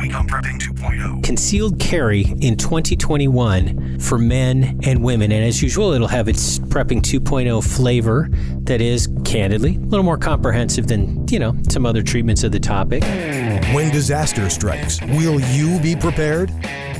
week 0.00 0.12
Prepping 0.12 0.58
2.0. 0.58 1.22
Concealed 1.22 1.78
carry 1.78 2.22
in 2.40 2.56
2021 2.56 3.98
for 3.98 4.18
men 4.18 4.80
and 4.84 5.02
women. 5.02 5.32
And 5.32 5.44
as 5.44 5.62
usual, 5.62 5.92
it'll 5.92 6.08
have 6.08 6.28
its 6.28 6.58
Prepping 6.58 7.00
2.0 7.02 7.76
flavor 7.76 8.28
that 8.64 8.80
is, 8.80 9.08
candidly, 9.24 9.76
a 9.76 9.80
little 9.80 10.04
more 10.04 10.16
comprehensive 10.16 10.86
than, 10.86 11.26
you 11.28 11.38
know, 11.38 11.54
some 11.68 11.84
other 11.84 12.02
treatments 12.02 12.44
of 12.44 12.52
the 12.52 12.60
topic. 12.60 13.02
When 13.74 13.90
disaster 13.90 14.48
strikes, 14.48 15.00
will 15.02 15.40
you 15.40 15.78
be 15.80 15.96
prepared? 15.96 16.50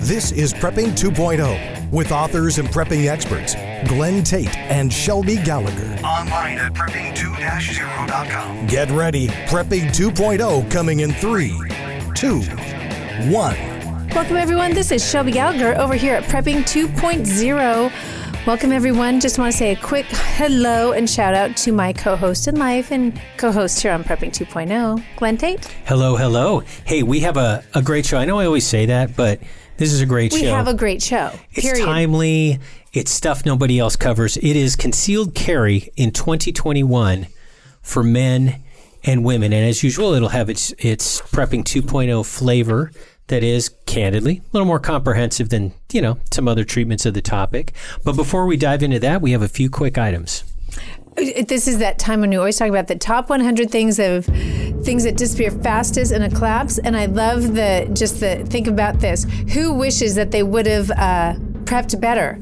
This 0.01 0.32
is 0.32 0.53
Prepping 0.53 0.93
2.0 0.93 1.93
with 1.93 2.12
authors 2.12 2.59
and 2.59 2.69
prepping 2.69 3.07
experts 3.07 3.55
Glenn 3.89 4.23
Tate 4.23 4.57
and 4.57 4.93
Shelby 4.93 5.37
Gallagher. 5.37 5.98
Online 6.05 6.59
at 6.59 6.73
prepping2-0.com. 6.75 8.67
Get 8.67 8.91
ready. 8.91 9.29
Prepping 9.29 9.89
2.0 9.89 10.71
coming 10.71 11.01
in 11.01 11.12
3, 11.12 11.51
2, 12.14 12.43
1. 13.29 14.09
Welcome, 14.14 14.36
everyone. 14.36 14.72
This 14.72 14.90
is 14.90 15.08
Shelby 15.08 15.32
Gallagher 15.32 15.79
over 15.79 15.95
here 15.95 16.14
at 16.14 16.25
Prepping 16.25 16.63
2.0. 16.63 18.46
Welcome, 18.46 18.72
everyone. 18.72 19.21
Just 19.21 19.39
want 19.39 19.53
to 19.53 19.58
say 19.58 19.72
a 19.72 19.76
quick 19.76 20.07
hello 20.07 20.93
and 20.93 21.08
shout 21.08 21.35
out 21.35 21.54
to 21.59 21.72
my 21.72 21.93
co 21.93 22.17
host 22.17 22.48
in 22.48 22.57
life 22.57 22.90
and 22.90 23.21
co 23.36 23.53
host 23.53 23.81
here 23.82 23.93
on 23.93 24.03
Prepping 24.04 24.31
2.0, 24.31 25.04
Glenn 25.17 25.36
Tate. 25.36 25.67
Hello, 25.85 26.17
hello. 26.17 26.61
Hey, 26.86 27.03
we 27.03 27.21
have 27.21 27.36
a, 27.36 27.62
a 27.75 27.82
great 27.82 28.07
show. 28.07 28.17
I 28.17 28.25
know 28.25 28.39
I 28.39 28.46
always 28.46 28.67
say 28.67 28.86
that, 28.86 29.14
but 29.14 29.40
this 29.76 29.93
is 29.93 30.00
a 30.00 30.07
great 30.07 30.32
We 30.32 30.39
show. 30.40 30.45
We 30.46 30.50
have 30.50 30.68
a 30.68 30.75
great 30.75 31.03
show. 31.03 31.31
It's 31.53 31.67
Period. 31.67 31.84
timely. 31.84 32.59
It's 32.95 33.11
stuff 33.11 33.45
nobody 33.45 33.78
else 33.78 33.97
covers. 33.97 34.39
It 34.39 34.56
is 34.56 34.77
concealed 34.77 35.34
carry 35.34 35.92
in 35.97 36.11
2021 36.11 37.27
for 37.83 38.03
men 38.03 38.62
and 39.05 39.25
women. 39.25 39.53
And 39.53 39.67
as 39.67 39.83
usual, 39.83 40.14
it'll 40.14 40.31
have 40.31 40.50
its 40.50 40.73
its 40.78 41.20
prepping 41.20 41.64
2.0 41.64 42.27
flavor 42.27 42.91
that 43.30 43.42
is 43.42 43.70
candidly 43.86 44.39
a 44.39 44.50
little 44.52 44.66
more 44.66 44.80
comprehensive 44.80 45.48
than, 45.48 45.72
you 45.92 46.02
know, 46.02 46.19
some 46.33 46.47
other 46.47 46.64
treatments 46.64 47.06
of 47.06 47.14
the 47.14 47.23
topic. 47.23 47.72
But 48.05 48.17
before 48.17 48.45
we 48.45 48.56
dive 48.56 48.83
into 48.83 48.98
that, 49.00 49.22
we 49.22 49.33
have 49.33 49.42
a 49.42 49.48
few 49.48 49.70
quick 49.70 49.97
items. 49.97 50.45
This 51.17 51.67
is 51.67 51.78
that 51.78 51.98
time 51.98 52.20
when 52.20 52.31
we 52.31 52.37
always 52.37 52.56
talk 52.56 52.69
about 52.69 52.89
the 52.89 52.97
top 52.97 53.28
100 53.31 53.70
things 53.70 53.98
of 53.98 54.25
things 54.27 55.05
that 55.05 55.17
disappear 55.17 55.50
fastest 55.50 56.12
in 56.12 56.22
a 56.22 56.31
collapse. 56.31 56.78
And 56.78 56.97
I 56.97 57.06
love 57.06 57.55
the 57.55 57.91
just 57.92 58.20
the 58.20 58.45
think 58.47 58.67
about 58.67 59.00
this. 59.00 59.25
Who 59.53 59.75
wishes 59.75 60.15
that 60.15 60.31
they 60.31 60.42
would 60.42 60.67
have 60.67 60.91
uh, 60.91 61.34
prepped 61.65 62.00
better? 62.00 62.39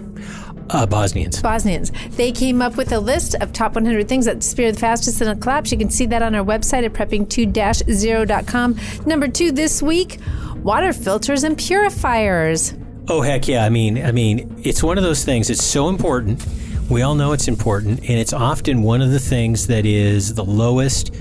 Uh, 0.70 0.86
Bosnians. 0.86 1.40
Bosnians. 1.40 1.92
They 2.10 2.30
came 2.32 2.60
up 2.60 2.76
with 2.76 2.92
a 2.92 2.98
list 2.98 3.34
of 3.36 3.52
top 3.52 3.74
100 3.74 4.08
things 4.08 4.26
that 4.26 4.40
disappear 4.40 4.70
the 4.72 4.78
fastest 4.78 5.20
in 5.22 5.28
a 5.28 5.36
collapse. 5.36 5.72
You 5.72 5.78
can 5.78 5.90
see 5.90 6.06
that 6.06 6.22
on 6.22 6.34
our 6.34 6.44
website 6.44 6.84
at 6.84 6.92
prepping2-0.com. 6.92 8.78
Number 9.06 9.28
two 9.28 9.50
this 9.52 9.82
week, 9.82 10.18
water 10.62 10.92
filters 10.92 11.44
and 11.44 11.56
purifiers. 11.56 12.74
Oh 13.10 13.22
heck 13.22 13.48
yeah! 13.48 13.64
I 13.64 13.70
mean, 13.70 14.04
I 14.04 14.12
mean, 14.12 14.60
it's 14.62 14.82
one 14.82 14.98
of 14.98 15.04
those 15.04 15.24
things. 15.24 15.48
It's 15.48 15.64
so 15.64 15.88
important. 15.88 16.44
We 16.90 17.00
all 17.00 17.14
know 17.14 17.32
it's 17.32 17.48
important, 17.48 18.00
and 18.00 18.18
it's 18.18 18.34
often 18.34 18.82
one 18.82 19.00
of 19.00 19.10
the 19.10 19.18
things 19.18 19.66
that 19.68 19.86
is 19.86 20.34
the 20.34 20.44
lowest 20.44 21.14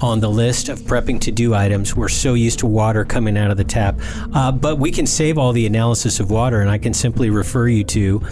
on 0.00 0.20
the 0.20 0.30
list 0.30 0.70
of 0.70 0.80
prepping 0.80 1.20
to 1.22 1.30
do 1.30 1.54
items. 1.54 1.94
We're 1.94 2.08
so 2.08 2.32
used 2.32 2.58
to 2.60 2.66
water 2.66 3.04
coming 3.04 3.36
out 3.36 3.50
of 3.50 3.58
the 3.58 3.64
tap, 3.64 4.00
uh, 4.32 4.50
but 4.50 4.78
we 4.78 4.90
can 4.90 5.06
save 5.06 5.36
all 5.36 5.52
the 5.52 5.66
analysis 5.66 6.20
of 6.20 6.30
water, 6.30 6.62
and 6.62 6.70
I 6.70 6.78
can 6.78 6.94
simply 6.94 7.28
refer 7.28 7.68
you 7.68 7.84
to 7.84 8.22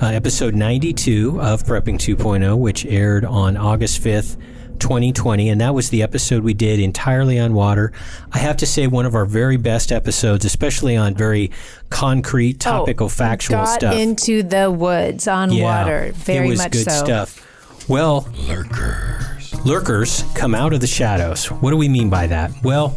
uh, 0.00 0.06
episode 0.06 0.54
92 0.54 1.40
of 1.40 1.62
Prepping 1.64 1.96
2.0, 1.96 2.58
which 2.58 2.86
aired 2.86 3.24
on 3.24 3.56
August 3.56 4.02
5th. 4.02 4.36
2020, 4.78 5.50
and 5.50 5.60
that 5.60 5.74
was 5.74 5.90
the 5.90 6.02
episode 6.02 6.42
we 6.42 6.54
did 6.54 6.80
entirely 6.80 7.38
on 7.38 7.52
water. 7.52 7.92
I 8.32 8.38
have 8.38 8.56
to 8.56 8.66
say, 8.66 8.86
one 8.86 9.04
of 9.04 9.14
our 9.14 9.26
very 9.26 9.58
best 9.58 9.92
episodes, 9.92 10.46
especially 10.46 10.96
on 10.96 11.14
very 11.14 11.50
concrete, 11.90 12.60
topical, 12.60 13.04
Oh, 13.04 13.08
factual 13.10 13.56
got 13.58 13.66
stuff. 13.74 13.94
into 13.94 14.42
the 14.42 14.70
woods 14.70 15.28
on 15.28 15.52
Yeah, 15.52 15.64
water. 15.64 16.12
Very 16.14 16.46
it 16.46 16.50
was 16.52 16.58
much 16.60 16.72
good 16.72 16.90
so. 16.90 17.04
stuff. 17.04 17.88
Well, 17.90 18.26
lurkers. 18.48 19.39
Lurkers 19.64 20.24
come 20.34 20.54
out 20.54 20.72
of 20.72 20.80
the 20.80 20.86
shadows. 20.86 21.46
What 21.50 21.70
do 21.70 21.76
we 21.76 21.88
mean 21.88 22.08
by 22.08 22.26
that? 22.28 22.50
Well, 22.62 22.96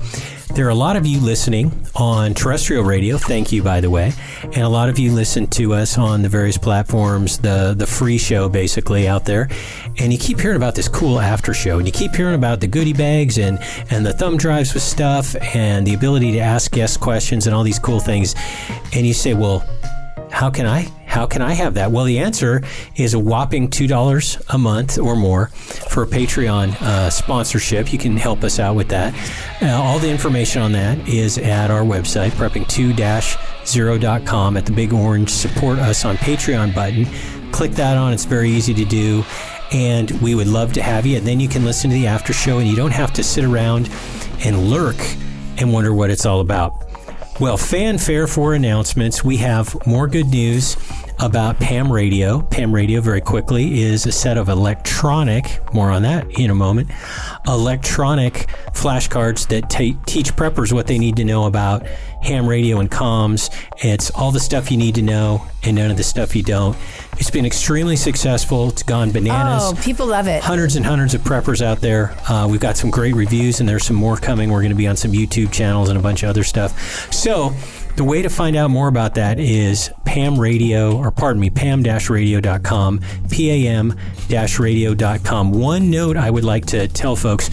there 0.55 0.65
are 0.67 0.69
a 0.69 0.75
lot 0.75 0.95
of 0.95 1.05
you 1.05 1.19
listening 1.19 1.71
on 1.95 2.33
terrestrial 2.33 2.83
radio. 2.83 3.17
Thank 3.17 3.51
you, 3.51 3.63
by 3.63 3.81
the 3.81 3.89
way, 3.89 4.13
and 4.43 4.57
a 4.57 4.69
lot 4.69 4.87
of 4.87 4.99
you 4.99 5.11
listen 5.11 5.47
to 5.47 5.73
us 5.73 5.97
on 5.97 6.21
the 6.21 6.29
various 6.29 6.57
platforms, 6.57 7.39
the 7.39 7.73
the 7.75 7.87
free 7.87 8.19
show 8.19 8.47
basically 8.47 9.07
out 9.07 9.25
there, 9.25 9.49
and 9.97 10.13
you 10.13 10.19
keep 10.19 10.39
hearing 10.39 10.57
about 10.57 10.75
this 10.75 10.87
cool 10.87 11.19
after 11.19 11.55
show, 11.55 11.79
and 11.79 11.87
you 11.87 11.91
keep 11.91 12.13
hearing 12.15 12.35
about 12.35 12.61
the 12.61 12.67
goodie 12.67 12.93
bags 12.93 13.39
and 13.39 13.57
and 13.89 14.05
the 14.05 14.13
thumb 14.13 14.37
drives 14.37 14.73
with 14.75 14.83
stuff, 14.83 15.35
and 15.55 15.87
the 15.87 15.95
ability 15.95 16.31
to 16.33 16.39
ask 16.39 16.71
guest 16.71 16.99
questions 16.99 17.47
and 17.47 17.55
all 17.55 17.63
these 17.63 17.79
cool 17.79 17.99
things, 17.99 18.35
and 18.93 19.07
you 19.07 19.13
say, 19.13 19.33
well 19.33 19.65
how 20.33 20.49
can 20.49 20.65
I 20.65 20.89
how 21.05 21.27
can 21.27 21.43
I 21.43 21.53
have 21.53 21.75
that? 21.75 21.91
Well, 21.91 22.05
the 22.05 22.17
answer 22.17 22.63
is 22.95 23.13
a 23.13 23.19
whopping 23.19 23.69
two 23.69 23.85
dollars 23.85 24.41
a 24.49 24.57
month 24.57 24.97
or 24.97 25.15
more 25.15 25.45
for 25.47 26.01
a 26.01 26.07
Patreon 26.07 26.73
uh, 26.81 27.11
sponsorship. 27.11 27.93
You 27.93 27.99
can 27.99 28.17
help 28.17 28.43
us 28.43 28.57
out 28.57 28.75
with 28.75 28.89
that. 28.89 29.13
Uh, 29.61 29.67
all 29.67 29.99
the 29.99 30.09
information 30.09 30.63
on 30.63 30.71
that 30.71 31.07
is 31.07 31.37
at 31.37 31.69
our 31.69 31.83
website, 31.83 32.31
prepping2-0.com 32.31 34.57
at 34.57 34.65
the 34.65 34.71
big 34.71 34.91
orange 34.91 35.29
support 35.29 35.77
us 35.77 36.03
on 36.03 36.17
Patreon 36.17 36.73
button. 36.73 37.05
Click 37.51 37.73
that 37.73 37.95
on. 37.95 38.11
It's 38.11 38.25
very 38.25 38.49
easy 38.49 38.73
to 38.73 38.85
do. 38.85 39.23
And 39.71 40.09
we 40.19 40.33
would 40.33 40.47
love 40.47 40.73
to 40.73 40.81
have 40.81 41.05
you. 41.05 41.17
And 41.17 41.27
then 41.27 41.39
you 41.39 41.47
can 41.47 41.63
listen 41.63 41.91
to 41.91 41.95
the 41.95 42.07
after 42.07 42.33
show 42.33 42.57
and 42.57 42.67
you 42.67 42.75
don't 42.75 42.89
have 42.89 43.13
to 43.13 43.23
sit 43.23 43.43
around 43.43 43.87
and 44.43 44.71
lurk 44.71 44.97
and 45.59 45.71
wonder 45.71 45.93
what 45.93 46.09
it's 46.09 46.25
all 46.25 46.39
about. 46.39 46.73
Well, 47.39 47.57
fanfare 47.57 48.27
for 48.27 48.53
announcements. 48.53 49.23
We 49.23 49.37
have 49.37 49.75
more 49.87 50.07
good 50.07 50.27
news 50.27 50.77
about 51.19 51.59
Pam 51.59 51.91
Radio. 51.91 52.41
Pam 52.43 52.73
Radio, 52.73 53.01
very 53.01 53.21
quickly, 53.21 53.81
is 53.81 54.05
a 54.05 54.11
set 54.11 54.37
of 54.37 54.49
electronic, 54.49 55.59
more 55.73 55.89
on 55.89 56.03
that 56.03 56.29
in 56.39 56.51
a 56.51 56.55
moment, 56.55 56.91
electronic 57.47 58.47
flashcards 58.73 59.47
that 59.47 59.67
ta 59.69 59.99
teach 60.05 60.35
preppers 60.35 60.71
what 60.71 60.85
they 60.85 60.99
need 60.99 61.15
to 61.15 61.23
know 61.23 61.45
about 61.45 61.87
ham 62.23 62.47
radio 62.47 62.79
and 62.79 62.89
comms. 62.89 63.49
It's 63.83 64.09
all 64.11 64.31
the 64.31 64.39
stuff 64.39 64.71
you 64.71 64.77
need 64.77 64.95
to 64.95 65.01
know 65.01 65.45
and 65.63 65.75
none 65.75 65.91
of 65.91 65.97
the 65.97 66.03
stuff 66.03 66.35
you 66.35 66.43
don't. 66.43 66.77
It's 67.17 67.29
been 67.29 67.45
extremely 67.45 67.95
successful. 67.95 68.69
It's 68.69 68.83
gone 68.83 69.11
bananas 69.11 69.63
Oh, 69.65 69.73
people 69.81 70.07
love 70.07 70.27
it. 70.27 70.41
hundreds 70.43 70.75
and 70.75 70.85
hundreds 70.85 71.13
of 71.13 71.21
preppers 71.21 71.61
out 71.61 71.79
there. 71.81 72.15
Uh, 72.29 72.47
we've 72.49 72.59
got 72.59 72.75
some 72.75 72.89
great 72.89 73.15
reviews, 73.15 73.59
and 73.59 73.69
there's 73.69 73.85
some 73.85 73.95
more 73.95 74.17
coming. 74.17 74.49
We're 74.51 74.61
going 74.61 74.71
to 74.71 74.75
be 74.75 74.87
on 74.87 74.97
some 74.97 75.11
YouTube 75.11 75.51
channels 75.51 75.89
and 75.89 75.97
a 75.97 76.01
bunch 76.01 76.23
of 76.23 76.29
other 76.29 76.43
stuff. 76.43 77.13
So, 77.13 77.53
the 77.95 78.03
way 78.03 78.23
to 78.23 78.29
find 78.29 78.55
out 78.55 78.71
more 78.71 78.87
about 78.87 79.13
that 79.15 79.39
is 79.39 79.91
Pam 80.03 80.39
Radio, 80.39 80.97
or 80.97 81.11
pardon 81.11 81.39
me, 81.39 81.51
pam-radio.com, 81.51 82.99
pam-radio.com. 83.29 85.51
One 85.51 85.89
note 85.89 86.17
I 86.17 86.29
would 86.29 86.43
like 86.43 86.65
to 86.67 86.87
tell 86.87 87.15
folks. 87.15 87.49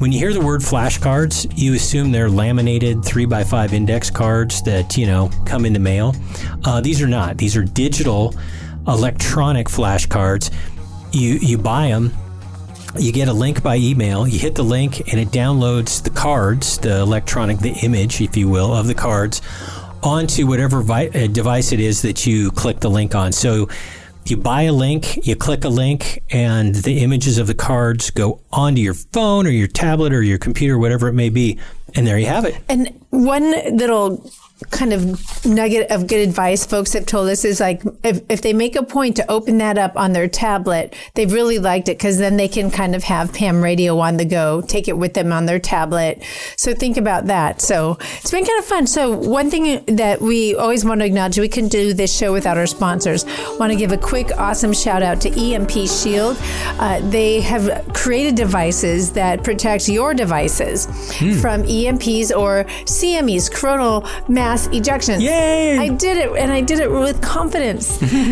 When 0.00 0.12
you 0.12 0.18
hear 0.18 0.32
the 0.32 0.40
word 0.40 0.62
flashcards, 0.62 1.52
you 1.58 1.74
assume 1.74 2.10
they're 2.10 2.30
laminated 2.30 3.04
three 3.04 3.26
by 3.26 3.44
five 3.44 3.74
index 3.74 4.08
cards 4.08 4.62
that 4.62 4.96
you 4.96 5.04
know 5.04 5.28
come 5.44 5.66
in 5.66 5.74
the 5.74 5.78
mail. 5.78 6.14
Uh, 6.64 6.80
these 6.80 7.02
are 7.02 7.06
not. 7.06 7.36
These 7.36 7.54
are 7.54 7.64
digital, 7.64 8.34
electronic 8.88 9.66
flashcards. 9.66 10.54
You 11.12 11.34
you 11.34 11.58
buy 11.58 11.88
them 11.88 12.14
you 12.98 13.12
get 13.12 13.28
a 13.28 13.32
link 13.32 13.62
by 13.62 13.76
email 13.76 14.26
you 14.26 14.36
hit 14.36 14.56
the 14.56 14.64
link 14.64 15.12
and 15.12 15.20
it 15.20 15.28
downloads 15.28 16.02
the 16.02 16.10
cards 16.10 16.76
the 16.78 16.98
electronic 16.98 17.56
the 17.58 17.70
image 17.84 18.20
if 18.20 18.36
you 18.36 18.48
will 18.48 18.74
of 18.74 18.88
the 18.88 18.94
cards 18.94 19.40
onto 20.02 20.44
whatever 20.44 20.82
vi- 20.82 21.06
uh, 21.06 21.28
device 21.28 21.70
it 21.70 21.78
is 21.78 22.02
that 22.02 22.26
you 22.26 22.50
click 22.50 22.80
the 22.80 22.90
link 22.90 23.14
on 23.14 23.30
so 23.30 23.68
you 24.30 24.36
buy 24.36 24.62
a 24.62 24.72
link 24.72 25.26
you 25.26 25.34
click 25.36 25.64
a 25.64 25.68
link 25.68 26.22
and 26.30 26.74
the 26.76 27.00
images 27.00 27.38
of 27.38 27.46
the 27.46 27.54
cards 27.54 28.10
go 28.10 28.40
onto 28.52 28.80
your 28.80 28.94
phone 28.94 29.46
or 29.46 29.50
your 29.50 29.66
tablet 29.66 30.12
or 30.12 30.22
your 30.22 30.38
computer 30.38 30.78
whatever 30.78 31.08
it 31.08 31.14
may 31.14 31.28
be 31.28 31.58
and 31.94 32.06
there 32.06 32.18
you 32.18 32.26
have 32.26 32.44
it. 32.44 32.56
And 32.68 33.04
one 33.10 33.50
little 33.76 34.30
kind 34.70 34.92
of 34.92 35.46
nugget 35.46 35.90
of 35.90 36.06
good 36.06 36.20
advice 36.20 36.66
folks 36.66 36.92
have 36.92 37.06
told 37.06 37.28
us 37.28 37.44
is 37.44 37.60
like 37.60 37.82
if, 38.04 38.20
if 38.28 38.42
they 38.42 38.52
make 38.52 38.76
a 38.76 38.82
point 38.82 39.16
to 39.16 39.30
open 39.30 39.58
that 39.58 39.78
up 39.78 39.96
on 39.96 40.12
their 40.12 40.28
tablet, 40.28 40.94
they've 41.14 41.32
really 41.32 41.58
liked 41.58 41.88
it 41.88 41.96
because 41.96 42.18
then 42.18 42.36
they 42.36 42.48
can 42.48 42.70
kind 42.70 42.94
of 42.94 43.04
have 43.04 43.32
Pam 43.32 43.62
radio 43.62 43.98
on 43.98 44.16
the 44.18 44.24
go, 44.24 44.60
take 44.60 44.86
it 44.86 44.98
with 44.98 45.14
them 45.14 45.32
on 45.32 45.46
their 45.46 45.58
tablet. 45.58 46.22
So 46.56 46.74
think 46.74 46.96
about 46.96 47.26
that. 47.26 47.60
So 47.60 47.96
it's 48.18 48.30
been 48.30 48.44
kind 48.44 48.58
of 48.58 48.64
fun. 48.66 48.86
So 48.86 49.16
one 49.16 49.50
thing 49.50 49.84
that 49.96 50.20
we 50.20 50.54
always 50.54 50.84
want 50.84 51.00
to 51.00 51.06
acknowledge, 51.06 51.38
we 51.38 51.48
couldn't 51.48 51.70
do 51.70 51.94
this 51.94 52.14
show 52.14 52.32
without 52.32 52.58
our 52.58 52.66
sponsors. 52.66 53.24
Want 53.58 53.72
to 53.72 53.76
give 53.76 53.92
a 53.92 53.98
quick, 53.98 54.30
awesome 54.36 54.72
shout 54.72 55.02
out 55.02 55.20
to 55.22 55.30
EMP 55.30 55.70
Shield. 55.88 56.36
Uh, 56.78 57.00
they 57.08 57.40
have 57.40 57.92
created 57.94 58.34
devices 58.34 59.10
that 59.12 59.42
protect 59.42 59.88
your 59.88 60.12
devices 60.12 60.86
from 61.40 61.62
EMPs 61.62 62.36
or 62.36 62.64
CMEs, 62.84 63.50
coronal 63.52 64.06
mass 64.28 64.49
mass 64.50 64.66
ejections. 64.68 65.20
Yay! 65.20 65.78
I 65.78 65.88
did 65.88 66.16
it, 66.16 66.30
and 66.36 66.50
I 66.50 66.60
did 66.60 66.80
it 66.80 66.90
with 66.90 67.20
confidence. 67.22 67.86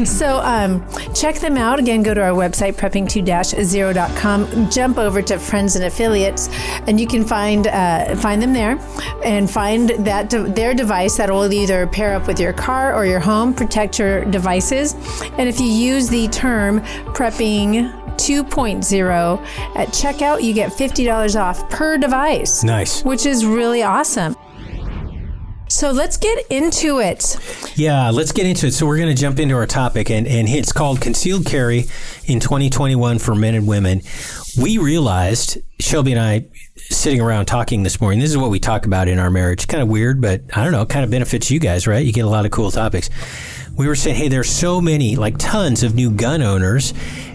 so 0.19 0.41
um, 0.41 0.85
check 1.15 1.37
them 1.37 1.57
out. 1.57 1.79
Again, 1.79 2.03
go 2.03 2.13
to 2.13 2.21
our 2.21 2.33
website, 2.33 2.75
prepping2-0.com. 2.75 4.71
Jump 4.71 4.99
over 4.99 5.23
to 5.23 5.39
Friends 5.39 5.77
and 5.77 5.85
Affiliates, 5.85 6.49
and 6.87 7.01
you 7.01 7.07
can 7.07 7.25
find 7.25 7.69
uh, 7.69 8.17
find 8.17 8.43
them 8.43 8.53
there, 8.53 8.79
and 9.25 9.49
find 9.49 9.91
that 9.91 10.31
de- 10.31 10.49
their 10.49 10.75
device 10.75 11.17
that 11.19 11.31
will 11.31 11.53
either 11.53 11.87
pair 11.87 12.15
up 12.15 12.27
with 12.27 12.41
your 12.41 12.53
car 12.53 12.95
or 12.95 13.07
your 13.07 13.21
home, 13.21 13.55
protect 13.55 13.99
your 13.99 14.25
devices. 14.25 14.95
And 15.39 15.49
if 15.49 15.61
you 15.61 15.67
use 15.67 16.09
the 16.09 16.27
term 16.29 16.81
prepping 17.15 17.93
2.0 18.17 19.47
at 19.77 19.89
checkout, 19.89 20.43
you 20.43 20.53
get 20.53 20.73
$50 20.73 21.41
off 21.41 21.71
per 21.71 21.97
device. 21.97 22.65
Nice. 22.65 23.05
Which 23.05 23.25
is 23.25 23.47
really 23.47 23.85
awesome. 23.85 24.35
So 25.79 25.93
let's 25.93 26.17
get 26.17 26.45
into 26.51 26.99
it. 26.99 27.37
Yeah, 27.77 28.11
let's 28.11 28.33
get 28.33 28.47
into 28.47 28.67
it. 28.67 28.73
So 28.73 28.85
we're 28.85 28.97
going 28.97 29.15
to 29.15 29.23
jump 29.23 29.39
into 29.39 29.55
our 29.55 29.65
topic, 29.65 30.11
and, 30.11 30.27
and 30.27 30.49
it's 30.49 30.73
called 30.73 31.01
Concealed 31.01 31.47
Carry 31.47 31.85
in 32.25 32.41
2021 32.41 33.21
for 33.21 33.37
Men 33.37 33.55
and 33.55 33.65
Women. 33.69 34.03
We 34.61 34.79
realized, 34.79 35.59
Shelby 35.79 36.11
and 36.11 36.21
I, 36.21 36.47
sitting 36.75 37.21
around 37.21 37.47
talking 37.47 37.85
this 37.85 38.01
morning, 38.01 38.19
this 38.19 38.31
is 38.31 38.37
what 38.37 38.51
we 38.51 38.59
talk 38.59 38.87
about 38.87 39.07
in 39.07 39.21
our 39.21 39.31
marriage. 39.31 39.69
Kind 39.69 39.81
of 39.81 39.89
weird, 39.89 40.21
but 40.21 40.43
I 40.53 40.65
don't 40.65 40.73
know, 40.73 40.85
kind 40.85 41.05
of 41.05 41.13
benefits 41.13 41.49
you 41.49 41.61
guys, 41.61 41.87
right? 41.87 42.05
You 42.05 42.13
get 42.13 42.25
a 42.25 42.29
lot 42.29 42.45
of 42.45 42.51
cool 42.51 42.73
topics. 42.73 43.09
We 43.77 43.87
were 43.87 43.95
saying, 43.95 44.17
hey, 44.17 44.27
there's 44.27 44.51
so 44.51 44.81
many, 44.81 45.15
like 45.15 45.39
tons 45.39 45.85
of 45.85 45.95
new 45.95 46.11
gun 46.11 46.43
owners 46.43 46.93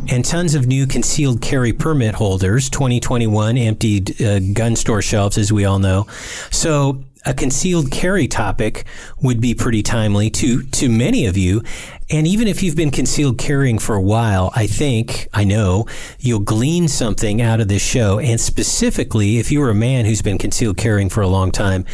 and 0.09 0.25
tons 0.25 0.53
of 0.53 0.67
new 0.67 0.85
concealed 0.85 1.41
carry 1.41 1.71
permit 1.71 2.15
holders, 2.15 2.69
2021 2.69 3.57
emptied 3.57 4.21
uh, 4.21 4.39
gun 4.39 4.75
store 4.75 5.01
shelves, 5.01 5.37
as 5.37 5.53
we 5.53 5.63
all 5.63 5.79
know. 5.79 6.07
So 6.51 7.05
a 7.25 7.33
concealed 7.33 7.91
carry 7.91 8.27
topic 8.27 8.85
would 9.21 9.39
be 9.39 9.53
pretty 9.53 9.81
timely 9.81 10.29
to 10.29 10.63
to 10.63 10.89
many 10.89 11.25
of 11.25 11.37
you. 11.37 11.61
And 12.09 12.27
even 12.27 12.47
if 12.47 12.61
you've 12.61 12.75
been 12.75 12.91
concealed 12.91 13.37
carrying 13.37 13.79
for 13.79 13.95
a 13.95 14.01
while, 14.01 14.51
I 14.55 14.67
think, 14.67 15.27
I 15.33 15.45
know, 15.45 15.87
you'll 16.19 16.41
glean 16.41 16.87
something 16.87 17.41
out 17.41 17.59
of 17.59 17.69
this 17.69 17.81
show. 17.81 18.19
And 18.19 18.39
specifically, 18.39 19.37
if 19.37 19.51
you're 19.51 19.69
a 19.69 19.75
man 19.75 20.05
who's 20.05 20.21
been 20.21 20.37
concealed 20.37 20.77
carrying 20.77 21.09
for 21.09 21.21
a 21.21 21.27
long 21.27 21.51
time, 21.51 21.85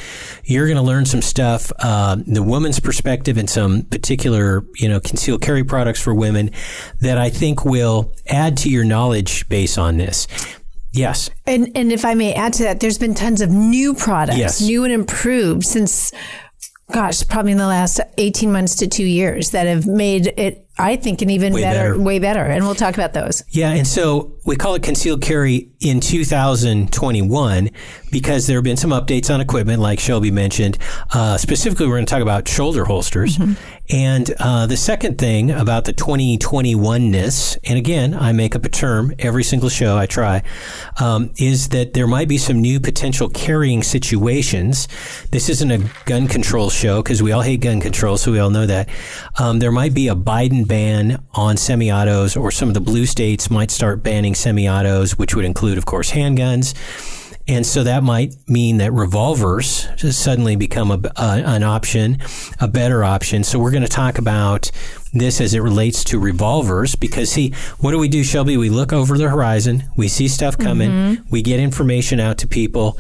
you're 0.44 0.66
going 0.66 0.78
to 0.78 0.84
learn 0.84 1.06
some 1.06 1.22
stuff, 1.22 1.72
uh, 1.80 2.18
the 2.26 2.44
woman's 2.44 2.80
perspective 2.80 3.38
and 3.38 3.50
some 3.50 3.84
particular, 3.84 4.66
you 4.76 4.90
know, 4.90 5.00
concealed 5.00 5.42
carry 5.42 5.64
products 5.64 6.02
for 6.02 6.14
women 6.14 6.52
that 7.00 7.18
I 7.18 7.30
think 7.30 7.64
will 7.64 8.12
add 8.28 8.58
to 8.58 8.70
your 8.70 8.84
knowledge 8.84 9.48
base 9.48 9.78
on 9.78 9.98
this. 9.98 10.28
Yes. 11.00 11.30
And 11.48 11.72
and 11.76 11.92
if 11.92 12.04
I 12.06 12.14
may 12.14 12.34
add 12.34 12.54
to 12.54 12.64
that, 12.64 12.80
there's 12.80 12.98
been 12.98 13.16
tons 13.16 13.42
of 13.42 13.50
new 13.50 13.94
products, 13.94 14.38
Yes. 14.38 14.62
new 14.62 14.84
and 14.84 14.94
improved 14.94 15.66
since 15.66 16.12
gosh, 16.92 17.26
probably 17.28 17.52
in 17.52 17.60
the 17.60 17.68
last 17.68 18.00
18 18.18 18.52
months 18.52 18.74
to 18.78 18.88
2 18.88 19.04
years 19.06 19.52
that 19.52 19.68
have 19.68 19.86
made 19.86 20.34
it 20.38 20.66
I 20.82 20.96
think 20.96 21.22
an 21.22 21.30
even 21.30 21.52
Way 21.54 21.62
better, 21.62 21.92
better. 21.92 22.00
way 22.02 22.20
better. 22.20 22.42
And 22.42 22.64
we'll 22.66 22.74
talk 22.74 22.94
about 22.94 23.12
those. 23.12 23.44
Yeah, 23.50 23.72
and 23.72 23.86
so 23.86 24.38
we 24.46 24.56
call 24.56 24.76
it 24.76 24.82
concealed 24.82 25.22
carry 25.22 25.70
in 25.82 26.00
2021 26.00 27.70
because 28.12 28.48
there 28.48 28.58
have 28.58 28.64
been 28.64 28.78
some 28.78 28.92
updates 28.92 29.34
on 29.34 29.42
equipment, 29.42 29.82
like 29.82 30.00
Shelby 30.00 30.32
mentioned. 30.32 30.78
Uh, 31.14 31.38
specifically, 31.38 31.86
we're 31.86 31.96
going 31.96 32.06
to 32.06 32.10
talk 32.10 32.22
about 32.22 32.48
shoulder 32.48 32.86
holsters. 32.86 33.38
And 33.92 34.32
uh, 34.40 34.68
the 34.68 34.78
second 34.78 35.18
thing 35.18 35.50
about 35.50 35.86
the 35.86 35.94
2021ness, 35.94 37.58
and 37.64 37.78
again, 37.78 38.14
I 38.14 38.34
make 38.34 38.56
up 38.56 38.64
a 38.64 38.70
term 38.70 39.14
every 39.18 39.44
single 39.44 39.70
show 39.70 39.98
I 39.98 40.06
try, 40.06 40.44
um, 41.00 41.32
is 41.38 41.70
that 41.70 41.94
there 41.94 42.06
might 42.06 42.28
be 42.28 42.38
some 42.38 42.62
new 42.62 42.80
potential 42.80 43.30
carrying 43.30 43.82
situations. 43.82 44.88
This 45.32 45.50
isn't 45.50 45.72
a 45.72 45.90
gun 46.06 46.28
control 46.28 46.70
show 46.70 47.02
because 47.02 47.24
we 47.24 47.32
all 47.32 47.42
hate 47.42 47.62
gun 47.62 47.82
control, 47.82 48.18
so 48.18 48.32
we 48.32 48.38
all 48.38 48.52
know 48.52 48.68
that. 48.68 48.90
Um, 49.40 49.58
there 49.58 49.72
might 49.72 49.96
be 49.96 50.08
a 50.08 50.16
Biden 50.16 50.68
ban 50.68 51.24
on 51.34 51.58
semi 51.58 51.92
autos, 51.92 52.36
or 52.36 52.52
some 52.52 52.68
of 52.68 52.76
the 52.76 52.82
blue 52.82 53.08
states 53.08 53.50
might 53.50 53.72
start 53.72 54.04
banning 54.04 54.36
semi 54.36 54.70
autos, 54.70 55.18
which 55.18 55.36
would 55.36 55.46
include, 55.46 55.80
of 55.80 55.86
course, 55.86 56.12
handguns. 56.12 56.76
And 57.50 57.66
so 57.66 57.84
that 57.84 58.04
might 58.04 58.36
mean 58.48 58.78
that 58.78 58.94
revolvers 58.94 59.88
just 59.96 60.22
suddenly 60.22 60.56
become 60.56 60.92
a, 60.92 61.02
an 61.18 61.64
option, 61.64 62.20
a 62.62 62.68
better 62.68 63.04
option. 63.04 63.44
So 63.44 63.58
we're 63.58 63.72
going 63.72 63.82
to 63.82 63.90
talk 63.90 64.20
about 64.20 64.70
this 65.14 65.42
as 65.42 65.56
it 65.56 65.62
relates 65.62 66.04
to 66.06 66.20
revolvers 66.20 66.96
because 66.96 67.32
see, 67.32 67.54
what 67.80 67.90
do 67.90 67.98
we 67.98 68.08
do, 68.08 68.24
Shelby? 68.24 68.56
We 68.56 68.70
look 68.70 68.94
over 68.94 69.18
the 69.18 69.30
horizon, 69.30 69.86
we 69.96 70.08
see 70.08 70.28
stuff 70.28 70.60
coming, 70.60 70.92
mm-hmm. 70.92 71.30
we 71.32 71.42
get 71.42 71.60
information 71.60 72.20
out 72.20 72.38
to 72.38 72.48
people, 72.48 73.00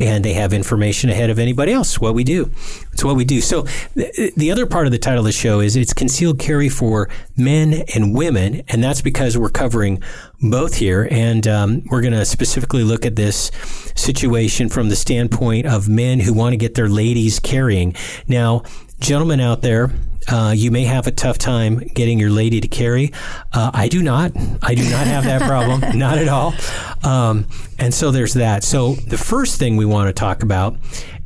and 0.00 0.24
they 0.24 0.32
have 0.32 0.52
information 0.52 1.10
ahead 1.10 1.30
of 1.30 1.38
anybody 1.38 1.72
else. 1.72 2.00
What 2.00 2.14
we 2.14 2.24
do. 2.24 2.50
It's 2.92 3.04
what 3.04 3.16
we 3.16 3.24
do. 3.24 3.40
So 3.40 3.66
th- 3.94 4.34
the 4.34 4.50
other 4.50 4.66
part 4.66 4.86
of 4.86 4.92
the 4.92 4.98
title 4.98 5.20
of 5.20 5.26
the 5.26 5.32
show 5.32 5.60
is 5.60 5.76
it's 5.76 5.92
concealed 5.92 6.38
carry 6.38 6.68
for 6.68 7.08
men 7.36 7.84
and 7.94 8.14
women, 8.14 8.62
and 8.68 8.82
that's 8.82 9.02
because 9.02 9.36
we're 9.36 9.50
covering 9.50 10.02
both 10.42 10.76
here, 10.76 11.06
and 11.10 11.46
um, 11.46 11.82
we're 11.90 12.00
going 12.00 12.14
to 12.14 12.24
specifically 12.24 12.82
look 12.82 13.04
at 13.04 13.16
this 13.16 13.50
situation 13.94 14.68
from 14.68 14.88
the 14.88 14.96
standpoint 14.96 15.66
of 15.66 15.88
men 15.88 16.20
who 16.20 16.32
want 16.32 16.54
to 16.54 16.56
get 16.56 16.74
their 16.74 16.88
ladies 16.88 17.38
carrying. 17.38 17.94
Now, 18.26 18.62
gentlemen 19.00 19.40
out 19.40 19.62
there. 19.62 19.90
Uh, 20.28 20.52
you 20.56 20.70
may 20.70 20.84
have 20.84 21.06
a 21.06 21.10
tough 21.10 21.38
time 21.38 21.78
getting 21.78 22.18
your 22.18 22.30
lady 22.30 22.60
to 22.60 22.68
carry. 22.68 23.12
Uh, 23.52 23.70
I 23.74 23.88
do 23.88 24.02
not. 24.02 24.32
I 24.62 24.74
do 24.74 24.82
not 24.88 25.06
have 25.06 25.24
that 25.24 25.42
problem. 25.42 25.80
not 25.98 26.18
at 26.18 26.28
all. 26.28 26.54
Um, 27.02 27.46
and 27.78 27.92
so 27.92 28.10
there's 28.10 28.34
that. 28.34 28.62
So 28.62 28.94
the 28.94 29.18
first 29.18 29.58
thing 29.58 29.76
we 29.76 29.86
want 29.86 30.08
to 30.08 30.12
talk 30.12 30.42
about 30.42 30.76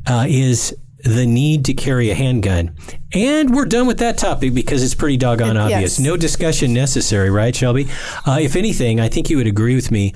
uh, 0.07 0.25
is 0.27 0.75
the 1.03 1.25
need 1.27 1.65
to 1.65 1.73
carry 1.75 2.09
a 2.09 2.15
handgun. 2.15 2.75
And 3.13 3.53
we're 3.53 3.65
done 3.65 3.85
with 3.85 3.99
that 3.99 4.17
topic 4.17 4.55
because 4.55 4.83
it's 4.83 4.95
pretty 4.95 5.17
doggone 5.17 5.55
Yes. 5.55 5.63
obvious. 5.73 5.99
No 5.99 6.17
discussion 6.17 6.73
necessary, 6.73 7.29
right, 7.29 7.55
Shelby? 7.55 7.87
Uh, 8.25 8.39
if 8.41 8.55
anything, 8.55 8.99
I 8.99 9.07
think 9.09 9.29
you 9.29 9.37
would 9.37 9.45
agree 9.45 9.75
with 9.75 9.91
me. 9.91 10.13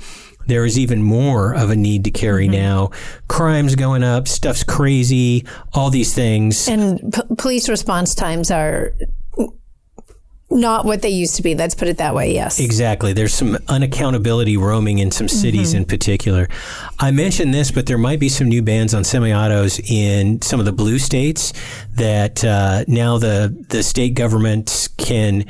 There 0.50 0.66
is 0.66 0.80
even 0.80 1.04
more 1.04 1.54
of 1.54 1.69
a 1.69 1.75
need 1.75 2.04
to 2.06 2.12
carry 2.12 2.46
mm-hmm. 2.46 2.54
now. 2.54 2.92
Crime's 3.28 3.75
going 3.75 4.04
up, 4.04 4.28
stuff's 4.28 4.63
crazy, 4.63 5.46
all 5.74 5.92
these 5.92 6.13
things. 6.13 6.68
And 6.68 7.13
p- 7.13 7.22
police 7.38 7.69
response 7.69 8.16
times 8.16 8.50
are 8.50 8.94
not 10.51 10.84
what 10.84 11.01
they 11.01 11.10
used 11.10 11.36
to 11.36 11.44
be. 11.44 11.54
Let's 11.54 11.75
put 11.75 11.88
it 11.88 11.98
that 11.98 12.16
way. 12.16 12.34
Yes. 12.34 12.60
Exactly. 12.60 13.13
There's 13.13 13.34
some 13.34 13.56
unaccountability 13.68 14.57
roaming 14.57 14.98
in 15.00 15.12
some 15.12 15.28
cities 15.28 15.74
in 15.74 15.86
particular. 15.86 16.48
I 16.98 17.12
mentioned 17.12 17.54
this, 17.54 17.69
but 17.72 17.86
there 17.86 17.98
might 17.98 18.19
be 18.19 18.30
some 18.30 18.50
new 18.50 18.63
bans 18.63 18.94
on 18.94 19.04
semi-autos 19.04 19.80
in 19.80 20.42
some 20.42 20.60
of 20.60 20.66
the 20.66 20.72
blue 20.72 20.98
states 20.98 21.54
that 21.96 22.44
uh, 22.44 22.84
now 22.88 23.18
the 23.18 23.56
the 23.69 23.84
state 23.84 24.16
governments 24.16 24.88
can 24.88 25.46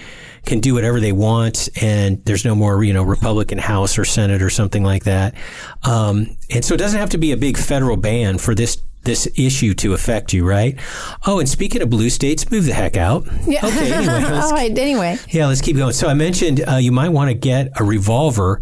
can 0.46 0.60
do 0.60 0.74
whatever 0.74 1.00
they 1.00 1.12
want, 1.12 1.69
and 1.81 2.24
there's 2.25 2.44
no 2.44 2.56
more 2.56 2.84
you 2.84 2.94
know 2.94 3.04
Republican 3.04 3.57
House 3.57 3.98
or 3.98 4.06
Senate 4.06 4.42
or 4.42 4.50
something 4.50 4.84
like 4.84 5.06
that. 5.06 5.36
Um, 5.84 6.36
and 6.50 6.66
so 6.66 6.74
it 6.74 6.78
doesn't 6.78 7.00
have 7.00 7.12
to 7.12 7.18
be 7.18 7.31
a 7.31 7.38
big 7.38 7.57
federal 7.57 7.98
ban 7.98 8.38
for 8.38 8.54
this. 8.54 8.81
This 9.04 9.28
issue 9.38 9.74
to 9.75 9.94
affect 9.94 10.34
you, 10.34 10.46
right? 10.46 10.78
Oh, 11.25 11.40
and 11.40 11.48
speaking 11.48 11.81
of 11.81 11.90
blue 11.90 12.10
states, 12.10 12.51
move 12.51 12.65
the 12.65 12.74
heck 12.74 12.98
out. 12.98 13.25
Yeah. 13.48 13.65
Okay, 13.65 13.94
anyway, 13.94 14.24
All 14.44 14.51
right. 14.51 14.77
Anyway. 14.77 15.18
yeah, 15.29 15.48
let's 15.48 15.62
keep 15.62 15.77
going. 15.77 15.94
So 15.94 16.08
I 16.10 16.13
mentioned 16.13 16.62
uh, 16.68 16.75
you 16.75 16.91
might 16.91 17.10
want 17.10 17.29
to 17.29 17.34
get 17.34 17.72
a 17.79 17.84
revolver, 17.84 18.62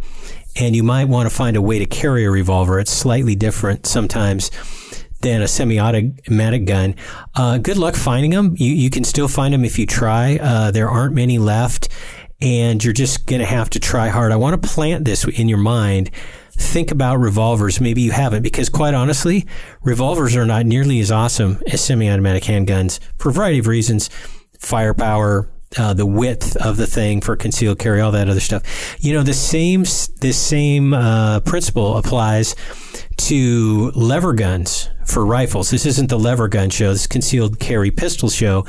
and 0.55 0.75
you 0.75 0.83
might 0.83 1.05
want 1.05 1.27
to 1.27 1.35
find 1.35 1.57
a 1.57 1.61
way 1.61 1.79
to 1.79 1.85
carry 1.87 2.23
a 2.23 2.29
revolver. 2.31 2.79
It's 2.79 2.91
slightly 2.91 3.35
different 3.35 3.87
sometimes 3.87 4.51
than 5.21 5.41
a 5.41 5.47
semi-automatic 5.47 6.65
gun. 6.65 6.93
Uh, 7.33 7.57
good 7.57 7.77
luck 7.77 7.95
finding 7.95 8.29
them. 8.31 8.53
You 8.57 8.71
you 8.71 8.91
can 8.91 9.03
still 9.03 9.27
find 9.27 9.53
them 9.53 9.65
if 9.65 9.79
you 9.79 9.87
try. 9.87 10.37
Uh, 10.39 10.69
there 10.69 10.87
aren't 10.89 11.15
many 11.15 11.39
left, 11.39 11.89
and 12.41 12.83
you're 12.83 12.93
just 12.93 13.25
going 13.25 13.39
to 13.39 13.45
have 13.47 13.71
to 13.71 13.79
try 13.79 14.09
hard. 14.09 14.31
I 14.31 14.35
want 14.35 14.61
to 14.61 14.67
plant 14.69 15.05
this 15.05 15.25
in 15.25 15.49
your 15.49 15.57
mind. 15.57 16.11
Think 16.57 16.91
about 16.91 17.19
revolvers. 17.19 17.79
Maybe 17.79 18.01
you 18.01 18.11
haven't, 18.11 18.41
because 18.41 18.67
quite 18.67 18.93
honestly, 18.93 19.45
revolvers 19.83 20.35
are 20.35 20.45
not 20.45 20.65
nearly 20.65 20.99
as 20.99 21.11
awesome 21.11 21.61
as 21.71 21.81
semi-automatic 21.81 22.43
handguns 22.43 22.99
for 23.17 23.29
a 23.29 23.31
variety 23.31 23.59
of 23.59 23.67
reasons. 23.67 24.09
Firepower, 24.59 25.49
uh, 25.77 25.93
the 25.93 26.05
width 26.05 26.55
of 26.57 26.77
the 26.77 26.87
thing 26.87 27.21
for 27.21 27.35
concealed 27.35 27.77
carry, 27.77 28.01
all 28.01 28.11
that 28.11 28.27
other 28.27 28.39
stuff. 28.39 28.97
You 28.99 29.13
know, 29.13 29.21
the 29.21 29.33
same 29.33 29.81
this 29.81 30.37
same 30.37 30.93
uh, 30.93 31.41
principle 31.41 31.97
applies 31.97 32.55
to 33.17 33.91
lever 33.95 34.33
guns 34.33 34.89
for 35.05 35.25
rifles. 35.25 35.69
This 35.69 35.85
isn't 35.85 36.09
the 36.09 36.19
lever 36.19 36.47
gun 36.47 36.69
show. 36.69 36.91
This 36.91 37.01
is 37.01 37.07
concealed 37.07 37.59
carry 37.59 37.91
pistol 37.91 38.29
show. 38.29 38.65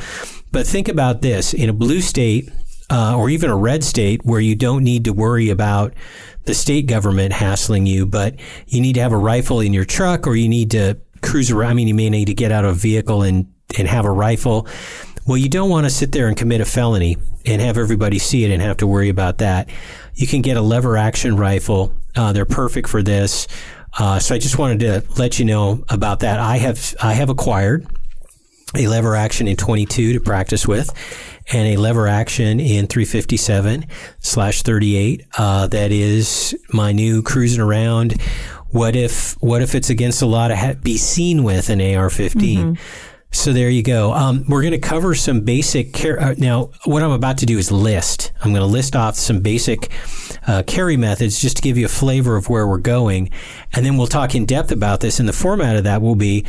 But 0.53 0.67
think 0.67 0.89
about 0.89 1.23
this: 1.23 1.55
in 1.55 1.71
a 1.71 1.73
blue 1.73 2.01
state 2.01 2.51
uh, 2.91 3.17
or 3.17 3.31
even 3.31 3.51
a 3.51 3.57
red 3.57 3.85
state 3.85 4.25
where 4.25 4.41
you 4.41 4.55
don't 4.55 4.83
need 4.83 5.05
to 5.05 5.13
worry 5.13 5.51
about 5.51 5.95
the 6.49 6.55
state 6.55 6.87
government 6.87 7.31
hassling 7.31 7.87
you, 7.87 8.07
but 8.07 8.35
you 8.67 8.81
need 8.81 8.95
to 8.95 9.01
have 9.03 9.13
a 9.13 9.19
rifle 9.19 9.61
in 9.61 9.75
your 9.75 9.85
truck 9.85 10.27
or 10.27 10.35
you 10.35 10.49
need 10.49 10.71
to 10.71 10.99
cruise 11.21 11.51
around. 11.51 11.73
I 11.73 11.75
mean, 11.75 11.89
you 11.89 11.95
may 11.95 12.09
need 12.09 12.25
to 12.25 12.35
get 12.35 12.51
out 12.51 12.65
of 12.65 12.71
a 12.71 12.75
vehicle 12.75 13.23
and 13.23 13.53
and 13.79 13.87
have 13.87 14.07
a 14.07 14.11
rifle. 14.11 14.67
Well, 15.27 15.37
you 15.37 15.51
don't 15.51 15.69
want 15.69 15.85
to 15.85 15.91
sit 15.91 16.11
there 16.13 16.27
and 16.27 16.35
commit 16.35 16.63
a 16.63 16.65
felony 16.65 17.19
and 17.45 17.61
have 17.61 17.77
everybody 17.77 18.19
see 18.19 18.45
it 18.45 18.51
and 18.51 18.63
have 18.63 18.79
to 18.79 18.87
worry 18.87 19.11
about 19.11 19.39
that. 19.39 19.69
You 20.15 20.27
can 20.27 20.41
get 20.41 20.57
a 20.57 20.63
lever 20.63 20.97
action 20.97 21.37
rifle. 21.37 21.93
Uh, 22.17 22.33
they're 22.33 22.47
perfect 22.47 22.89
for 22.89 23.03
this. 23.03 23.47
Uh, 23.99 24.19
so 24.19 24.35
I 24.35 24.39
just 24.39 24.57
wanted 24.57 24.81
to 24.81 25.05
let 25.21 25.39
you 25.39 25.45
know 25.45 25.85
about 25.91 26.21
that. 26.21 26.41
I 26.41 26.57
have 26.57 26.95
I 27.03 27.13
have 27.13 27.29
acquired 27.29 27.87
a 28.75 28.87
lever 28.87 29.15
action 29.15 29.49
in 29.49 29.57
22 29.57 30.15
to 30.15 30.21
practice 30.21 30.67
with, 30.67 30.93
and 31.51 31.69
a 31.69 31.77
lever 31.77 32.07
action 32.07 32.61
in 32.61 32.87
357 32.87 33.87
slash 34.21 34.63
38. 34.63 35.25
Uh, 35.37 35.67
that 35.69 35.91
is 35.93 36.57
my 36.73 36.93
new 36.93 37.23
cruising 37.23 37.61
around. 37.61 38.21
What 38.71 38.95
if 38.95 39.33
what 39.41 39.63
if 39.63 39.75
it's 39.75 39.89
against 39.89 40.21
a 40.21 40.27
lot 40.27 40.51
of 40.51 40.59
ha- 40.59 40.75
be 40.83 40.99
seen 40.99 41.43
with 41.43 41.71
an 41.71 41.81
AR-15? 41.81 42.79
So 43.31 43.53
there 43.53 43.69
you 43.69 43.83
go. 43.83 44.13
Um, 44.13 44.45
we're 44.49 44.63
going 44.63 44.73
to 44.73 44.79
cover 44.79 45.15
some 45.15 45.43
basic 45.43 45.93
car- 45.93 46.19
uh, 46.19 46.35
now. 46.39 46.71
What 46.85 47.03
I'm 47.03 47.11
about 47.11 47.39
to 47.39 47.47
do 47.47 47.59
is 47.59 47.71
list. 47.71 48.33
I'm 48.41 48.53
going 48.53 48.63
to 48.63 48.67
list 48.67 48.97
off 48.97 49.17
some 49.17 49.41
basic 49.41 49.91
uh, 50.47 50.63
carry 50.67 50.97
methods 50.97 51.39
just 51.41 51.57
to 51.57 51.63
give 51.63 51.77
you 51.77 51.85
a 51.85 51.91
flavor 51.91 52.37
of 52.37 52.49
where 52.49 52.67
we're 52.67 52.79
going, 52.79 53.31
and 53.75 53.85
then 53.85 53.99
we'll 53.99 54.07
talk 54.07 54.35
in 54.35 54.47
depth 54.47 54.73
about 54.73 55.01
this. 55.01 55.21
And 55.21 55.29
the 55.29 55.35
format 55.35 55.77
of 55.77 55.85
that 55.85 56.01
will 56.01 56.15
be 56.15 56.47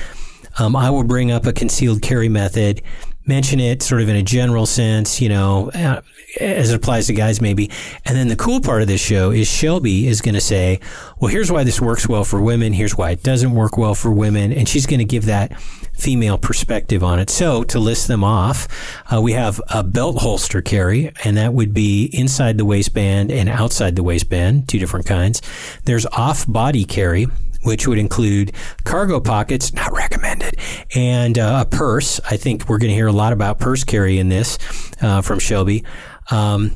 um, 0.58 0.76
I 0.76 0.90
will 0.90 1.04
bring 1.04 1.32
up 1.32 1.46
a 1.46 1.54
concealed 1.54 2.02
carry 2.02 2.30
method, 2.30 2.82
mention 3.30 3.60
it 3.60 3.82
sort 3.82 4.02
of 4.02 4.10
in 4.10 4.18
a 4.18 4.24
general 4.24 4.66
sense, 4.66 5.22
you 5.22 5.30
know, 5.30 5.72
uh, 5.74 6.02
as 6.42 6.72
it 6.72 6.76
applies 6.76 7.08
to 7.08 7.14
guys 7.14 7.40
maybe. 7.40 7.70
And 8.06 8.18
then 8.18 8.28
the 8.28 8.36
cool 8.36 8.60
part 8.60 8.82
of 8.82 8.88
this 8.88 9.00
show 9.00 9.32
is 9.32 9.48
Shelby 9.48 10.08
is 10.08 10.20
going 10.20 10.36
to 10.36 10.42
say, 10.42 10.80
well, 11.20 11.32
here's 11.32 11.52
why 11.52 11.64
this 11.64 11.80
works 11.80 12.10
well 12.10 12.26
for 12.26 12.42
women. 12.42 12.74
Here's 12.74 12.98
why 12.98 13.12
it 13.12 13.24
doesn't 13.24 13.52
work 13.52 13.78
well 13.78 13.96
for 13.96 14.12
women. 14.12 14.52
And 14.52 14.68
she's 14.68 14.86
going 14.86 15.00
to 15.00 15.06
give 15.06 15.26
that 15.26 15.58
female 15.94 16.38
perspective 16.38 17.04
on 17.04 17.20
it. 17.20 17.30
So 17.30 17.64
to 17.66 17.80
list 17.80 18.08
them 18.08 18.24
off, 18.24 18.68
uh, 19.14 19.22
we 19.22 19.34
have 19.34 19.62
a 19.70 19.84
belt 19.84 20.22
holster 20.22 20.62
carry, 20.62 21.12
and 21.24 21.38
that 21.38 21.54
would 21.54 21.74
be 21.74 22.10
inside 22.14 22.58
the 22.58 22.66
waistband 22.66 23.32
and 23.32 23.48
outside 23.48 23.96
the 23.96 24.04
waistband, 24.04 24.68
two 24.68 24.80
different 24.80 25.06
kinds. 25.06 25.42
There's 25.86 26.06
off 26.08 26.48
body 26.48 26.86
carry, 26.86 27.28
which 27.64 27.88
would 27.88 27.98
include 27.98 28.52
cargo 28.84 29.20
pockets, 29.20 29.74
not 29.74 29.92
recommended, 29.92 30.56
and 30.96 31.38
uh, 31.38 31.66
a 31.66 31.70
purse. 31.70 32.20
I 32.30 32.38
think 32.38 32.70
we're 32.70 32.78
going 32.78 32.90
to 32.90 32.96
hear 32.96 33.08
a 33.08 33.14
lot 33.14 33.34
about 33.34 33.60
purse 33.60 33.84
carry 33.84 34.20
in 34.20 34.30
this 34.30 34.58
uh, 35.02 35.22
from 35.22 35.40
Shelby. 35.40 35.84
Um, 36.32 36.72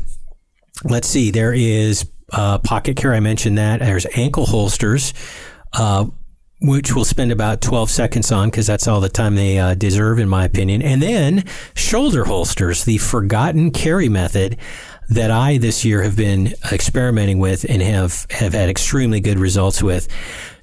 let's 0.83 1.07
see, 1.07 1.31
there 1.31 1.53
is 1.53 2.09
uh, 2.31 2.59
pocket 2.59 2.97
carry. 2.97 3.17
I 3.17 3.19
mentioned 3.19 3.57
that. 3.57 3.79
There's 3.79 4.07
ankle 4.15 4.45
holsters. 4.45 5.13
Uh, 5.73 6.05
which 6.63 6.95
we'll 6.95 7.03
spend 7.03 7.29
about 7.29 7.59
12 7.59 7.89
seconds 7.89 8.31
on 8.31 8.49
because 8.49 8.65
that's 8.65 8.87
all 8.87 9.01
the 9.01 9.09
time 9.09 9.35
they 9.35 9.59
uh, 9.59 9.73
deserve, 9.73 10.17
in 10.17 10.29
my 10.29 10.45
opinion. 10.45 10.81
And 10.81 11.01
then 11.01 11.43
shoulder 11.75 12.23
holsters, 12.23 12.85
the 12.85 12.99
forgotten 12.99 13.69
carry 13.69 14.07
method 14.07 14.57
that 15.09 15.29
I 15.29 15.57
this 15.57 15.83
year 15.83 16.01
have 16.03 16.15
been 16.15 16.53
experimenting 16.71 17.37
with 17.39 17.65
and 17.67 17.81
have, 17.81 18.25
have 18.31 18.53
had 18.53 18.69
extremely 18.69 19.19
good 19.19 19.39
results 19.39 19.83
with. 19.83 20.07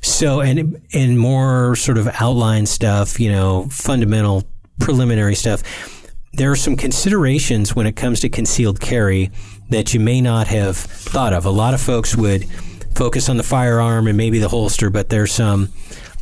So, 0.03 0.41
and, 0.41 0.81
and 0.95 1.19
more 1.19 1.77
sort 1.77 1.99
of 1.99 2.09
outline 2.21 2.67
stuff, 2.67 3.21
you 3.21 3.31
know, 3.31 3.69
fundamental 3.71 4.45
preliminary 4.79 5.35
stuff. 5.35 5.63
There 6.33 6.51
are 6.51 6.57
some 6.57 6.77
considerations 6.77 7.75
when 7.75 7.87
it 7.87 7.97
comes 7.97 8.21
to 8.21 8.29
concealed 8.29 8.81
carry 8.81 9.31
that 9.69 9.93
you 9.93 10.01
may 10.01 10.21
not 10.21 10.47
have 10.47 10.77
thought 10.77 11.33
of. 11.33 11.45
A 11.45 11.51
lot 11.51 11.75
of 11.75 11.81
folks 11.81 12.17
would 12.17 12.47
focus 12.95 13.29
on 13.29 13.37
the 13.37 13.43
firearm 13.43 14.07
and 14.07 14.17
maybe 14.17 14.39
the 14.39 14.49
holster, 14.49 14.91
but 14.91 15.09
there's 15.09 15.33
some 15.33 15.73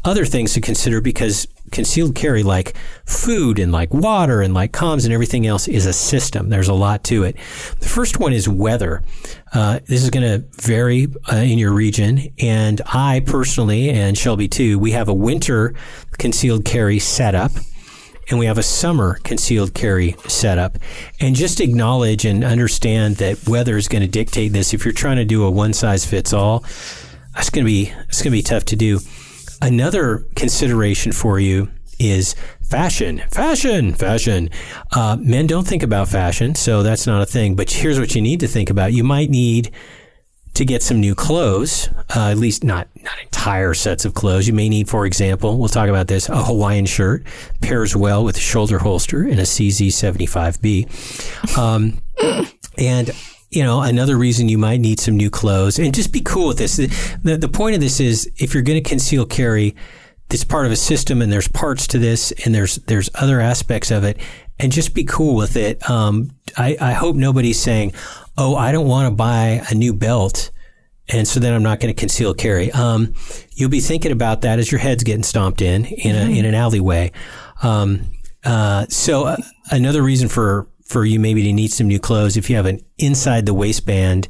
other 0.04 0.24
things 0.24 0.54
to 0.54 0.60
consider 0.60 1.00
because 1.00 1.46
concealed 1.70 2.14
carry, 2.14 2.42
like 2.42 2.76
food 3.04 3.58
and 3.58 3.72
like 3.72 3.92
water 3.92 4.40
and 4.40 4.54
like 4.54 4.72
comms 4.72 5.04
and 5.04 5.12
everything 5.12 5.46
else, 5.46 5.68
is 5.68 5.86
a 5.86 5.92
system. 5.92 6.48
There's 6.48 6.68
a 6.68 6.74
lot 6.74 7.04
to 7.04 7.24
it. 7.24 7.36
The 7.80 7.88
first 7.88 8.18
one 8.18 8.32
is 8.32 8.48
weather. 8.48 9.02
Uh, 9.52 9.80
this 9.86 10.02
is 10.02 10.10
going 10.10 10.22
to 10.24 10.46
vary 10.62 11.08
uh, 11.30 11.36
in 11.36 11.58
your 11.58 11.72
region. 11.72 12.32
And 12.38 12.80
I 12.86 13.20
personally, 13.26 13.90
and 13.90 14.16
Shelby 14.16 14.48
too, 14.48 14.78
we 14.78 14.92
have 14.92 15.08
a 15.08 15.14
winter 15.14 15.74
concealed 16.18 16.64
carry 16.64 16.98
setup 16.98 17.52
and 18.30 18.38
we 18.38 18.46
have 18.46 18.58
a 18.58 18.62
summer 18.62 19.18
concealed 19.24 19.74
carry 19.74 20.14
setup. 20.26 20.78
And 21.20 21.34
just 21.34 21.60
acknowledge 21.60 22.24
and 22.24 22.44
understand 22.44 23.16
that 23.16 23.48
weather 23.48 23.76
is 23.76 23.88
going 23.88 24.02
to 24.02 24.08
dictate 24.08 24.52
this. 24.52 24.74
If 24.74 24.84
you're 24.84 24.92
trying 24.92 25.16
to 25.16 25.24
do 25.24 25.44
a 25.44 25.50
one 25.50 25.72
size 25.72 26.04
fits 26.04 26.32
all, 26.32 26.64
it's 27.36 27.50
going 27.50 27.64
to 27.64 27.70
be 27.70 27.92
it's 28.08 28.20
going 28.20 28.32
to 28.32 28.38
be 28.38 28.42
tough 28.42 28.64
to 28.66 28.76
do. 28.76 29.00
Another 29.60 30.26
consideration 30.36 31.12
for 31.12 31.40
you 31.40 31.70
is 31.98 32.34
fashion, 32.62 33.22
fashion, 33.30 33.92
fashion. 33.92 34.50
Uh, 34.94 35.16
men 35.20 35.46
don't 35.46 35.66
think 35.66 35.82
about 35.82 36.08
fashion, 36.08 36.54
so 36.54 36.82
that's 36.82 37.06
not 37.06 37.22
a 37.22 37.26
thing. 37.26 37.56
But 37.56 37.70
here's 37.70 37.98
what 37.98 38.14
you 38.14 38.22
need 38.22 38.40
to 38.40 38.48
think 38.48 38.70
about: 38.70 38.92
you 38.92 39.04
might 39.04 39.30
need 39.30 39.70
to 40.54 40.64
get 40.64 40.82
some 40.82 41.00
new 41.00 41.14
clothes, 41.14 41.88
uh, 42.16 42.30
at 42.30 42.38
least 42.38 42.64
not 42.64 42.88
not 43.02 43.20
entire 43.22 43.74
sets 43.74 44.04
of 44.04 44.14
clothes. 44.14 44.46
You 44.46 44.54
may 44.54 44.68
need, 44.68 44.88
for 44.88 45.06
example, 45.06 45.58
we'll 45.58 45.68
talk 45.68 45.88
about 45.88 46.08
this, 46.08 46.28
a 46.28 46.42
Hawaiian 46.42 46.86
shirt 46.86 47.24
pairs 47.60 47.94
well 47.94 48.24
with 48.24 48.36
a 48.36 48.40
shoulder 48.40 48.78
holster 48.78 49.22
and 49.22 49.40
a 49.40 49.44
CZ75B. 49.44 51.58
Um, 51.58 51.98
and 52.78 53.10
you 53.50 53.62
know, 53.62 53.80
another 53.80 54.16
reason 54.16 54.48
you 54.48 54.58
might 54.58 54.80
need 54.80 55.00
some 55.00 55.16
new 55.16 55.30
clothes 55.30 55.78
and 55.78 55.94
just 55.94 56.12
be 56.12 56.20
cool 56.20 56.48
with 56.48 56.58
this. 56.58 56.76
The, 56.76 57.36
the 57.36 57.48
point 57.48 57.74
of 57.74 57.80
this 57.80 57.98
is 58.00 58.30
if 58.36 58.52
you're 58.52 58.62
going 58.62 58.82
to 58.82 58.88
conceal 58.88 59.24
carry, 59.24 59.74
it's 60.30 60.44
part 60.44 60.66
of 60.66 60.72
a 60.72 60.76
system 60.76 61.22
and 61.22 61.32
there's 61.32 61.48
parts 61.48 61.86
to 61.88 61.98
this 61.98 62.32
and 62.44 62.54
there's, 62.54 62.76
there's 62.76 63.08
other 63.14 63.40
aspects 63.40 63.90
of 63.90 64.04
it 64.04 64.18
and 64.58 64.70
just 64.70 64.94
be 64.94 65.04
cool 65.04 65.34
with 65.34 65.56
it. 65.56 65.88
Um, 65.88 66.30
I, 66.56 66.76
I 66.80 66.92
hope 66.92 67.16
nobody's 67.16 67.60
saying, 67.60 67.92
Oh, 68.36 68.54
I 68.54 68.70
don't 68.70 68.86
want 68.86 69.10
to 69.10 69.14
buy 69.14 69.62
a 69.70 69.74
new 69.74 69.92
belt. 69.92 70.50
And 71.08 71.26
so 71.26 71.40
then 71.40 71.54
I'm 71.54 71.62
not 71.62 71.80
going 71.80 71.92
to 71.92 71.98
conceal 71.98 72.34
carry. 72.34 72.70
Um, 72.70 73.14
you'll 73.54 73.70
be 73.70 73.80
thinking 73.80 74.12
about 74.12 74.42
that 74.42 74.58
as 74.58 74.70
your 74.70 74.78
head's 74.78 75.02
getting 75.02 75.22
stomped 75.22 75.62
in, 75.62 75.86
in 75.86 76.14
a, 76.14 76.38
in 76.38 76.44
an 76.44 76.54
alleyway. 76.54 77.12
Um, 77.62 78.02
uh, 78.44 78.86
so 78.88 79.24
uh, 79.24 79.36
another 79.70 80.02
reason 80.02 80.28
for, 80.28 80.68
for 80.88 81.04
you 81.04 81.20
maybe 81.20 81.42
to 81.44 81.52
need 81.52 81.72
some 81.72 81.86
new 81.86 81.98
clothes. 82.00 82.36
If 82.36 82.48
you 82.50 82.56
have 82.56 82.66
an 82.66 82.80
inside 82.98 83.46
the 83.46 83.54
waistband 83.54 84.26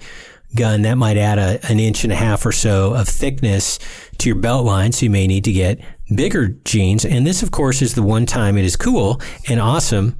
gun, 0.56 0.82
that 0.82 0.94
might 0.96 1.16
add 1.16 1.38
a, 1.38 1.64
an 1.70 1.78
inch 1.78 2.04
and 2.04 2.12
a 2.12 2.16
half 2.16 2.44
or 2.44 2.52
so 2.52 2.94
of 2.94 3.08
thickness 3.08 3.78
to 4.18 4.28
your 4.28 4.36
belt 4.36 4.64
line. 4.64 4.92
So 4.92 5.04
you 5.04 5.10
may 5.10 5.26
need 5.26 5.44
to 5.44 5.52
get 5.52 5.80
bigger 6.14 6.48
jeans. 6.48 7.04
And 7.04 7.26
this, 7.26 7.42
of 7.42 7.50
course, 7.50 7.80
is 7.82 7.94
the 7.94 8.02
one 8.02 8.26
time 8.26 8.56
it 8.58 8.64
is 8.64 8.76
cool 8.76 9.20
and 9.48 9.60
awesome 9.60 10.18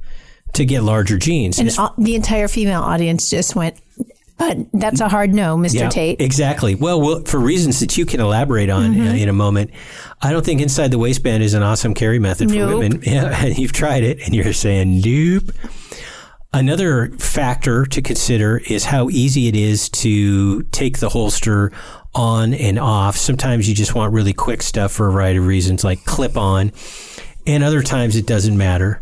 to 0.53 0.65
get 0.65 0.83
larger 0.83 1.17
jeans. 1.17 1.59
And 1.59 1.69
all, 1.77 1.93
the 1.97 2.15
entire 2.15 2.47
female 2.47 2.81
audience 2.81 3.29
just 3.29 3.55
went, 3.55 3.75
but 4.37 4.57
that's 4.73 5.01
a 5.01 5.09
hard 5.09 5.33
no, 5.33 5.57
Mr. 5.57 5.89
Tate. 5.91 6.21
Exactly. 6.21 6.73
Well, 6.73 7.01
well, 7.01 7.23
for 7.25 7.39
reasons 7.39 7.81
that 7.81 7.97
you 7.97 8.05
can 8.05 8.19
elaborate 8.21 8.69
on 8.69 8.93
Mm-hmm. 8.93 9.07
uh, 9.07 9.13
in 9.13 9.29
a 9.29 9.33
moment, 9.33 9.71
I 10.21 10.31
don't 10.31 10.45
think 10.45 10.61
inside 10.61 10.91
the 10.91 10.97
waistband 10.97 11.43
is 11.43 11.53
an 11.53 11.63
awesome 11.63 11.93
carry 11.93 12.19
method 12.19 12.49
for 12.49 12.55
Nope. 12.55 12.79
women. 12.79 13.01
Yeah, 13.05 13.43
and 13.45 13.57
you've 13.57 13.73
tried 13.73 14.03
it, 14.03 14.21
and 14.25 14.33
you're 14.33 14.53
saying 14.53 15.01
nope. 15.03 15.51
Another 16.51 17.11
factor 17.11 17.85
to 17.85 18.01
consider 18.01 18.57
is 18.57 18.85
how 18.85 19.07
easy 19.09 19.47
it 19.47 19.55
is 19.55 19.87
to 19.89 20.63
take 20.63 20.97
the 20.97 21.09
holster 21.09 21.71
on 22.15 22.55
and 22.55 22.79
off. 22.79 23.17
Sometimes 23.17 23.69
you 23.69 23.75
just 23.75 23.93
want 23.93 24.13
really 24.13 24.33
quick 24.33 24.63
stuff 24.63 24.91
for 24.91 25.07
a 25.07 25.11
variety 25.11 25.37
of 25.37 25.45
reasons, 25.45 25.83
like 25.83 26.03
clip 26.05 26.37
on, 26.37 26.71
and 27.45 27.63
other 27.63 27.83
times 27.83 28.15
it 28.15 28.25
doesn't 28.25 28.57
matter. 28.57 28.99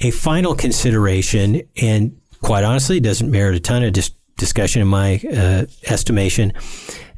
A 0.00 0.10
final 0.10 0.56
consideration, 0.56 1.62
and 1.80 2.20
quite 2.42 2.64
honestly, 2.64 2.96
it 2.96 3.04
doesn't 3.04 3.30
merit 3.30 3.54
a 3.54 3.60
ton 3.60 3.84
of 3.84 3.92
dis- 3.92 4.10
discussion 4.36 4.82
in 4.82 4.88
my 4.88 5.20
uh, 5.32 5.66
estimation, 5.86 6.52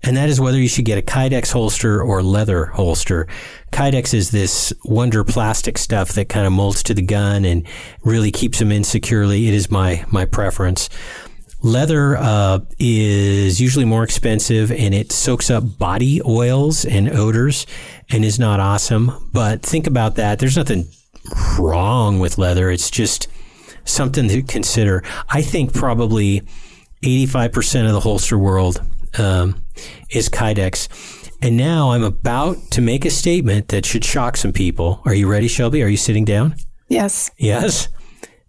and 0.03 0.17
that 0.17 0.29
is 0.29 0.41
whether 0.41 0.59
you 0.59 0.69
should 0.69 0.85
get 0.85 0.99
a 0.99 1.03
Kydex 1.03 1.53
holster 1.53 2.03
or 2.03 2.23
leather 2.23 2.67
holster. 2.67 3.27
Kydex 3.73 4.15
is 4.15 4.31
this 4.31 4.73
wonder 4.85 5.25
plastic 5.25 5.79
stuff 5.79 6.13
that 6.13 6.29
kind 6.29 6.47
of 6.47 6.53
molds 6.53 6.83
to 6.85 6.95
the 6.95 7.03
gun 7.03 7.45
and 7.45 7.67
really 8.03 8.31
keeps 8.31 8.59
them 8.59 8.73
in 8.73 8.85
securely. 8.85 9.49
It 9.49 9.55
is 9.55 9.71
my 9.71 10.05
my 10.11 10.25
preference. 10.25 10.89
Leather 11.63 12.17
uh, 12.17 12.61
is 12.79 13.61
usually 13.61 13.85
more 13.85 14.03
expensive 14.03 14.73
and 14.73 14.95
it 14.95 15.13
soaks 15.13 15.51
up 15.51 15.79
body 15.79 16.23
oils 16.25 16.87
and 16.87 17.11
odors 17.11 17.67
and 18.09 18.25
is 18.25 18.39
not 18.39 18.61
awesome. 18.61 19.29
But 19.33 19.63
think 19.63 19.87
about 19.87 20.15
that. 20.15 20.39
There's 20.39 20.57
nothing 20.57 20.89
wrong 21.59 22.19
with 22.19 22.39
leather. 22.39 22.71
It's 22.71 22.91
just 22.91 23.29
something 23.85 24.29
to 24.29 24.43
consider. 24.43 25.03
I 25.29 25.43
think 25.43 25.75
probably 25.75 26.43
85% 27.03 27.87
of 27.87 27.93
the 27.93 28.01
holster 28.01 28.39
world 28.39 28.83
um, 29.19 29.63
is 30.11 30.29
Kydex. 30.29 30.89
And 31.43 31.57
now 31.57 31.93
I'm 31.93 32.03
about 32.05 32.59
to 32.73 32.81
make 32.83 33.05
a 33.05 33.11
statement 33.11 33.69
that 33.69 33.87
should 33.87 34.05
shock 34.05 34.37
some 34.37 34.53
people. 34.53 35.01
Are 35.05 35.15
you 35.15 35.27
ready, 35.27 35.49
Shelby? 35.49 35.83
Are 35.83 35.89
you 35.89 35.97
sitting 35.97 36.25
down? 36.25 36.55
Yes. 36.89 37.31
Yes. 37.39 37.89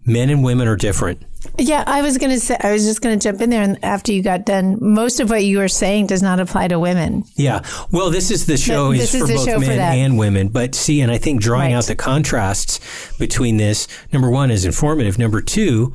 Men 0.05 0.29
and 0.29 0.43
women 0.43 0.67
are 0.67 0.75
different. 0.75 1.23
Yeah, 1.57 1.83
I 1.87 2.01
was 2.01 2.17
going 2.17 2.31
to 2.31 2.39
say, 2.39 2.57
I 2.59 2.71
was 2.71 2.83
just 2.85 3.01
going 3.01 3.17
to 3.17 3.23
jump 3.23 3.41
in 3.41 3.49
there. 3.49 3.61
And 3.61 3.83
after 3.83 4.11
you 4.11 4.21
got 4.23 4.45
done, 4.45 4.77
most 4.81 5.19
of 5.19 5.29
what 5.29 5.43
you 5.43 5.59
were 5.59 5.67
saying 5.67 6.07
does 6.07 6.21
not 6.21 6.39
apply 6.39 6.67
to 6.69 6.79
women. 6.79 7.23
Yeah. 7.35 7.61
Well, 7.91 8.09
this 8.09 8.29
is 8.31 8.45
the 8.45 8.57
show 8.57 8.91
This 8.93 9.13
is 9.13 9.21
is 9.21 9.29
for 9.29 9.35
both 9.37 9.53
for 9.53 9.59
men 9.59 9.77
that. 9.77 9.93
and 9.95 10.17
women. 10.17 10.49
But 10.49 10.75
see, 10.75 11.01
and 11.01 11.11
I 11.11 11.17
think 11.17 11.41
drawing 11.41 11.71
Right. 11.71 11.77
out 11.77 11.85
the 11.85 11.95
contrasts 11.95 12.79
between 13.17 13.57
this, 13.57 13.87
number 14.11 14.29
one, 14.29 14.51
is 14.51 14.65
informative. 14.65 15.17
Number 15.17 15.41
two, 15.41 15.93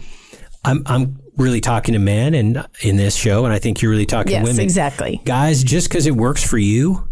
I'm 0.64 0.83
I'm 0.87 1.21
really 1.37 1.61
talking 1.61 1.93
to 1.93 1.99
men 1.99 2.35
and 2.35 2.66
in 2.83 2.97
this 2.97 3.14
show, 3.16 3.45
and 3.45 3.52
I 3.55 3.59
think 3.59 3.83
you're 3.83 3.90
really 3.90 4.07
talking 4.07 4.33
Yes, 4.33 4.43
to 4.45 4.50
women. 4.50 4.62
exactly. 4.64 5.21
Guys, 5.25 5.62
just 5.62 5.88
because 5.88 6.07
it 6.07 6.16
works 6.16 6.43
for 6.49 6.59
you 6.59 7.09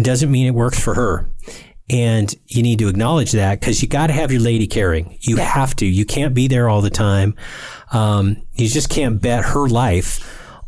doesn't 0.00 0.30
mean 0.30 0.46
it 0.46 0.54
works 0.54 0.78
for 0.78 0.94
her. 0.94 1.30
And 1.88 2.34
you 2.48 2.62
need 2.64 2.80
to 2.80 2.88
acknowledge 2.88 3.30
that 3.32 3.60
because 3.60 3.80
you 3.80 3.86
got 3.88 4.08
to 4.08 4.12
have 4.12 4.32
your 4.32 4.40
lady 4.40 4.66
caring. 4.66 5.18
You 5.20 5.36
have 5.36 5.76
to. 5.76 5.86
You 5.86 6.04
can't 6.04 6.34
be 6.34 6.48
there 6.48 6.68
all 6.68 6.80
the 6.80 6.90
time. 6.90 7.36
Um, 7.92 8.42
you 8.54 8.68
just 8.68 8.90
can't 8.90 9.22
bet 9.22 9.44
her 9.44 9.68
life 9.68 10.18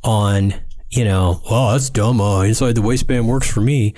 on, 0.04 0.54
you 0.90 1.04
know, 1.04 1.42
well, 1.50 1.72
that's 1.72 1.90
dumb. 1.90 2.20
Uh, 2.20 2.42
inside 2.42 2.76
the 2.76 2.82
waistband 2.82 3.26
works 3.26 3.50
for 3.50 3.60
me. 3.60 3.94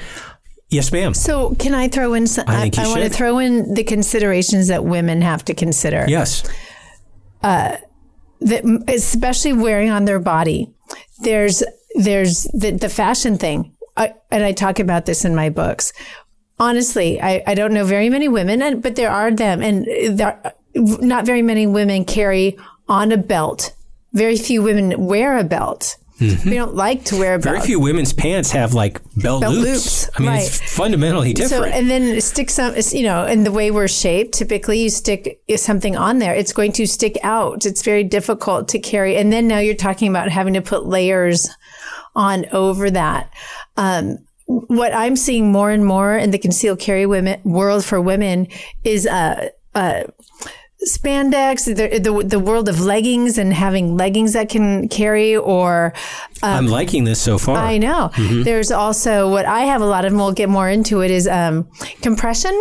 Yes, 0.70 0.92
ma'am. 0.92 1.12
So, 1.12 1.54
can 1.56 1.74
I 1.74 1.88
throw 1.88 2.14
in? 2.14 2.26
Some, 2.26 2.44
I 2.48 2.70
I, 2.74 2.84
I 2.84 2.88
want 2.88 3.02
to 3.02 3.10
throw 3.10 3.38
in 3.38 3.74
the 3.74 3.84
considerations 3.84 4.68
that 4.68 4.84
women 4.84 5.20
have 5.20 5.44
to 5.46 5.54
consider. 5.54 6.06
Yes. 6.08 6.42
That 8.40 8.64
especially 8.88 9.52
wearing 9.52 9.90
on 9.90 10.04
their 10.04 10.20
body. 10.20 10.72
There's 11.20 11.62
there's 11.94 12.44
the, 12.54 12.70
the 12.70 12.88
fashion 12.88 13.36
thing, 13.36 13.74
I, 13.96 14.14
and 14.30 14.44
I 14.44 14.52
talk 14.52 14.78
about 14.78 15.06
this 15.06 15.24
in 15.24 15.34
my 15.34 15.50
books. 15.50 15.92
Honestly, 16.58 17.20
I, 17.20 17.42
I 17.46 17.54
don't 17.54 17.72
know 17.72 17.84
very 17.84 18.10
many 18.10 18.28
women, 18.28 18.62
and, 18.62 18.82
but 18.82 18.96
there 18.96 19.10
are 19.10 19.30
them, 19.30 19.62
and 19.62 19.86
there, 20.18 20.54
not 20.74 21.26
very 21.26 21.42
many 21.42 21.66
women 21.66 22.04
carry 22.04 22.58
on 22.88 23.12
a 23.12 23.16
belt. 23.16 23.74
Very 24.12 24.36
few 24.36 24.62
women 24.62 25.06
wear 25.06 25.38
a 25.38 25.44
belt. 25.44 25.96
We 26.20 26.54
don't 26.54 26.74
like 26.74 27.04
to 27.06 27.18
wear 27.18 27.38
belt. 27.38 27.44
Mm-hmm. 27.44 27.54
Very 27.56 27.66
few 27.66 27.80
women's 27.80 28.12
pants 28.12 28.50
have 28.50 28.74
like 28.74 29.02
belt, 29.16 29.40
Belt 29.40 29.54
loops. 29.54 30.04
loops, 30.04 30.10
I 30.14 30.20
mean, 30.20 30.28
right. 30.28 30.42
it's 30.42 30.76
fundamentally 30.76 31.32
different. 31.32 31.64
So, 31.64 31.70
and 31.70 31.90
then 31.90 32.20
stick 32.20 32.50
some, 32.50 32.74
you 32.92 33.04
know, 33.04 33.24
in 33.26 33.44
the 33.44 33.52
way 33.52 33.70
we're 33.70 33.88
shaped, 33.88 34.34
typically 34.34 34.82
you 34.82 34.90
stick 34.90 35.42
something 35.56 35.96
on 35.96 36.18
there. 36.18 36.34
It's 36.34 36.52
going 36.52 36.72
to 36.72 36.86
stick 36.86 37.16
out. 37.22 37.64
It's 37.64 37.82
very 37.82 38.04
difficult 38.04 38.68
to 38.68 38.78
carry. 38.78 39.16
And 39.16 39.32
then 39.32 39.48
now 39.48 39.58
you're 39.58 39.74
talking 39.74 40.08
about 40.08 40.28
having 40.28 40.54
to 40.54 40.62
put 40.62 40.86
layers 40.86 41.48
on 42.14 42.44
over 42.52 42.90
that. 42.90 43.32
Um, 43.76 44.18
what 44.46 44.92
I'm 44.92 45.16
seeing 45.16 45.52
more 45.52 45.70
and 45.70 45.86
more 45.86 46.16
in 46.16 46.32
the 46.32 46.38
concealed 46.38 46.80
carry 46.80 47.06
women 47.06 47.40
world 47.44 47.84
for 47.84 48.00
women 48.00 48.48
is, 48.84 49.06
uh, 49.06 49.48
uh, 49.74 50.04
spandex, 50.88 51.66
the, 51.66 51.98
the, 51.98 52.24
the 52.26 52.38
world 52.38 52.68
of 52.68 52.80
leggings 52.80 53.36
and 53.36 53.52
having 53.52 53.96
leggings 53.96 54.32
that 54.32 54.48
can 54.48 54.88
carry 54.88 55.36
or, 55.36 55.92
I'm 56.42 56.68
liking 56.68 57.04
this 57.04 57.20
so 57.20 57.36
far. 57.36 57.56
I 57.56 57.76
know. 57.76 58.10
There's 58.16 58.70
also 58.70 59.30
what 59.30 59.44
I 59.44 59.60
have 59.60 59.82
a 59.82 59.86
lot 59.86 60.06
of, 60.06 60.12
and 60.12 60.20
we'll 60.20 60.32
get 60.32 60.48
more 60.48 60.70
into 60.70 61.02
it, 61.02 61.10
is 61.10 61.28
um, 61.28 61.68
compression, 62.00 62.58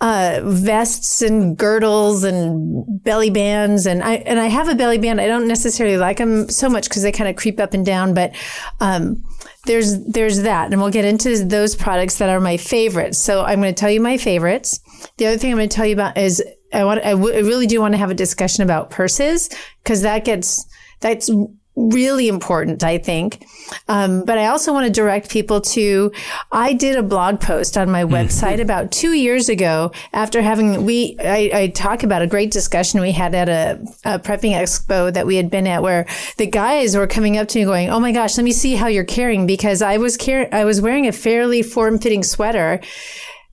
uh, 0.00 0.40
vests 0.42 1.22
and 1.22 1.56
girdles 1.56 2.24
and 2.24 2.84
belly 3.04 3.30
bands. 3.30 3.86
And 3.86 4.02
I, 4.02 4.14
and 4.14 4.40
I 4.40 4.48
have 4.48 4.68
a 4.68 4.74
belly 4.74 4.98
band. 4.98 5.20
I 5.20 5.28
don't 5.28 5.46
necessarily 5.46 5.96
like 5.96 6.16
them 6.16 6.48
so 6.48 6.68
much 6.68 6.88
because 6.88 7.02
they 7.02 7.12
kind 7.12 7.30
of 7.30 7.36
creep 7.36 7.60
up 7.60 7.74
and 7.74 7.86
down, 7.86 8.12
but, 8.12 8.34
um, 8.80 9.24
there's, 9.64 10.04
there's 10.06 10.42
that. 10.42 10.72
And 10.72 10.80
we'll 10.80 10.90
get 10.90 11.04
into 11.04 11.44
those 11.44 11.76
products 11.76 12.18
that 12.18 12.28
are 12.28 12.40
my 12.40 12.56
favorites. 12.56 13.18
So 13.18 13.44
I'm 13.44 13.60
going 13.60 13.72
to 13.72 13.80
tell 13.80 13.90
you 13.90 14.00
my 14.00 14.16
favorites. 14.16 14.80
The 15.18 15.26
other 15.26 15.38
thing 15.38 15.52
I'm 15.52 15.58
going 15.58 15.68
to 15.68 15.76
tell 15.76 15.86
you 15.86 15.94
about 15.94 16.18
is 16.18 16.42
I 16.72 16.84
want, 16.84 17.04
I, 17.04 17.12
w- 17.12 17.34
I 17.34 17.40
really 17.40 17.66
do 17.66 17.80
want 17.80 17.94
to 17.94 17.98
have 17.98 18.10
a 18.10 18.14
discussion 18.14 18.62
about 18.62 18.90
purses 18.90 19.48
because 19.82 20.02
that 20.02 20.24
gets, 20.24 20.66
that's 21.00 21.30
really 21.74 22.28
important, 22.28 22.84
I 22.84 22.98
think. 22.98 23.46
Um, 23.88 24.24
but 24.24 24.36
I 24.36 24.46
also 24.46 24.72
want 24.74 24.86
to 24.86 24.92
direct 24.92 25.30
people 25.30 25.60
to, 25.62 26.12
I 26.50 26.74
did 26.74 26.96
a 26.96 27.02
blog 27.02 27.40
post 27.40 27.78
on 27.78 27.90
my 27.90 28.04
website 28.04 28.60
about 28.60 28.92
two 28.92 29.12
years 29.12 29.48
ago 29.48 29.92
after 30.12 30.42
having, 30.42 30.84
we, 30.84 31.16
I, 31.18 31.50
I 31.54 31.66
talk 31.68 32.02
about 32.02 32.20
a 32.20 32.26
great 32.26 32.50
discussion 32.50 33.00
we 33.00 33.12
had 33.12 33.34
at 33.34 33.48
a, 33.48 33.80
a 34.04 34.18
prepping 34.18 34.52
expo 34.52 35.12
that 35.12 35.26
we 35.26 35.36
had 35.36 35.50
been 35.50 35.66
at 35.66 35.82
where 35.82 36.06
the 36.36 36.46
guys 36.46 36.94
were 36.94 37.06
coming 37.06 37.38
up 37.38 37.48
to 37.48 37.58
me 37.58 37.64
going, 37.64 37.88
Oh 37.88 38.00
my 38.00 38.12
gosh, 38.12 38.36
let 38.36 38.44
me 38.44 38.52
see 38.52 38.74
how 38.74 38.88
you're 38.88 39.04
carrying 39.04 39.46
because 39.46 39.80
I 39.80 39.96
was 39.96 40.18
car- 40.18 40.48
I 40.52 40.64
was 40.64 40.80
wearing 40.80 41.06
a 41.06 41.12
fairly 41.12 41.62
form 41.62 41.98
fitting 41.98 42.22
sweater. 42.22 42.80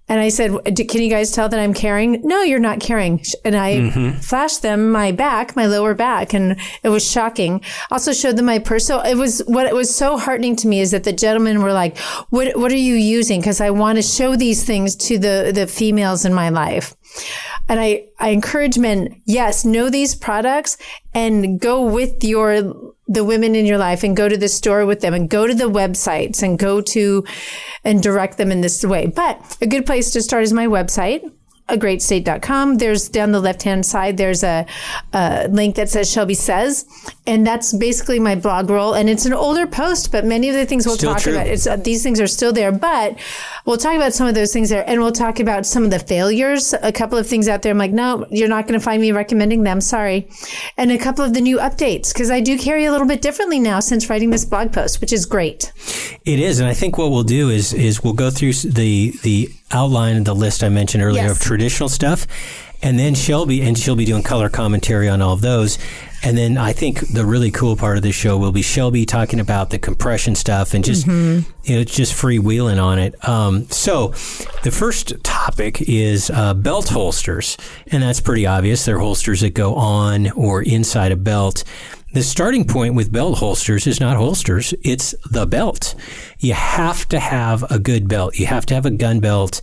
And 0.09 0.19
I 0.19 0.29
said, 0.29 0.51
"Can 0.65 1.01
you 1.01 1.09
guys 1.09 1.31
tell 1.31 1.47
that 1.47 1.59
I'm 1.59 1.73
carrying?" 1.73 2.21
No, 2.23 2.41
you're 2.41 2.59
not 2.59 2.79
carrying. 2.79 3.23
And 3.45 3.55
I 3.55 3.75
mm-hmm. 3.75 4.19
flashed 4.19 4.61
them 4.61 4.91
my 4.91 5.11
back, 5.11 5.55
my 5.55 5.67
lower 5.67 5.93
back, 5.93 6.33
and 6.33 6.57
it 6.83 6.89
was 6.89 7.09
shocking. 7.09 7.61
Also 7.91 8.11
showed 8.11 8.35
them 8.35 8.45
my 8.45 8.59
purse. 8.59 8.85
So 8.85 8.99
it 9.01 9.15
was 9.15 9.41
what 9.45 9.67
it 9.67 9.75
was 9.75 9.93
so 9.93 10.17
heartening 10.17 10.55
to 10.57 10.67
me 10.67 10.81
is 10.81 10.91
that 10.91 11.03
the 11.03 11.13
gentlemen 11.13 11.61
were 11.61 11.73
like, 11.73 11.97
"What 12.29 12.57
What 12.57 12.71
are 12.71 12.75
you 12.75 12.95
using?" 12.95 13.39
Because 13.39 13.61
I 13.61 13.69
want 13.69 13.97
to 13.97 14.01
show 14.01 14.35
these 14.35 14.63
things 14.63 14.95
to 15.07 15.17
the 15.17 15.51
the 15.53 15.67
females 15.67 16.25
in 16.25 16.33
my 16.33 16.49
life. 16.49 16.95
And 17.67 17.79
I, 17.79 18.07
I 18.19 18.29
encourage 18.29 18.77
men, 18.77 19.21
yes, 19.25 19.63
know 19.63 19.89
these 19.89 20.15
products 20.15 20.77
and 21.13 21.59
go 21.59 21.83
with 21.83 22.23
your, 22.23 22.93
the 23.07 23.23
women 23.23 23.55
in 23.55 23.65
your 23.65 23.77
life 23.77 24.03
and 24.03 24.17
go 24.17 24.27
to 24.27 24.37
the 24.37 24.47
store 24.47 24.85
with 24.85 25.01
them 25.01 25.13
and 25.13 25.29
go 25.29 25.45
to 25.45 25.53
the 25.53 25.69
websites 25.69 26.41
and 26.41 26.57
go 26.57 26.81
to 26.81 27.23
and 27.83 28.01
direct 28.01 28.37
them 28.37 28.51
in 28.51 28.61
this 28.61 28.83
way. 28.83 29.07
But 29.07 29.57
a 29.61 29.67
good 29.67 29.85
place 29.85 30.11
to 30.11 30.21
start 30.21 30.43
is 30.43 30.53
my 30.53 30.67
website. 30.67 31.29
agreatstate.com. 31.69 32.77
There's 32.77 33.09
down 33.09 33.31
the 33.31 33.39
left 33.39 33.63
hand 33.63 33.85
side, 33.85 34.17
there's 34.17 34.43
a, 34.43 34.65
a 35.13 35.47
link 35.49 35.75
that 35.75 35.89
says 35.89 36.11
Shelby 36.11 36.33
Says. 36.33 36.85
And 37.25 37.45
that's 37.45 37.73
basically 37.73 38.19
my 38.19 38.35
blog 38.35 38.69
roll. 38.69 38.95
And 38.95 39.07
it's 39.07 39.25
an 39.25 39.33
older 39.33 39.67
post, 39.67 40.11
but 40.11 40.25
many 40.25 40.49
of 40.49 40.55
the 40.55 40.65
things 40.65 40.85
we'll 40.85 40.95
Still 40.95 41.13
talk 41.13 41.21
true. 41.21 41.33
about, 41.33 41.47
it's, 41.47 41.67
uh, 41.67 41.75
these 41.75 42.01
things 42.01 42.19
are 42.19 42.27
still 42.27 42.51
there. 42.51 42.71
But 42.71 43.19
we'll 43.65 43.77
talk 43.77 43.95
about 43.95 44.13
some 44.13 44.27
of 44.27 44.33
those 44.33 44.51
things 44.51 44.69
there. 44.69 44.83
And 44.89 44.99
we'll 44.99 45.11
talk 45.11 45.39
about 45.39 45.65
some 45.65 45.83
of 45.83 45.91
the 45.91 45.99
failures. 45.99 46.73
A 46.81 46.91
couple 46.91 47.19
of 47.19 47.27
things 47.27 47.47
out 47.47 47.61
there. 47.61 47.71
I'm 47.71 47.77
like, 47.77 47.91
no, 47.91 48.25
you're 48.31 48.47
not 48.47 48.67
going 48.67 48.79
to 48.79 48.83
find 48.83 48.99
me 48.99 49.11
recommending 49.11 49.63
them. 49.63 49.79
Sorry. 49.79 50.27
And 50.75 50.91
a 50.91 50.97
couple 50.97 51.23
of 51.23 51.33
the 51.35 51.41
new 51.41 51.57
updates, 51.57 52.11
because 52.11 52.31
I 52.31 52.39
do 52.39 52.57
carry 52.57 52.85
a 52.85 52.91
little 52.91 53.07
bit 53.07 53.21
differently 53.21 53.59
now 53.59 53.79
since 53.79 54.09
writing 54.09 54.31
this 54.31 54.45
blog 54.45 54.73
post, 54.73 54.99
which 54.99 55.13
is 55.13 55.25
great. 55.27 55.71
It 56.25 56.39
is, 56.39 56.59
and 56.59 56.67
I 56.67 56.73
think 56.73 56.97
what 56.97 57.11
we'll 57.11 57.23
do 57.23 57.49
is 57.49 57.73
is 57.73 58.03
we'll 58.03 58.13
go 58.13 58.31
through 58.31 58.53
the 58.53 59.13
the 59.21 59.51
outline 59.71 60.23
the 60.23 60.35
list 60.35 60.63
I 60.63 60.69
mentioned 60.69 61.03
earlier 61.03 61.23
Yes. 61.23 61.31
of 61.31 61.39
traditional 61.39 61.89
stuff, 61.89 62.25
and 62.81 62.97
then 62.97 63.13
Shelby 63.15 63.61
and 63.61 63.77
she'll 63.77 63.95
be 63.95 64.05
doing 64.05 64.23
color 64.23 64.49
commentary 64.49 65.09
on 65.09 65.21
all 65.21 65.33
of 65.33 65.41
those. 65.41 65.77
And 66.21 66.37
then 66.37 66.57
I 66.57 66.73
think 66.73 67.13
the 67.13 67.25
really 67.25 67.49
cool 67.49 67.77
part 67.77 67.95
of 67.95 68.03
this 68.03 68.15
show 68.15 68.37
will 68.37 68.51
be 68.51 68.61
Shelby 68.61 69.05
talking 69.05 69.39
about 69.39 69.69
the 69.69 69.79
compression 69.79 70.35
stuff 70.35 70.73
and 70.73 70.83
just 70.83 71.07
you 71.07 71.43
know 71.69 71.83
just 71.85 72.13
freewheeling 72.13 72.81
on 72.81 72.99
it. 72.99 73.15
Um, 73.27 73.65
so 73.69 74.09
the 74.63 74.71
first 74.71 75.13
topic 75.23 75.81
is 75.81 76.29
uh, 76.29 76.53
belt 76.53 76.89
holsters, 76.89 77.55
and 77.87 78.03
that's 78.03 78.19
pretty 78.19 78.45
obvious. 78.45 78.83
They're 78.85 78.99
holsters 78.99 79.41
that 79.41 79.53
go 79.53 79.75
on 79.75 80.29
or 80.31 80.61
inside 80.61 81.11
a 81.13 81.15
belt. 81.17 81.63
The 82.11 82.23
starting 82.23 82.65
point 82.65 82.95
with 82.95 83.11
belt 83.11 83.37
holsters 83.37 83.85
is 83.85 83.99
not 83.99 84.17
holsters, 84.17 84.73
it's 84.83 85.13
the 85.29 85.45
belt. 85.45 85.93
You 86.39 86.53
have 86.53 87.07
to 87.09 87.19
have 87.19 87.63
a 87.71 87.77
good 87.77 88.07
belt. 88.07 88.39
You 88.39 88.47
have 88.47 88.65
to 88.67 88.73
have 88.73 88.87
a 88.87 88.91
gun 88.91 89.19
belt 89.19 89.61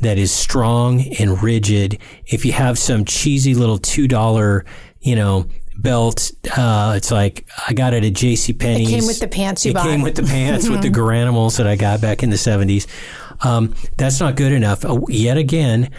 that 0.00 0.18
is 0.18 0.30
strong 0.30 1.00
and 1.18 1.42
rigid. 1.42 1.98
If 2.26 2.44
you 2.44 2.52
have 2.52 2.78
some 2.78 3.04
cheesy 3.06 3.54
little 3.54 3.78
$2, 3.78 4.64
you 5.00 5.16
know, 5.16 5.46
belt, 5.78 6.30
uh, 6.56 6.92
it's 6.96 7.10
like 7.10 7.48
I 7.66 7.72
got 7.72 7.94
it 7.94 8.04
at 8.04 8.12
J.C. 8.12 8.52
Penney's. 8.52 8.88
It 8.88 8.92
came 8.92 9.06
with 9.06 9.20
the 9.20 9.28
pants 9.28 9.64
you 9.64 9.70
it 9.70 9.74
bought. 9.74 9.86
came 9.86 10.02
with 10.02 10.16
the 10.16 10.24
pants 10.24 10.68
with 10.68 10.82
the 10.82 10.90
Garanimals 10.90 11.56
that 11.56 11.66
I 11.66 11.76
got 11.76 12.02
back 12.02 12.22
in 12.22 12.28
the 12.28 12.36
70s. 12.36 12.86
Um, 13.46 13.74
that's 13.96 14.20
not 14.20 14.36
good 14.36 14.52
enough. 14.52 14.84
Uh, 14.84 15.00
yet 15.08 15.38
again, 15.38 15.90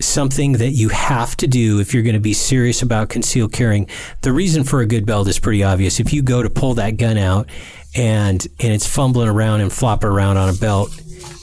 something 0.00 0.52
that 0.52 0.70
you 0.70 0.88
have 0.90 1.36
to 1.36 1.46
do 1.46 1.80
if 1.80 1.92
you're 1.92 2.04
going 2.04 2.14
to 2.14 2.20
be 2.20 2.32
serious 2.32 2.82
about 2.82 3.08
concealed 3.08 3.52
carrying. 3.52 3.88
The 4.20 4.32
reason 4.32 4.62
for 4.62 4.80
a 4.80 4.86
good 4.86 5.04
belt 5.06 5.26
is 5.26 5.40
pretty 5.40 5.64
obvious. 5.64 5.98
If 5.98 6.12
you 6.12 6.22
go 6.22 6.42
to 6.42 6.50
pull 6.50 6.74
that 6.74 6.96
gun 6.96 7.18
out 7.18 7.48
and 7.96 8.46
and 8.60 8.72
it's 8.72 8.86
fumbling 8.86 9.28
around 9.28 9.60
and 9.60 9.72
flopping 9.72 10.10
around 10.10 10.36
on 10.36 10.48
a 10.48 10.52
belt, 10.52 10.90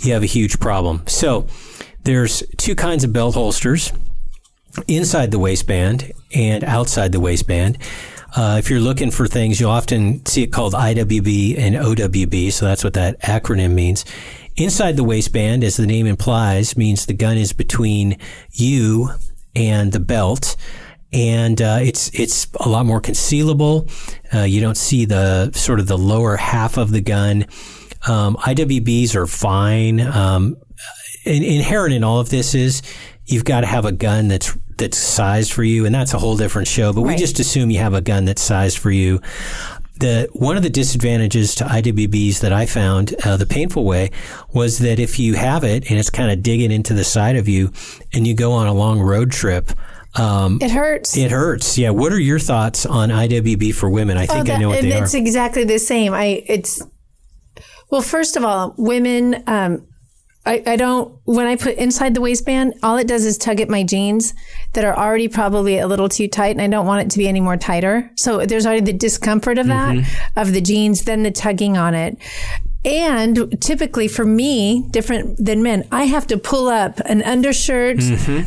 you 0.03 0.13
have 0.13 0.23
a 0.23 0.27
huge 0.27 0.59
problem. 0.59 1.03
So 1.07 1.47
there's 2.03 2.43
two 2.57 2.75
kinds 2.75 3.03
of 3.03 3.11
belt 3.11 3.33
holsters 3.33 3.91
inside 4.87 5.31
the 5.31 5.39
waistband 5.39 6.11
and 6.33 6.63
outside 6.63 7.11
the 7.11 7.19
waistband. 7.19 7.77
Uh, 8.37 8.57
if 8.59 8.69
you're 8.69 8.81
looking 8.81 9.11
for 9.11 9.27
things, 9.27 9.59
you'll 9.59 9.71
often 9.71 10.25
see 10.25 10.43
it 10.43 10.47
called 10.47 10.73
IWB 10.73 11.57
and 11.57 11.75
OWB. 11.75 12.51
So 12.51 12.65
that's 12.65 12.83
what 12.83 12.93
that 12.93 13.19
acronym 13.21 13.71
means. 13.73 14.03
Inside 14.57 14.95
the 14.95 15.03
waistband, 15.03 15.65
as 15.65 15.75
the 15.75 15.85
name 15.85 16.07
implies, 16.07 16.77
means 16.77 17.05
the 17.05 17.13
gun 17.13 17.37
is 17.37 17.51
between 17.51 18.17
you 18.51 19.09
and 19.53 19.91
the 19.91 19.99
belt. 19.99 20.55
And 21.11 21.61
uh, 21.61 21.79
it's 21.81 22.09
it's 22.13 22.47
a 22.59 22.69
lot 22.69 22.85
more 22.85 23.01
concealable. 23.01 23.89
Uh, 24.33 24.43
you 24.43 24.61
don't 24.61 24.77
see 24.77 25.05
the 25.05 25.51
sort 25.51 25.79
of 25.79 25.87
the 25.87 25.97
lower 25.97 26.37
half 26.37 26.77
of 26.77 26.91
the 26.91 27.01
gun. 27.01 27.45
Um, 28.07 28.35
IWBs 28.37 29.15
are 29.15 29.27
fine. 29.27 29.99
Um, 29.99 30.57
in, 31.25 31.43
inherent 31.43 31.93
in 31.93 32.03
all 32.03 32.19
of 32.19 32.29
this 32.29 32.55
is 32.55 32.81
you've 33.25 33.45
got 33.45 33.61
to 33.61 33.67
have 33.67 33.85
a 33.85 33.91
gun 33.91 34.27
that's 34.27 34.57
that's 34.77 34.97
sized 34.97 35.53
for 35.53 35.63
you, 35.63 35.85
and 35.85 35.95
that's 35.95 36.13
a 36.13 36.19
whole 36.19 36.35
different 36.35 36.67
show. 36.67 36.91
But 36.91 37.03
we 37.03 37.15
just 37.15 37.39
assume 37.39 37.71
you 37.71 37.79
have 37.79 37.93
a 37.93 38.01
gun 38.01 38.25
that's 38.25 38.41
sized 38.41 38.77
for 38.77 38.91
you. 38.91 39.21
The 39.99 40.27
one 40.33 40.57
of 40.57 40.63
the 40.63 40.69
disadvantages 40.69 41.55
to 41.55 41.63
IWBs 41.63 42.39
that 42.41 42.51
I 42.51 42.65
found 42.65 43.15
uh, 43.23 43.37
the 43.37 43.45
painful 43.45 43.85
way 43.85 44.11
was 44.53 44.79
that 44.79 44.99
if 44.99 45.19
you 45.19 45.35
have 45.35 45.63
it 45.63 45.89
and 45.89 45.97
it's 45.99 46.09
kind 46.09 46.31
of 46.31 46.43
digging 46.43 46.71
into 46.71 46.93
the 46.93 47.03
side 47.05 47.37
of 47.37 47.47
you, 47.47 47.71
and 48.13 48.27
you 48.27 48.33
go 48.35 48.51
on 48.51 48.67
a 48.67 48.73
long 48.73 48.99
road 48.99 49.31
trip. 49.31 49.71
Um, 50.17 50.59
It 50.61 50.71
hurts. 50.71 51.15
it 51.17 51.29
hurts. 51.31 51.77
Yeah. 51.77 51.89
What 51.91 52.11
are 52.13 52.19
your 52.19 52.39
thoughts 52.39 52.85
on 52.85 53.09
IWB 53.09 53.73
for 53.75 53.89
women? 53.89 54.17
I 54.17 54.25
think 54.25 54.41
I 54.49 54.53
that- 54.53 54.59
know 54.61 54.69
what 54.69 54.81
they 54.81 54.93
are. 54.93 55.03
it's 55.03 55.13
exactly 55.13 55.63
the 55.65 55.79
same. 55.79 56.13
I 56.13 56.43
it's 56.47 56.81
well, 57.91 58.01
first 58.01 58.35
of 58.35 58.43
all, 58.43 58.73
women. 58.77 59.43
Um, 59.47 59.87
I, 60.45 60.61
I 60.65 60.75
don't 60.75 61.13
when 61.25 61.47
I 61.47 61.55
put 61.55 61.75
inside 61.77 62.13
the 62.13 62.21
waistband, 62.21 62.75
all 62.83 62.97
it 62.97 63.07
does 63.07 63.25
is 63.25 63.37
tug 63.37 63.59
at 63.61 63.69
my 63.69 63.83
jeans 63.83 64.33
that 64.73 64.85
are 64.85 64.95
already 64.95 65.27
probably 65.27 65.79
a 65.79 65.87
little 65.87 66.07
too 66.09 66.27
tight 66.27 66.51
and 66.51 66.61
I 66.61 66.67
don't 66.67 66.85
want 66.85 67.01
it 67.05 67.11
to 67.11 67.17
be 67.17 67.27
any 67.27 67.41
more 67.41 67.57
tighter. 67.57 68.11
So 68.15 68.45
there's 68.45 68.65
already 68.65 68.81
the 68.85 68.93
discomfort 68.93 69.57
of 69.57 69.67
that, 69.67 69.97
of 70.35 70.53
the 70.53 70.61
jeans, 70.61 71.05
then 71.05 71.23
the 71.23 71.31
tugging 71.31 71.77
on 71.77 71.95
it. 71.95 72.17
And 72.83 73.59
typically 73.59 74.07
for 74.07 74.23
me, 74.23 74.83
different 74.91 75.43
than 75.43 75.63
men, 75.63 75.87
I 75.91 76.03
have 76.03 76.27
to 76.27 76.37
pull 76.37 76.67
up 76.67 76.99
an 77.05 77.23
undershirt, 77.23 77.97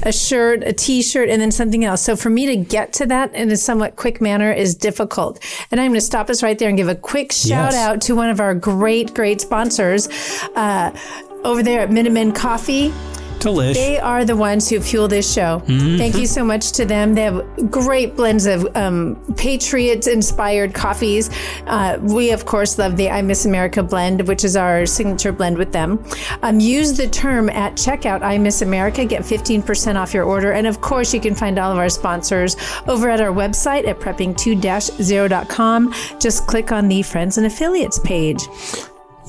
a 0.04 0.12
shirt, 0.12 0.62
a 0.62 0.72
t-shirt, 0.72 1.28
and 1.28 1.42
then 1.42 1.50
something 1.50 1.84
else. 1.84 2.02
So 2.02 2.14
for 2.14 2.30
me 2.30 2.46
to 2.46 2.54
get 2.56 2.92
to 2.94 3.06
that 3.06 3.34
in 3.34 3.50
a 3.50 3.56
somewhat 3.56 3.96
quick 3.96 4.20
manner 4.20 4.52
is 4.52 4.76
difficult. 4.76 5.42
And 5.72 5.80
I'm 5.80 5.90
going 5.90 5.98
to 5.98 6.06
stop 6.06 6.30
us 6.30 6.40
right 6.44 6.56
there 6.56 6.68
and 6.68 6.78
give 6.78 6.86
a 6.86 6.94
quick 6.94 7.32
shout 7.32 7.72
Yes. 7.72 7.74
out 7.74 8.00
to 8.02 8.14
one 8.14 8.30
of 8.30 8.38
our 8.38 8.54
great, 8.54 9.12
great 9.12 9.40
sponsors, 9.40 10.06
uh, 10.54 10.96
over 11.44 11.62
there 11.62 11.80
at 11.80 11.90
Minutemen 11.90 12.32
Coffee. 12.32 12.92
Delish. 13.38 13.74
They 13.74 13.98
are 13.98 14.24
the 14.24 14.36
ones 14.36 14.68
who 14.68 14.80
fuel 14.80 15.08
this 15.08 15.32
show. 15.32 15.62
Thank 15.66 16.16
you 16.16 16.26
so 16.26 16.44
much 16.44 16.72
to 16.72 16.84
them. 16.84 17.14
They 17.14 17.22
have 17.22 17.70
great 17.70 18.16
blends 18.16 18.46
of 18.46 18.66
um, 18.76 19.16
Patriot 19.36 20.06
inspired 20.06 20.74
coffees. 20.74 21.30
Uh, 21.66 21.98
we, 22.00 22.32
of 22.32 22.46
course, 22.46 22.78
love 22.78 22.96
the 22.96 23.10
I 23.10 23.22
Miss 23.22 23.44
America 23.46 23.82
blend, 23.82 24.26
which 24.26 24.44
is 24.44 24.56
our 24.56 24.86
signature 24.86 25.32
blend 25.32 25.56
with 25.56 25.72
them. 25.72 26.04
Um, 26.42 26.60
use 26.60 26.96
the 26.96 27.08
term 27.08 27.48
at 27.50 27.74
checkout 27.74 28.22
I 28.22 28.38
Miss 28.38 28.62
America, 28.62 29.04
get 29.04 29.22
15% 29.22 29.96
off 29.96 30.12
your 30.12 30.24
order. 30.24 30.52
And 30.52 30.66
of 30.66 30.80
course, 30.80 31.14
you 31.14 31.20
can 31.20 31.34
find 31.34 31.58
all 31.58 31.70
of 31.72 31.78
our 31.78 31.88
sponsors 31.88 32.56
over 32.86 33.08
at 33.08 33.20
our 33.20 33.32
website 33.32 33.86
at 33.86 34.00
prepping2-0.com. 34.00 35.94
Just 36.18 36.46
click 36.46 36.72
on 36.72 36.88
the 36.88 37.02
Friends 37.02 37.38
and 37.38 37.46
Affiliates 37.46 37.98
page. 38.00 38.42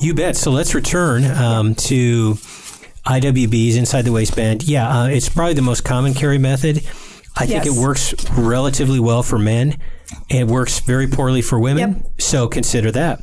You 0.00 0.14
bet. 0.14 0.36
So 0.36 0.50
let's 0.50 0.74
return 0.74 1.24
um, 1.24 1.74
to 1.76 2.34
IWBs 3.06 3.76
inside 3.76 4.02
the 4.02 4.12
waistband. 4.12 4.62
Yeah, 4.64 4.88
uh, 5.02 5.06
it's 5.08 5.28
probably 5.28 5.54
the 5.54 5.62
most 5.62 5.84
common 5.84 6.14
carry 6.14 6.38
method. 6.38 6.78
I 7.36 7.46
think 7.46 7.64
Yes. 7.64 7.66
it 7.76 7.80
works 7.80 8.14
relatively 8.36 8.98
well 9.00 9.22
for 9.22 9.38
men. 9.38 9.76
It 10.28 10.46
works 10.46 10.80
very 10.80 11.06
poorly 11.06 11.42
for 11.42 11.58
women. 11.58 12.02
Yep. 12.04 12.20
So 12.20 12.48
consider 12.48 12.90
that. 12.92 13.22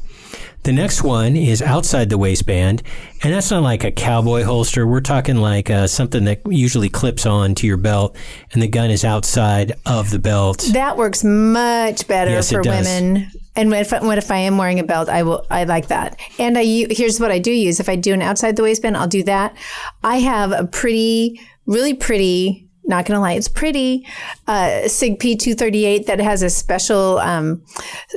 The 0.63 0.73
next 0.73 1.01
one 1.03 1.37
is 1.37 1.61
outside 1.61 2.09
the 2.09 2.17
waistband, 2.17 2.83
and 3.23 3.33
that's 3.33 3.51
not 3.51 3.63
like 3.63 3.83
a 3.85 3.91
cowboy 3.91 4.43
holster. 4.43 4.85
We're 4.85 4.99
talking 5.01 5.37
like 5.37 5.69
uh, 5.69 5.87
something 5.87 6.25
that 6.25 6.41
usually 6.49 6.89
clips 6.89 7.25
on 7.25 7.55
to 7.55 7.67
your 7.67 7.77
belt, 7.77 8.17
and 8.51 8.61
the 8.61 8.67
gun 8.67 8.89
is 8.91 9.05
outside 9.05 9.73
of 9.85 10.09
the 10.09 10.19
belt. 10.19 10.65
That 10.73 10.97
works 10.97 11.23
much 11.23 12.05
better 12.07 12.31
Yes, 12.31 12.51
it 12.51 12.55
for 12.55 12.61
does. 12.63 12.85
women. 12.85 13.31
And 13.58 13.70
what 13.72 13.80
if, 13.82 13.91
what 13.91 14.17
if 14.17 14.32
I 14.32 14.38
am 14.38 14.58
wearing 14.58 14.80
a 14.80 14.84
belt? 14.84 15.10
I 15.10 15.24
will. 15.24 15.46
I 15.50 15.65
like 15.65 15.88
that. 15.88 16.17
And 16.39 16.58
I 16.58 16.63
here's 16.89 17.20
what 17.20 17.32
I 17.32 17.39
do 17.39 17.52
use. 17.52 17.80
If 17.82 17.89
I 17.89 17.96
do 17.98 18.13
an 18.13 18.22
outside 18.22 18.56
the 18.56 18.63
waistband, 18.63 18.96
I'll 18.96 19.08
do 19.08 19.24
that. 19.24 19.58
I 20.04 20.17
have 20.20 20.52
a 20.54 20.65
pretty, 20.65 21.41
really 21.65 21.93
pretty. 21.93 22.63
Not 22.89 23.06
gonna 23.06 23.20
lie, 23.20 23.34
it's 23.34 23.50
pretty. 23.50 24.08
Uh, 24.48 24.88
Sig 24.88 25.20
P 25.20 25.36
two 25.36 25.56
thirty 25.56 25.84
eight 25.84 26.08
that 26.08 26.20
has 26.22 26.41
a 26.41 26.50
special 26.50 27.17
um, 27.17 27.62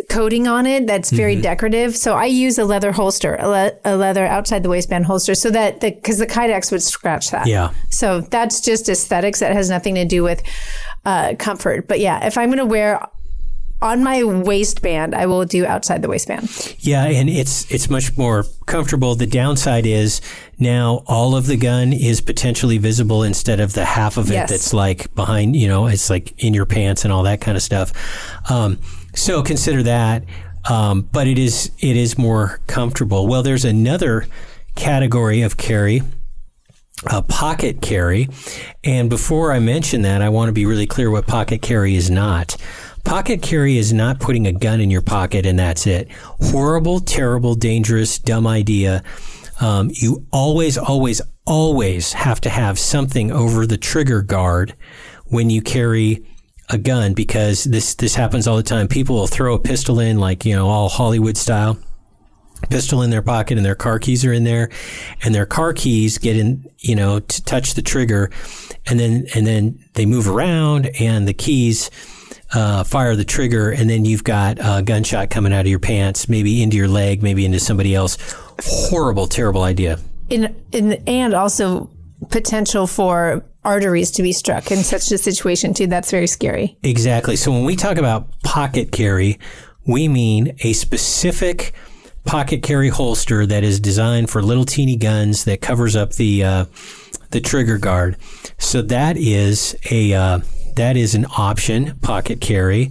coating 0.08 0.46
on 0.46 0.64
it 0.64 0.86
that's 0.86 1.10
very 1.10 1.32
Mm-hmm. 1.34 1.42
decorative. 1.42 1.96
So 1.96 2.14
I 2.14 2.26
use 2.26 2.56
a 2.56 2.64
leather 2.64 2.92
holster, 2.92 3.34
a, 3.40 3.48
le- 3.48 3.72
a 3.84 3.96
leather 3.96 4.24
outside 4.24 4.62
the 4.62 4.68
waistband 4.68 5.06
holster, 5.06 5.34
so 5.34 5.50
that 5.50 5.80
the 5.80 5.90
because 5.90 6.18
the 6.18 6.26
Kydex 6.26 6.70
would 6.70 6.82
scratch 6.82 7.32
that. 7.32 7.48
Yeah. 7.48 7.72
So 7.88 8.20
that's 8.20 8.60
just 8.60 8.88
aesthetics. 8.88 9.40
That 9.40 9.52
has 9.54 9.68
nothing 9.70 9.96
to 9.96 10.04
do 10.04 10.22
with 10.22 10.40
uh, 11.04 11.34
comfort. 11.36 11.88
But 11.88 11.98
yeah, 11.98 12.24
if 12.24 12.38
I'm 12.38 12.50
going 12.50 12.58
to 12.58 12.64
wear 12.64 13.04
on 13.82 14.04
my 14.04 14.22
waistband, 14.24 15.14
I 15.14 15.26
will 15.26 15.44
do 15.44 15.64
outside 15.64 16.02
the 16.02 16.08
waistband. 16.08 16.76
Yeah, 16.80 17.04
and 17.06 17.28
it's 17.30 17.70
it's 17.70 17.88
much 17.88 18.16
more 18.16 18.44
comfortable. 18.66 19.14
The 19.14 19.26
downside 19.26 19.86
is 19.86 20.20
now 20.58 21.02
all 21.06 21.34
of 21.34 21.46
the 21.46 21.56
gun 21.56 21.92
is 21.92 22.20
potentially 22.20 22.78
visible 22.78 23.22
instead 23.22 23.58
of 23.60 23.72
the 23.72 23.84
half 23.84 24.16
of 24.16 24.30
it 24.30 24.34
Yes. 24.34 24.50
that's 24.50 24.72
like 24.74 25.14
behind. 25.14 25.56
You 25.56 25.68
know, 25.68 25.86
it's 25.86 26.10
like 26.10 26.34
in 26.44 26.52
your 26.54 26.66
pants 26.66 27.04
and 27.04 27.12
all 27.12 27.22
that 27.22 27.40
kind 27.40 27.56
of 27.56 27.62
stuff. 27.62 27.92
Um, 28.50 28.78
so 29.14 29.42
consider 29.42 29.82
that. 29.84 30.24
Um, 30.68 31.08
but 31.10 31.26
it 31.26 31.38
is 31.38 31.70
it 31.78 31.96
is 31.96 32.18
more 32.18 32.60
comfortable. 32.66 33.26
Well, 33.26 33.42
there's 33.42 33.64
another 33.64 34.26
category 34.76 35.40
of 35.42 35.56
carry 35.56 36.02
a 37.10 37.22
pocket 37.22 37.80
carry. 37.80 38.28
And 38.84 39.08
before 39.08 39.52
I 39.52 39.58
mention 39.58 40.02
that, 40.02 40.20
I 40.20 40.28
want 40.28 40.50
to 40.50 40.52
be 40.52 40.66
really 40.66 40.86
clear 40.86 41.10
what 41.10 41.26
pocket 41.26 41.62
carry 41.62 41.96
is 41.96 42.10
not. 42.10 42.56
Pocket 43.04 43.42
carry 43.42 43.76
is 43.76 43.92
not 43.92 44.20
putting 44.20 44.46
a 44.46 44.52
gun 44.52 44.80
in 44.80 44.90
your 44.90 45.02
pocket 45.02 45.46
and 45.46 45.58
that's 45.58 45.86
it. 45.86 46.10
Horrible, 46.12 47.00
terrible, 47.00 47.54
dangerous, 47.54 48.18
dumb 48.18 48.46
idea. 48.46 49.02
Um, 49.60 49.90
you 49.92 50.26
always, 50.32 50.78
always, 50.78 51.20
always 51.44 52.12
have 52.12 52.40
to 52.42 52.50
have 52.50 52.78
something 52.78 53.30
over 53.30 53.66
the 53.66 53.76
trigger 53.76 54.22
guard 54.22 54.74
when 55.26 55.50
you 55.50 55.60
carry 55.60 56.24
a 56.70 56.78
gun 56.78 57.14
because 57.14 57.64
this 57.64 57.94
this 57.96 58.14
happens 58.14 58.46
all 58.46 58.56
the 58.56 58.62
time. 58.62 58.86
People 58.86 59.16
will 59.16 59.26
throw 59.26 59.54
a 59.54 59.58
pistol 59.58 59.98
in 59.98 60.18
like 60.18 60.44
you 60.44 60.54
know 60.54 60.68
all 60.68 60.88
Hollywood 60.88 61.36
style 61.36 61.78
pistol 62.68 63.02
in 63.02 63.10
their 63.10 63.22
pocket 63.22 63.56
and 63.56 63.64
their 63.64 63.74
car 63.74 63.98
keys 63.98 64.24
are 64.24 64.32
in 64.32 64.44
there 64.44 64.68
and 65.22 65.34
their 65.34 65.46
car 65.46 65.72
keys 65.72 66.18
get 66.18 66.36
in 66.36 66.64
you 66.78 66.94
know 66.94 67.18
to 67.18 67.42
touch 67.44 67.74
the 67.74 67.82
trigger 67.82 68.30
and 68.86 69.00
then 69.00 69.24
and 69.34 69.46
then 69.46 69.82
they 69.94 70.04
move 70.04 70.28
around 70.28 70.86
and 71.00 71.26
the 71.26 71.32
keys 71.32 71.90
uh, 72.52 72.84
fire 72.84 73.14
the 73.16 73.24
trigger 73.24 73.70
and 73.70 73.88
then 73.88 74.04
you've 74.04 74.24
got 74.24 74.58
a 74.60 74.82
gunshot 74.82 75.30
coming 75.30 75.52
out 75.52 75.60
of 75.60 75.66
your 75.68 75.78
pants 75.78 76.28
maybe 76.28 76.62
into 76.62 76.76
your 76.76 76.88
leg 76.88 77.22
maybe 77.22 77.44
into 77.44 77.60
somebody 77.60 77.94
else 77.94 78.18
horrible 78.60 79.26
terrible 79.26 79.62
idea 79.62 79.98
In, 80.28 80.54
in, 80.72 80.92
and 81.06 81.34
also 81.34 81.90
potential 82.28 82.86
for 82.86 83.44
arteries 83.64 84.10
to 84.12 84.22
be 84.22 84.32
struck 84.32 84.70
in 84.70 84.78
such 84.78 85.10
a 85.10 85.18
situation 85.18 85.74
too. 85.74 85.86
That's 85.86 86.10
very 86.10 86.26
scary. 86.26 86.76
Exactly. 86.82 87.36
So 87.36 87.50
when 87.50 87.64
we 87.64 87.76
talk 87.76 87.98
about 87.98 88.40
pocket 88.42 88.92
carry, 88.92 89.38
we 89.86 90.08
mean 90.08 90.56
a 90.60 90.72
specific 90.72 91.74
pocket 92.24 92.62
carry 92.62 92.88
holster 92.88 93.46
that 93.46 93.64
is 93.64 93.80
designed 93.80 94.30
for 94.30 94.42
little 94.42 94.64
teeny 94.64 94.96
guns 94.96 95.44
that 95.44 95.60
covers 95.60 95.96
up 95.96 96.12
the 96.14 96.44
uh, 96.44 96.64
the 97.30 97.40
trigger 97.40 97.78
guard. 97.78 98.16
So 98.58 98.82
that 98.82 99.16
is 99.16 99.76
a 99.90 100.12
uh, 100.12 100.40
that 100.76 100.96
is 100.96 101.14
an 101.14 101.26
option, 101.36 101.98
pocket 102.00 102.40
carry, 102.40 102.90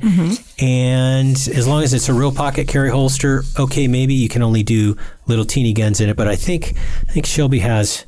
and 0.59 1.35
as 1.35 1.67
long 1.67 1.83
as 1.83 1.93
it's 1.93 2.09
a 2.09 2.13
real 2.13 2.31
pocket 2.31 2.67
carry 2.67 2.89
holster, 2.89 3.43
okay, 3.57 3.87
maybe 3.87 4.13
you 4.13 4.29
can 4.29 4.41
only 4.41 4.63
do 4.63 4.97
little 5.27 5.45
teeny 5.45 5.73
guns 5.73 6.01
in 6.01 6.09
it. 6.09 6.15
But 6.15 6.27
I 6.27 6.35
think 6.35 6.75
I 7.07 7.11
think 7.11 7.25
Shelby 7.25 7.59
has 7.59 8.05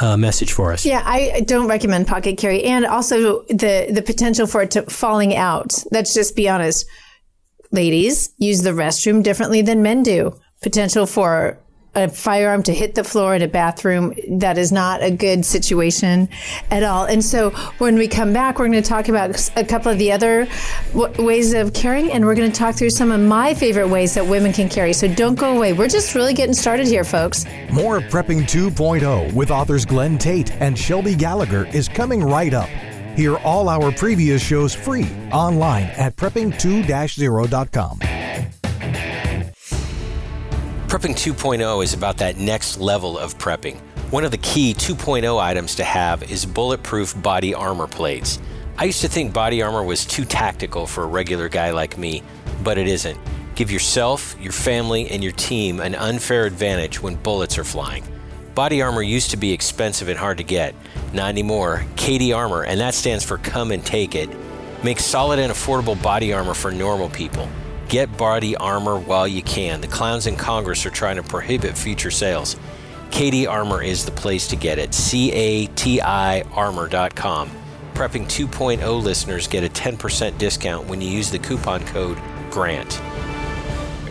a 0.00 0.16
message 0.16 0.52
for 0.52 0.72
us. 0.72 0.84
Yeah, 0.84 1.02
I 1.04 1.42
don't 1.46 1.68
recommend 1.68 2.06
pocket 2.06 2.38
carry, 2.38 2.64
and 2.64 2.84
also 2.84 3.42
the 3.44 3.88
the 3.90 4.02
potential 4.02 4.46
for 4.46 4.62
it 4.62 4.70
to 4.72 4.82
falling 4.82 5.36
out. 5.36 5.82
Let's 5.90 6.14
just 6.14 6.34
be 6.36 6.48
honest, 6.48 6.86
ladies 7.70 8.32
use 8.38 8.62
the 8.62 8.70
restroom 8.70 9.22
differently 9.22 9.62
than 9.62 9.82
men 9.82 10.02
do. 10.02 10.38
Potential 10.62 11.06
for 11.06 11.58
a 11.94 12.08
firearm 12.08 12.62
to 12.62 12.72
hit 12.72 12.94
the 12.94 13.04
floor 13.04 13.34
in 13.34 13.42
a 13.42 13.48
bathroom 13.48 14.14
that 14.28 14.56
is 14.56 14.72
not 14.72 15.02
a 15.02 15.10
good 15.10 15.44
situation 15.44 16.28
at 16.70 16.82
all. 16.82 17.04
And 17.04 17.24
so 17.24 17.50
when 17.78 17.96
we 17.96 18.08
come 18.08 18.32
back, 18.32 18.58
we're 18.58 18.68
going 18.68 18.82
to 18.82 18.88
talk 18.88 19.08
about 19.08 19.50
a 19.56 19.64
couple 19.64 19.92
of 19.92 19.98
the 19.98 20.12
other 20.12 20.48
w- 20.92 21.24
ways 21.24 21.52
of 21.52 21.74
carrying, 21.74 22.10
and 22.10 22.24
we're 22.24 22.34
going 22.34 22.50
to 22.50 22.58
talk 22.58 22.74
through 22.74 22.90
some 22.90 23.10
of 23.10 23.20
my 23.20 23.54
favorite 23.54 23.88
ways 23.88 24.14
that 24.14 24.26
women 24.26 24.52
can 24.52 24.68
carry. 24.68 24.92
So 24.92 25.12
don't 25.12 25.38
go 25.38 25.56
away. 25.56 25.72
We're 25.74 25.88
just 25.88 26.14
really 26.14 26.34
getting 26.34 26.54
started 26.54 26.86
here, 26.86 27.04
folks. 27.04 27.44
More 27.70 28.00
Prepping 28.00 28.42
2.0 28.42 29.32
with 29.34 29.50
authors 29.50 29.84
Glenn 29.84 30.18
Tate 30.18 30.52
and 30.60 30.78
Shelby 30.78 31.14
Gallagher 31.14 31.66
is 31.66 31.88
coming 31.88 32.22
right 32.22 32.54
up. 32.54 32.68
Hear 33.16 33.36
all 33.38 33.68
our 33.68 33.92
previous 33.92 34.42
shows 34.42 34.74
free 34.74 35.08
online 35.30 35.84
at 35.98 36.16
prepping2-0.com. 36.16 38.61
Prepping 40.92 41.14
2.0 41.14 41.82
is 41.82 41.94
about 41.94 42.18
that 42.18 42.36
next 42.36 42.76
level 42.76 43.16
of 43.16 43.38
prepping. 43.38 43.78
One 44.10 44.26
of 44.26 44.30
the 44.30 44.36
key 44.36 44.74
2.0 44.74 45.40
items 45.40 45.74
to 45.76 45.84
have 45.84 46.30
is 46.30 46.44
bulletproof 46.44 47.14
body 47.22 47.54
armor 47.54 47.86
plates. 47.86 48.38
I 48.76 48.84
used 48.84 49.00
to 49.00 49.08
think 49.08 49.32
body 49.32 49.62
armor 49.62 49.82
was 49.82 50.04
too 50.04 50.26
tactical 50.26 50.86
for 50.86 51.04
a 51.04 51.06
regular 51.06 51.48
guy 51.48 51.70
like 51.70 51.96
me, 51.96 52.22
but 52.62 52.76
it 52.76 52.88
isn't. 52.88 53.18
Give 53.54 53.70
yourself, 53.70 54.36
your 54.38 54.52
family, 54.52 55.08
and 55.08 55.22
your 55.22 55.32
team 55.32 55.80
an 55.80 55.94
unfair 55.94 56.44
advantage 56.44 57.00
when 57.00 57.14
bullets 57.14 57.56
are 57.56 57.64
flying. 57.64 58.04
Body 58.54 58.82
armor 58.82 59.00
used 59.00 59.30
to 59.30 59.38
be 59.38 59.50
expensive 59.50 60.10
and 60.10 60.18
hard 60.18 60.36
to 60.36 60.44
get. 60.44 60.74
Not 61.14 61.30
anymore. 61.30 61.86
CATI 61.96 62.34
Armor, 62.34 62.64
and 62.64 62.78
that 62.80 62.92
stands 62.92 63.24
for 63.24 63.38
Come 63.38 63.72
and 63.72 63.82
Take 63.82 64.14
It, 64.14 64.28
makes 64.84 65.06
solid 65.06 65.38
and 65.38 65.50
affordable 65.50 66.00
body 66.02 66.34
armor 66.34 66.52
for 66.52 66.70
normal 66.70 67.08
people. 67.08 67.48
Get 67.92 68.16
body 68.16 68.56
armor 68.56 68.98
while 68.98 69.28
you 69.28 69.42
can. 69.42 69.82
The 69.82 69.86
clowns 69.86 70.26
in 70.26 70.34
Congress 70.34 70.86
are 70.86 70.90
trying 70.90 71.16
to 71.16 71.22
prohibit 71.22 71.76
future 71.76 72.10
sales. 72.10 72.56
CATI 73.10 73.46
Armor 73.46 73.82
is 73.82 74.06
the 74.06 74.10
place 74.12 74.48
to 74.48 74.56
get 74.56 74.78
it. 74.78 74.94
C 74.94 75.30
A 75.30 75.66
T 75.66 76.00
I 76.00 76.40
armor.com. 76.54 77.50
Prepping 77.92 78.24
2.0 78.24 79.02
listeners 79.02 79.46
get 79.46 79.62
a 79.62 79.68
10% 79.68 80.38
discount 80.38 80.86
when 80.86 81.02
you 81.02 81.08
use 81.10 81.30
the 81.30 81.38
coupon 81.38 81.84
code 81.84 82.18
GRANT. 82.50 82.98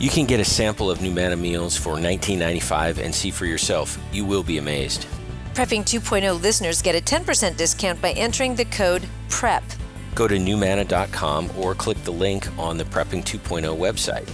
You 0.00 0.08
can 0.08 0.24
get 0.24 0.40
a 0.40 0.44
sample 0.46 0.90
of 0.90 1.00
Numanna 1.00 1.38
meals 1.38 1.76
for 1.76 1.96
$19.95 1.96 3.04
and 3.04 3.14
see 3.14 3.30
for 3.30 3.44
yourself. 3.44 3.98
You 4.12 4.24
will 4.24 4.42
be 4.42 4.56
amazed. 4.56 5.06
Prepping 5.52 5.82
2.0 5.82 6.40
listeners 6.40 6.80
get 6.80 6.94
a 6.94 7.02
10% 7.02 7.54
discount 7.58 8.00
by 8.00 8.12
entering 8.12 8.54
the 8.54 8.64
code 8.64 9.06
PREP. 9.28 9.62
Go 10.14 10.26
to 10.26 10.36
numanna.com 10.36 11.50
or 11.54 11.74
click 11.74 12.02
the 12.04 12.12
link 12.12 12.48
on 12.58 12.78
the 12.78 12.84
Prepping 12.84 13.22
2.0 13.22 13.76
website. 13.76 14.26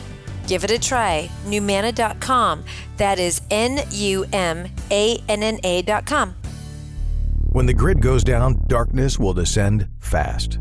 Give 0.47 0.63
it 0.63 0.71
a 0.71 0.79
try. 0.79 1.29
Numanna.com. 1.47 2.65
That 2.97 3.19
is 3.19 3.43
N 3.51 3.81
U 3.91 4.25
M 4.33 4.69
A 4.93 5.19
N 5.29 5.43
N 5.43 5.59
A.com. 5.65 6.37
When 7.51 7.67
the 7.67 7.75
grid 7.75 8.01
goes 8.01 8.23
down, 8.23 8.63
darkness 8.69 9.19
will 9.19 9.33
descend 9.33 9.89
fast. 9.99 10.61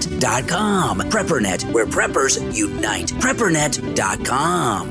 preppernet.com. 0.01 0.99
PrepperNet, 1.01 1.71
where 1.73 1.85
preppers 1.85 2.55
unite. 2.55 3.07
Preppernet.com. 3.07 4.89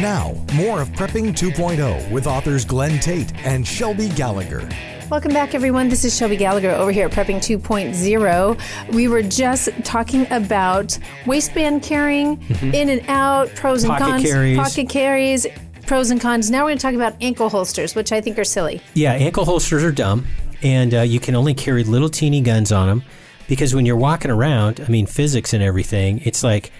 Now, 0.00 0.34
more 0.54 0.80
of 0.80 0.88
Prepping 0.90 1.32
2.0 1.32 2.10
with 2.10 2.26
authors 2.26 2.64
Glenn 2.64 2.98
Tate 2.98 3.32
and 3.44 3.66
Shelby 3.66 4.08
Gallagher. 4.10 4.68
Welcome 5.10 5.32
back, 5.32 5.54
everyone. 5.54 5.88
This 5.88 6.04
is 6.04 6.16
Shelby 6.16 6.36
Gallagher 6.36 6.70
over 6.70 6.90
here 6.90 7.06
at 7.06 7.12
Prepping 7.12 7.36
2.0. 7.36 8.92
We 8.94 9.08
were 9.08 9.22
just 9.22 9.68
talking 9.84 10.26
about 10.32 10.98
waistband 11.26 11.82
carrying, 11.82 12.42
in 12.72 12.88
and 12.88 13.04
out, 13.08 13.54
pros 13.54 13.84
and 13.84 13.92
Pocket 13.92 14.04
cons, 14.04 14.22
carries. 14.24 14.56
pocket 14.58 14.88
carries, 14.88 15.46
pros 15.86 16.10
and 16.10 16.20
cons. 16.20 16.50
Now 16.50 16.64
we're 16.64 16.70
going 16.70 16.78
to 16.78 16.82
talk 16.82 16.94
about 16.94 17.14
ankle 17.20 17.48
holsters, 17.50 17.94
which 17.94 18.10
I 18.10 18.20
think 18.20 18.38
are 18.38 18.44
silly. 18.44 18.80
Yeah, 18.94 19.12
ankle 19.12 19.44
holsters 19.44 19.84
are 19.84 19.92
dumb, 19.92 20.26
and 20.62 20.94
uh, 20.94 21.02
you 21.02 21.20
can 21.20 21.36
only 21.36 21.52
carry 21.54 21.84
little 21.84 22.08
teeny 22.08 22.40
guns 22.40 22.72
on 22.72 22.88
them 22.88 23.02
because 23.48 23.74
when 23.74 23.86
you're 23.86 23.96
walking 23.96 24.30
around, 24.30 24.80
I 24.80 24.88
mean, 24.88 25.06
physics 25.06 25.52
and 25.52 25.62
everything, 25.62 26.20
it's 26.24 26.42
like 26.42 26.72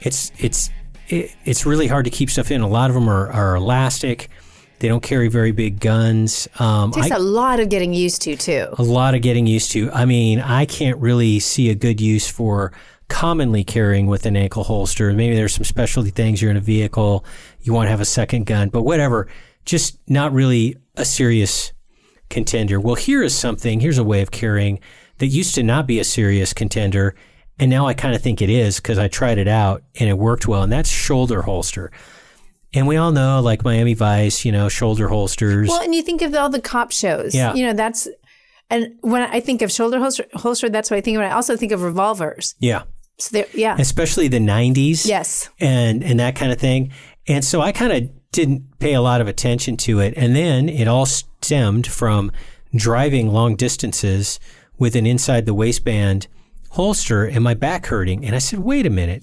it's 0.00 0.30
it's 0.38 0.70
it, 1.08 1.34
it's 1.44 1.66
really 1.66 1.86
hard 1.86 2.04
to 2.06 2.10
keep 2.10 2.30
stuff 2.30 2.50
in. 2.50 2.60
A 2.60 2.68
lot 2.68 2.90
of 2.90 2.94
them 2.94 3.08
are, 3.08 3.30
are 3.30 3.56
elastic. 3.56 4.28
They 4.80 4.88
don't 4.88 5.02
carry 5.02 5.28
very 5.28 5.52
big 5.52 5.80
guns. 5.80 6.48
Um, 6.58 6.90
Takes 6.92 7.10
I- 7.10 7.16
a 7.16 7.20
lot 7.20 7.60
of 7.60 7.68
getting 7.68 7.94
used 7.94 8.22
to, 8.22 8.36
too. 8.36 8.66
a 8.76 8.82
lot 8.82 9.14
of 9.14 9.22
getting 9.22 9.46
used 9.46 9.70
to. 9.72 9.90
I 9.92 10.04
mean, 10.04 10.40
I 10.40 10.66
can't 10.66 10.98
really 10.98 11.38
see 11.40 11.70
a 11.70 11.74
good 11.74 12.00
use 12.00 12.28
for 12.28 12.72
commonly 13.08 13.64
carrying 13.64 14.06
with 14.06 14.26
an 14.26 14.36
ankle 14.36 14.64
holster. 14.64 15.12
Maybe 15.12 15.36
there's 15.36 15.54
some 15.54 15.64
specialty 15.64 16.10
things. 16.10 16.42
You're 16.42 16.50
in 16.50 16.56
a 16.56 16.60
vehicle, 16.60 17.24
you 17.60 17.72
want 17.72 17.86
to 17.86 17.90
have 17.90 18.00
a 18.00 18.04
second 18.06 18.46
gun, 18.46 18.68
but 18.68 18.82
whatever. 18.82 19.28
Just 19.64 19.98
not 20.08 20.32
really 20.32 20.76
a 20.96 21.04
serious 21.04 21.72
contender. 22.28 22.80
Well, 22.80 22.94
here 22.96 23.22
is 23.22 23.36
something. 23.36 23.80
Here's 23.80 23.98
a 23.98 24.04
way 24.04 24.20
of 24.22 24.30
carrying 24.30 24.80
that 25.18 25.26
used 25.26 25.54
to 25.56 25.62
not 25.62 25.86
be 25.86 25.98
a 25.98 26.04
serious 26.04 26.52
contender. 26.52 27.14
And 27.58 27.70
now 27.70 27.86
I 27.86 27.94
kind 27.94 28.14
of 28.14 28.22
think 28.22 28.42
it 28.42 28.50
is 28.50 28.76
because 28.76 28.98
I 28.98 29.08
tried 29.08 29.38
it 29.38 29.48
out 29.48 29.84
and 29.98 30.08
it 30.08 30.18
worked 30.18 30.48
well. 30.48 30.62
And 30.62 30.72
that's 30.72 30.90
shoulder 30.90 31.42
holster. 31.42 31.92
And 32.72 32.88
we 32.88 32.96
all 32.96 33.12
know, 33.12 33.40
like 33.40 33.62
Miami 33.62 33.94
Vice, 33.94 34.44
you 34.44 34.50
know, 34.50 34.68
shoulder 34.68 35.08
holsters. 35.08 35.68
Well, 35.68 35.80
and 35.80 35.94
you 35.94 36.02
think 36.02 36.22
of 36.22 36.34
all 36.34 36.48
the 36.48 36.60
cop 36.60 36.90
shows. 36.90 37.34
Yeah. 37.34 37.54
You 37.54 37.66
know, 37.66 37.72
that's, 37.72 38.08
and 38.70 38.96
when 39.02 39.22
I 39.22 39.38
think 39.38 39.62
of 39.62 39.70
shoulder 39.70 39.98
holster, 40.00 40.24
holster 40.34 40.68
that's 40.68 40.90
what 40.90 40.96
I 40.96 41.00
think 41.00 41.16
of. 41.16 41.22
I 41.22 41.30
also 41.30 41.56
think 41.56 41.70
of 41.70 41.82
revolvers. 41.82 42.54
yeah. 42.58 42.82
So, 43.16 43.44
yeah. 43.54 43.76
Especially 43.78 44.26
the 44.26 44.40
90s. 44.40 45.06
Yes. 45.06 45.48
and 45.60 46.02
and 46.02 46.18
that 46.18 46.34
kind 46.34 46.50
of 46.50 46.58
thing. 46.58 46.90
And 47.28 47.44
so 47.44 47.60
I 47.60 47.70
kind 47.70 47.92
of 47.92 48.10
didn't 48.32 48.80
pay 48.80 48.94
a 48.94 49.00
lot 49.00 49.20
of 49.20 49.28
attention 49.28 49.76
to 49.76 50.00
it. 50.00 50.14
And 50.16 50.34
then 50.34 50.68
it 50.68 50.88
all 50.88 51.06
stemmed 51.06 51.86
from 51.86 52.32
driving 52.74 53.28
long 53.28 53.54
distances 53.54 54.40
with 54.78 54.96
an 54.96 55.06
inside 55.06 55.46
the 55.46 55.54
waistband 55.54 56.26
holster 56.70 57.24
and 57.24 57.44
my 57.44 57.54
back 57.54 57.86
hurting. 57.86 58.24
And 58.24 58.34
I 58.34 58.38
said, 58.38 58.58
wait 58.58 58.86
a 58.86 58.90
minute. 58.90 59.22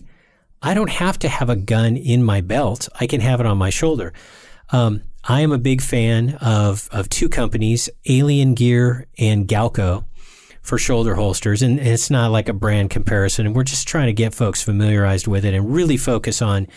I 0.62 0.74
don't 0.74 0.90
have 0.90 1.18
to 1.20 1.30
have 1.30 1.50
a 1.50 1.56
gun 1.56 1.98
in 1.98 2.24
my 2.24 2.42
belt. 2.42 2.88
I 3.00 3.08
can 3.08 3.22
have 3.22 3.40
it 3.40 3.46
on 3.46 3.58
my 3.58 3.70
shoulder. 3.70 4.14
Um, 4.72 5.02
I 5.24 5.42
am 5.42 5.52
a 5.52 5.58
big 5.58 5.82
fan 5.82 6.36
of, 6.36 6.88
of 6.92 7.10
two 7.10 7.30
companies, 7.30 7.90
Alien 8.08 8.54
Gear 8.54 9.08
and 9.18 9.48
Galco 9.48 10.06
for 10.62 10.78
shoulder 10.78 11.16
holsters. 11.16 11.62
And 11.62 11.80
it's 11.80 12.10
not 12.10 12.32
like 12.32 12.48
a 12.48 12.54
brand 12.54 12.90
comparison. 12.92 13.48
And 13.48 13.56
we're 13.56 13.64
just 13.64 13.88
trying 13.88 14.08
to 14.08 14.14
get 14.14 14.34
folks 14.34 14.62
familiarized 14.62 15.28
with 15.28 15.44
it 15.44 15.54
and 15.54 15.74
really 15.74 15.98
focus 15.98 16.42
on 16.42 16.68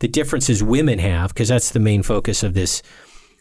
the 0.00 0.08
differences 0.08 0.62
women 0.62 0.98
have, 0.98 1.32
because 1.32 1.48
that's 1.48 1.70
the 1.70 1.80
main 1.80 2.02
focus 2.02 2.42
of 2.42 2.54
this 2.54 2.82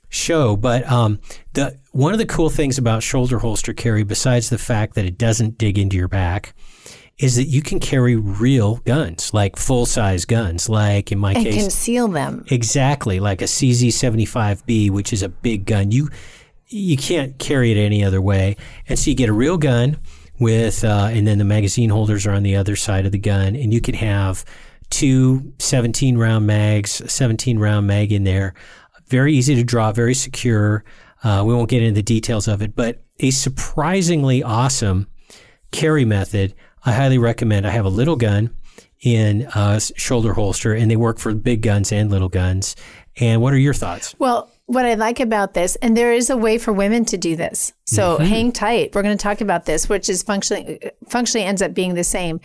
show. 0.09 0.55
But 0.55 0.89
um, 0.91 1.19
the 1.53 1.77
one 1.91 2.13
of 2.13 2.19
the 2.19 2.25
cool 2.25 2.49
things 2.49 2.77
about 2.77 3.03
shoulder 3.03 3.39
holster 3.39 3.73
carry, 3.73 4.03
besides 4.03 4.49
the 4.49 4.57
fact 4.57 4.95
that 4.95 5.05
it 5.05 5.17
doesn't 5.17 5.57
dig 5.57 5.77
into 5.77 5.97
your 5.97 6.07
back, 6.07 6.53
is 7.17 7.35
that 7.35 7.45
you 7.45 7.61
can 7.61 7.79
carry 7.79 8.15
real 8.15 8.75
guns, 8.77 9.33
like 9.33 9.55
full 9.55 9.85
size 9.85 10.25
guns, 10.25 10.69
like 10.69 11.11
in 11.11 11.17
my 11.17 11.33
and 11.33 11.43
case, 11.43 11.61
conceal 11.61 12.07
them. 12.07 12.45
Exactly, 12.49 13.19
like 13.19 13.41
a 13.41 13.45
CZ75B, 13.45 14.91
which 14.91 15.11
is 15.11 15.23
a 15.23 15.29
big 15.29 15.65
gun. 15.65 15.91
You 15.91 16.09
you 16.67 16.97
can't 16.97 17.37
carry 17.39 17.71
it 17.71 17.77
any 17.77 18.03
other 18.03 18.21
way, 18.21 18.57
and 18.87 18.99
so 18.99 19.09
you 19.09 19.15
get 19.15 19.29
a 19.29 19.33
real 19.33 19.57
gun 19.57 19.97
with, 20.39 20.83
uh, 20.83 21.09
and 21.11 21.25
then 21.25 21.39
the 21.39 21.45
magazine 21.45 21.89
holders 21.89 22.27
are 22.27 22.33
on 22.33 22.43
the 22.43 22.55
other 22.55 22.75
side 22.75 23.05
of 23.05 23.11
the 23.11 23.17
gun, 23.17 23.55
and 23.55 23.73
you 23.73 23.81
can 23.81 23.95
have 23.95 24.45
two 24.89 25.53
17 25.59 26.17
round 26.17 26.45
mags, 26.45 27.01
17 27.11 27.59
round 27.59 27.87
mag 27.87 28.11
in 28.11 28.23
there. 28.23 28.53
Very 29.07 29.33
easy 29.33 29.55
to 29.55 29.63
draw, 29.63 29.91
very 29.91 30.13
secure. 30.13 30.83
Uh, 31.23 31.43
we 31.45 31.53
won't 31.53 31.69
get 31.69 31.81
into 31.81 31.95
the 31.95 32.03
details 32.03 32.47
of 32.47 32.61
it, 32.61 32.75
but 32.75 33.01
a 33.19 33.31
surprisingly 33.31 34.43
awesome 34.43 35.07
carry 35.71 36.05
method. 36.05 36.53
I 36.85 36.91
highly 36.93 37.17
recommend. 37.17 37.65
I 37.65 37.71
have 37.71 37.85
a 37.85 37.89
little 37.89 38.15
gun 38.15 38.51
in 39.01 39.47
a 39.55 39.79
shoulder 39.95 40.33
holster, 40.33 40.73
and 40.73 40.89
they 40.89 40.95
work 40.95 41.19
for 41.19 41.33
big 41.33 41.61
guns 41.61 41.91
and 41.91 42.09
little 42.09 42.29
guns. 42.29 42.75
And 43.19 43.41
what 43.41 43.53
are 43.53 43.57
your 43.57 43.73
thoughts? 43.73 44.15
Well, 44.19 44.49
what 44.67 44.85
I 44.85 44.93
like 44.95 45.19
about 45.19 45.53
this, 45.53 45.75
and 45.77 45.95
there 45.95 46.13
is 46.13 46.29
a 46.29 46.37
way 46.37 46.57
for 46.57 46.71
women 46.73 47.05
to 47.05 47.17
do 47.17 47.35
this. 47.35 47.73
So 47.85 48.15
Mm-hmm. 48.17 48.25
hang 48.25 48.51
tight. 48.51 48.93
We're 48.93 49.01
going 49.03 49.17
to 49.17 49.21
talk 49.21 49.41
about 49.41 49.65
this, 49.65 49.87
which 49.89 50.09
is 50.09 50.23
functionally 50.23 50.79
functionally 51.07 51.45
ends 51.45 51.61
up 51.61 51.73
being 51.73 51.93
the 51.95 52.03
same. 52.03 52.39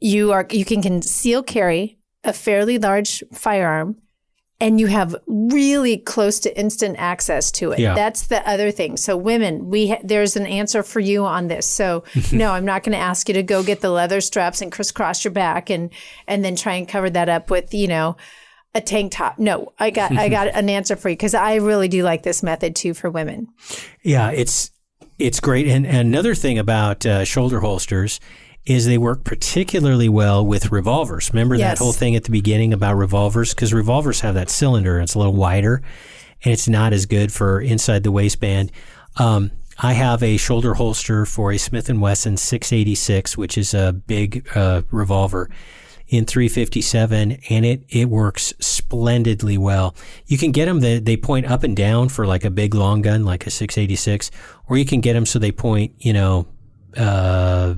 You 0.00 0.32
are 0.32 0.46
you 0.50 0.64
can 0.64 0.82
conceal 0.82 1.42
carry 1.42 1.98
a 2.22 2.32
fairly 2.32 2.78
large 2.78 3.24
firearm, 3.32 3.96
and 4.60 4.80
you 4.80 4.86
have 4.86 5.14
really 5.26 5.98
close 5.98 6.40
to 6.40 6.58
instant 6.58 6.96
access 6.98 7.50
to 7.52 7.72
it. 7.72 7.78
Yeah. 7.78 7.94
That's 7.94 8.28
the 8.28 8.46
other 8.48 8.70
thing. 8.70 8.96
So 8.96 9.16
women, 9.16 9.68
we 9.68 9.88
ha- 9.88 10.00
there's 10.02 10.36
an 10.36 10.46
answer 10.46 10.82
for 10.82 11.00
you 11.00 11.26
on 11.26 11.48
this. 11.48 11.66
So 11.66 12.04
no, 12.32 12.52
I'm 12.52 12.64
not 12.64 12.82
going 12.82 12.94
to 12.94 12.98
ask 12.98 13.28
you 13.28 13.34
to 13.34 13.42
go 13.42 13.62
get 13.62 13.80
the 13.80 13.90
leather 13.90 14.20
straps 14.20 14.62
and 14.62 14.72
crisscross 14.72 15.24
your 15.24 15.32
back 15.32 15.68
and 15.70 15.90
and 16.26 16.44
then 16.44 16.56
try 16.56 16.74
and 16.74 16.88
cover 16.88 17.10
that 17.10 17.28
up 17.28 17.50
with 17.50 17.74
you 17.74 17.88
know 17.88 18.16
a 18.74 18.80
tank 18.80 19.12
top. 19.12 19.38
No, 19.38 19.72
I 19.78 19.90
got 19.90 20.12
I 20.12 20.28
got 20.28 20.48
an 20.48 20.68
answer 20.70 20.96
for 20.96 21.10
you 21.10 21.16
because 21.16 21.34
I 21.34 21.56
really 21.56 21.88
do 21.88 22.02
like 22.02 22.22
this 22.22 22.42
method 22.42 22.76
too 22.76 22.94
for 22.94 23.10
women. 23.10 23.48
Yeah, 24.02 24.30
it's 24.30 24.70
it's 25.18 25.40
great. 25.40 25.66
And, 25.66 25.86
and 25.86 26.08
another 26.08 26.34
thing 26.34 26.58
about 26.58 27.04
uh, 27.06 27.24
shoulder 27.24 27.60
holsters 27.60 28.20
is 28.66 28.84
they 28.86 28.98
work 28.98 29.22
particularly 29.24 30.08
well 30.08 30.44
with 30.44 30.72
revolvers. 30.72 31.32
Remember 31.32 31.54
Yes. 31.54 31.78
that 31.78 31.82
whole 31.84 31.92
thing 31.92 32.16
at 32.16 32.24
the 32.24 32.30
beginning 32.30 32.72
about 32.72 32.96
revolvers? 32.96 33.54
Because 33.54 33.72
revolvers 33.72 34.20
have 34.20 34.34
that 34.34 34.50
cylinder, 34.50 34.98
it's 35.00 35.14
a 35.14 35.18
little 35.18 35.32
wider, 35.34 35.82
and 36.44 36.52
it's 36.52 36.68
not 36.68 36.92
as 36.92 37.06
good 37.06 37.32
for 37.32 37.60
inside 37.60 38.02
the 38.02 38.10
waistband. 38.12 38.72
Um, 39.16 39.52
I 39.78 39.92
have 39.92 40.22
a 40.22 40.36
shoulder 40.36 40.74
holster 40.74 41.24
for 41.26 41.52
a 41.52 41.58
Smith 41.58 41.88
and 41.88 42.00
Wesson 42.00 42.36
686, 42.36 43.36
which 43.36 43.56
is 43.56 43.72
a 43.74 43.92
big 43.92 44.46
uh, 44.54 44.82
revolver 44.90 45.48
in 46.08 46.24
357 46.24 47.36
and 47.50 47.66
it 47.66 47.82
it 47.88 48.08
works 48.08 48.54
splendidly 48.60 49.58
well. 49.58 49.94
You 50.26 50.38
can 50.38 50.52
get 50.52 50.66
them 50.66 50.78
that 50.80 51.04
they 51.04 51.16
point 51.16 51.46
up 51.46 51.64
and 51.64 51.76
down 51.76 52.08
for 52.10 52.26
like 52.26 52.44
a 52.44 52.50
big 52.50 52.74
long 52.74 53.02
gun 53.02 53.24
like 53.24 53.44
a 53.46 53.50
686 53.50 54.30
or 54.68 54.78
you 54.78 54.84
can 54.84 55.00
get 55.00 55.14
them 55.14 55.26
so 55.26 55.38
they 55.40 55.50
point, 55.50 55.94
you 55.98 56.12
know, 56.12 56.46
uh, 56.96 57.74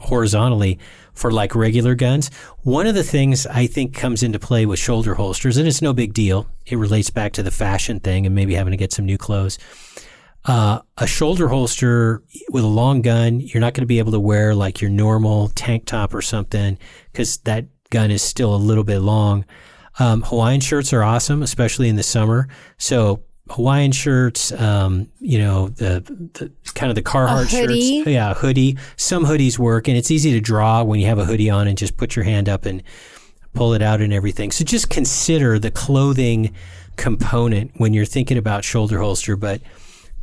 horizontally 0.00 0.78
for 1.12 1.30
like 1.30 1.54
regular 1.54 1.94
guns. 1.94 2.30
One 2.62 2.86
of 2.86 2.94
the 2.94 3.04
things 3.04 3.46
I 3.46 3.66
think 3.66 3.94
comes 3.94 4.22
into 4.22 4.38
play 4.38 4.66
with 4.66 4.78
shoulder 4.78 5.14
holsters 5.14 5.56
and 5.56 5.66
it's 5.68 5.82
no 5.82 5.92
big 5.92 6.14
deal. 6.14 6.48
It 6.66 6.76
relates 6.76 7.10
back 7.10 7.32
to 7.34 7.42
the 7.42 7.50
fashion 7.50 8.00
thing 8.00 8.26
and 8.26 8.34
maybe 8.34 8.54
having 8.54 8.72
to 8.72 8.76
get 8.76 8.92
some 8.92 9.06
new 9.06 9.18
clothes 9.18 9.58
uh, 10.46 10.80
a 10.98 11.06
shoulder 11.06 11.48
holster 11.48 12.22
with 12.50 12.64
a 12.64 12.68
long 12.68 13.02
gun, 13.02 13.40
you're 13.40 13.60
not 13.60 13.74
going 13.74 13.82
to 13.82 13.86
be 13.86 13.98
able 13.98 14.12
to 14.12 14.20
wear 14.20 14.54
like 14.54 14.80
your 14.80 14.90
normal 14.90 15.48
tank 15.48 15.86
top 15.86 16.14
or 16.14 16.20
something 16.20 16.78
because 17.12 17.38
that 17.38 17.66
gun 17.90 18.10
is 18.10 18.22
still 18.22 18.54
a 18.54 18.56
little 18.56 18.84
bit 18.84 18.98
long. 18.98 19.44
Um, 19.98 20.22
Hawaiian 20.22 20.60
shirts 20.60 20.92
are 20.92 21.02
awesome, 21.02 21.42
especially 21.42 21.88
in 21.88 21.96
the 21.96 22.02
summer. 22.02 22.48
So 22.76 23.22
Hawaiian 23.50 23.92
shirts, 23.92 24.52
um, 24.52 25.08
you 25.20 25.38
know, 25.38 25.68
the, 25.68 26.00
the 26.32 26.50
kind 26.72 26.90
of 26.90 26.94
the 26.94 27.02
Carhartt 27.02 27.50
shirts. 27.50 28.06
Yeah, 28.06 28.32
hoodie. 28.34 28.78
Some 28.96 29.24
hoodies 29.26 29.58
work 29.58 29.86
and 29.86 29.96
it's 29.96 30.10
easy 30.10 30.32
to 30.32 30.40
draw 30.40 30.82
when 30.82 30.98
you 30.98 31.06
have 31.06 31.18
a 31.18 31.24
hoodie 31.24 31.50
on 31.50 31.68
and 31.68 31.76
just 31.76 31.96
put 31.96 32.16
your 32.16 32.24
hand 32.24 32.48
up 32.48 32.64
and 32.64 32.82
pull 33.52 33.74
it 33.74 33.82
out 33.82 34.00
and 34.00 34.12
everything. 34.12 34.50
So 34.50 34.64
just 34.64 34.88
consider 34.88 35.58
the 35.58 35.70
clothing 35.70 36.54
component 36.96 37.72
when 37.76 37.92
you're 37.92 38.04
thinking 38.04 38.38
about 38.38 38.64
shoulder 38.64 39.00
holster, 39.00 39.36
but 39.36 39.60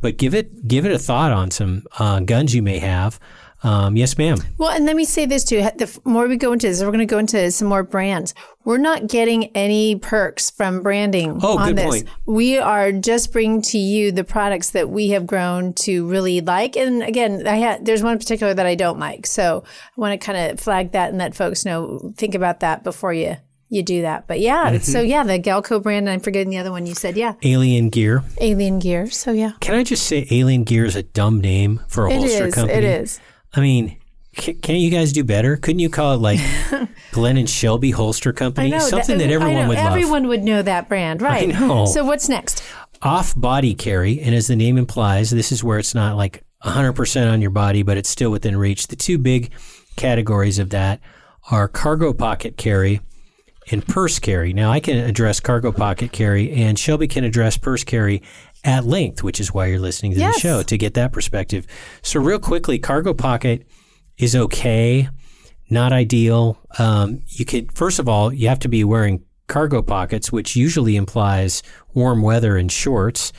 but 0.00 0.16
give 0.16 0.34
it 0.34 0.66
give 0.66 0.84
it 0.84 0.92
a 0.92 0.98
thought 0.98 1.32
on 1.32 1.50
some 1.50 1.84
uh, 1.98 2.20
guns 2.20 2.54
you 2.54 2.62
may 2.62 2.78
have. 2.78 3.20
Um, 3.64 3.96
yes, 3.96 4.18
ma'am. 4.18 4.38
Well, 4.58 4.70
and 4.70 4.84
let 4.86 4.96
me 4.96 5.04
say 5.04 5.24
this 5.26 5.44
too. 5.44 5.58
The 5.76 6.00
more 6.04 6.26
we 6.26 6.36
go 6.36 6.52
into 6.52 6.66
this, 6.66 6.80
we're 6.80 6.86
going 6.88 6.98
to 6.98 7.06
go 7.06 7.18
into 7.18 7.50
some 7.52 7.68
more 7.68 7.82
brands. 7.84 8.34
We're 8.64 8.78
not 8.78 9.06
getting 9.08 9.46
any 9.56 9.96
perks 9.96 10.50
from 10.50 10.82
branding 10.82 11.38
Oh, 11.42 11.58
on 11.58 11.68
good 11.68 11.76
this. 11.78 11.84
point. 11.86 12.08
We 12.26 12.58
are 12.58 12.90
just 12.92 13.32
bringing 13.32 13.62
to 13.62 13.78
you 13.78 14.10
the 14.12 14.24
products 14.24 14.70
that 14.70 14.90
we 14.90 15.10
have 15.10 15.26
grown 15.26 15.74
to 15.74 16.06
really 16.08 16.40
like. 16.40 16.76
And 16.76 17.02
again, 17.02 17.46
I 17.46 17.60
ha- 17.60 17.78
there's 17.80 18.02
one 18.02 18.12
in 18.14 18.18
particular 18.18 18.52
that 18.54 18.66
I 18.66 18.74
don't 18.74 18.98
like, 18.98 19.26
so 19.26 19.62
I 19.66 20.00
want 20.00 20.20
to 20.20 20.24
kind 20.24 20.50
of 20.52 20.60
flag 20.60 20.92
that 20.92 21.10
and 21.10 21.18
let 21.18 21.34
folks 21.36 21.64
know. 21.64 22.12
Think 22.16 22.34
about 22.34 22.60
that 22.60 22.82
before 22.84 23.12
you 23.12 23.36
you 23.68 23.82
do 23.82 24.02
that. 24.02 24.26
But 24.26 24.38
yeah, 24.40 24.66
Mm-hmm. 24.72 24.82
so 24.82 25.00
yeah, 25.00 25.22
the 25.24 25.38
Galco 25.38 25.82
brand. 25.82 26.06
I'm 26.10 26.20
forgetting 26.20 26.50
the 26.50 26.58
other 26.58 26.70
one 26.72 26.84
you 26.84 26.94
said. 26.94 27.16
Yeah, 27.16 27.34
Alien 27.42 27.88
Gear. 27.88 28.22
Alien 28.40 28.78
Gear. 28.80 29.08
So 29.08 29.32
yeah, 29.32 29.52
Can 29.60 29.74
I 29.74 29.82
just 29.82 30.06
say 30.06 30.26
Alien 30.30 30.64
Gear 30.64 30.84
is 30.84 30.94
a 30.94 31.02
dumb 31.04 31.40
name 31.40 31.80
for 31.88 32.06
a 32.06 32.10
it 32.12 32.16
holster 32.18 32.46
is. 32.48 32.54
company? 32.54 32.78
It 32.78 32.84
is. 32.84 33.18
I 33.54 33.60
mean, 33.60 33.96
c- 34.36 34.54
can't 34.54 34.78
you 34.78 34.90
guys 34.90 35.12
do 35.12 35.24
better? 35.24 35.56
Couldn't 35.56 35.80
you 35.80 35.90
call 35.90 36.14
it 36.14 36.18
like 36.18 36.40
Glenn 37.12 37.36
and 37.36 37.48
Shelby 37.48 37.90
Holster 37.90 38.32
Company? 38.32 38.78
Something 38.80 39.18
that, 39.18 39.30
I 39.30 39.32
everyone 39.32 39.62
know, 39.62 39.68
would 39.68 39.78
love. 39.78 39.86
Everyone 39.86 40.28
would 40.28 40.42
know 40.42 40.62
that 40.62 40.88
brand, 40.88 41.20
right? 41.22 41.48
know. 41.48 41.86
So 41.86 42.04
what's 42.04 42.28
next? 42.28 42.62
off 43.02 43.34
body 43.36 43.74
carry, 43.74 44.20
and 44.20 44.34
as 44.34 44.46
the 44.46 44.56
name 44.56 44.78
implies, 44.78 45.30
this 45.30 45.50
is 45.52 45.64
where 45.64 45.78
it's 45.78 45.94
not 45.94 46.16
like 46.16 46.44
100% 46.64 47.32
on 47.32 47.40
your 47.40 47.50
body, 47.50 47.82
but 47.82 47.96
it's 47.96 48.08
still 48.08 48.30
within 48.30 48.56
reach. 48.56 48.86
The 48.86 48.96
two 48.96 49.18
big 49.18 49.50
categories 49.96 50.58
of 50.58 50.70
that 50.70 51.00
are 51.50 51.66
cargo 51.68 52.12
pocket 52.12 52.56
carry 52.56 53.00
and 53.70 53.86
purse 53.86 54.18
carry. 54.18 54.52
Now, 54.52 54.70
I 54.70 54.80
can 54.80 54.96
address 54.98 55.40
cargo 55.40 55.72
pocket 55.72 56.12
carry, 56.12 56.52
and 56.52 56.78
Shelby 56.78 57.08
can 57.08 57.24
address 57.24 57.56
purse 57.56 57.84
carry 57.84 58.22
at 58.64 58.84
length, 58.84 59.22
which 59.22 59.40
is 59.40 59.52
why 59.52 59.66
you're 59.66 59.78
listening 59.80 60.12
to 60.12 60.18
Yes. 60.20 60.34
the 60.36 60.40
show 60.40 60.62
to 60.62 60.78
get 60.78 60.94
that 60.94 61.12
perspective. 61.12 61.66
So, 62.02 62.20
real 62.20 62.38
quickly, 62.38 62.78
cargo 62.78 63.12
pocket 63.14 63.66
is 64.18 64.36
okay, 64.36 65.08
not 65.70 65.92
ideal. 65.92 66.58
Um, 66.78 67.22
you 67.26 67.44
could, 67.44 67.72
first 67.72 67.98
of 67.98 68.08
all, 68.08 68.32
you 68.32 68.48
have 68.48 68.60
to 68.60 68.68
be 68.68 68.84
wearing 68.84 69.22
cargo 69.48 69.82
pockets, 69.82 70.30
which 70.30 70.54
usually 70.54 70.96
implies 70.96 71.62
warm 71.94 72.22
weather 72.22 72.56
and 72.56 72.70
shorts. 72.70 73.32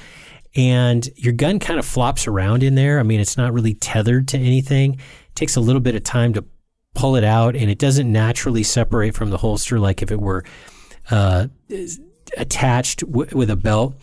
And 0.56 1.10
your 1.16 1.34
gun 1.34 1.58
kind 1.60 1.80
of 1.80 1.86
flops 1.86 2.28
around 2.28 2.62
in 2.62 2.76
there. 2.76 3.00
I 3.00 3.04
mean, 3.04 3.20
it's 3.20 3.38
not 3.38 3.54
really 3.54 3.74
tethered 3.74 4.28
to 4.30 4.38
anything. 4.38 4.94
It 4.96 5.36
takes 5.36 5.56
a 5.56 5.62
little 5.62 5.82
bit 5.82 5.96
of 5.96 6.04
time 6.04 6.34
to 6.34 6.44
pull 6.94 7.16
it 7.16 7.24
out, 7.24 7.56
and 7.56 7.72
it 7.72 7.80
doesn't 7.80 8.12
naturally 8.12 8.62
separate 8.62 9.16
from 9.16 9.32
the 9.32 9.38
holster 9.38 9.80
like 9.80 10.04
if 10.04 10.12
it 10.12 10.20
were 10.22 10.44
uh, 11.10 11.48
attached 12.38 13.00
w- 13.00 13.36
with 13.36 13.50
a 13.50 13.56
belt. 13.56 13.96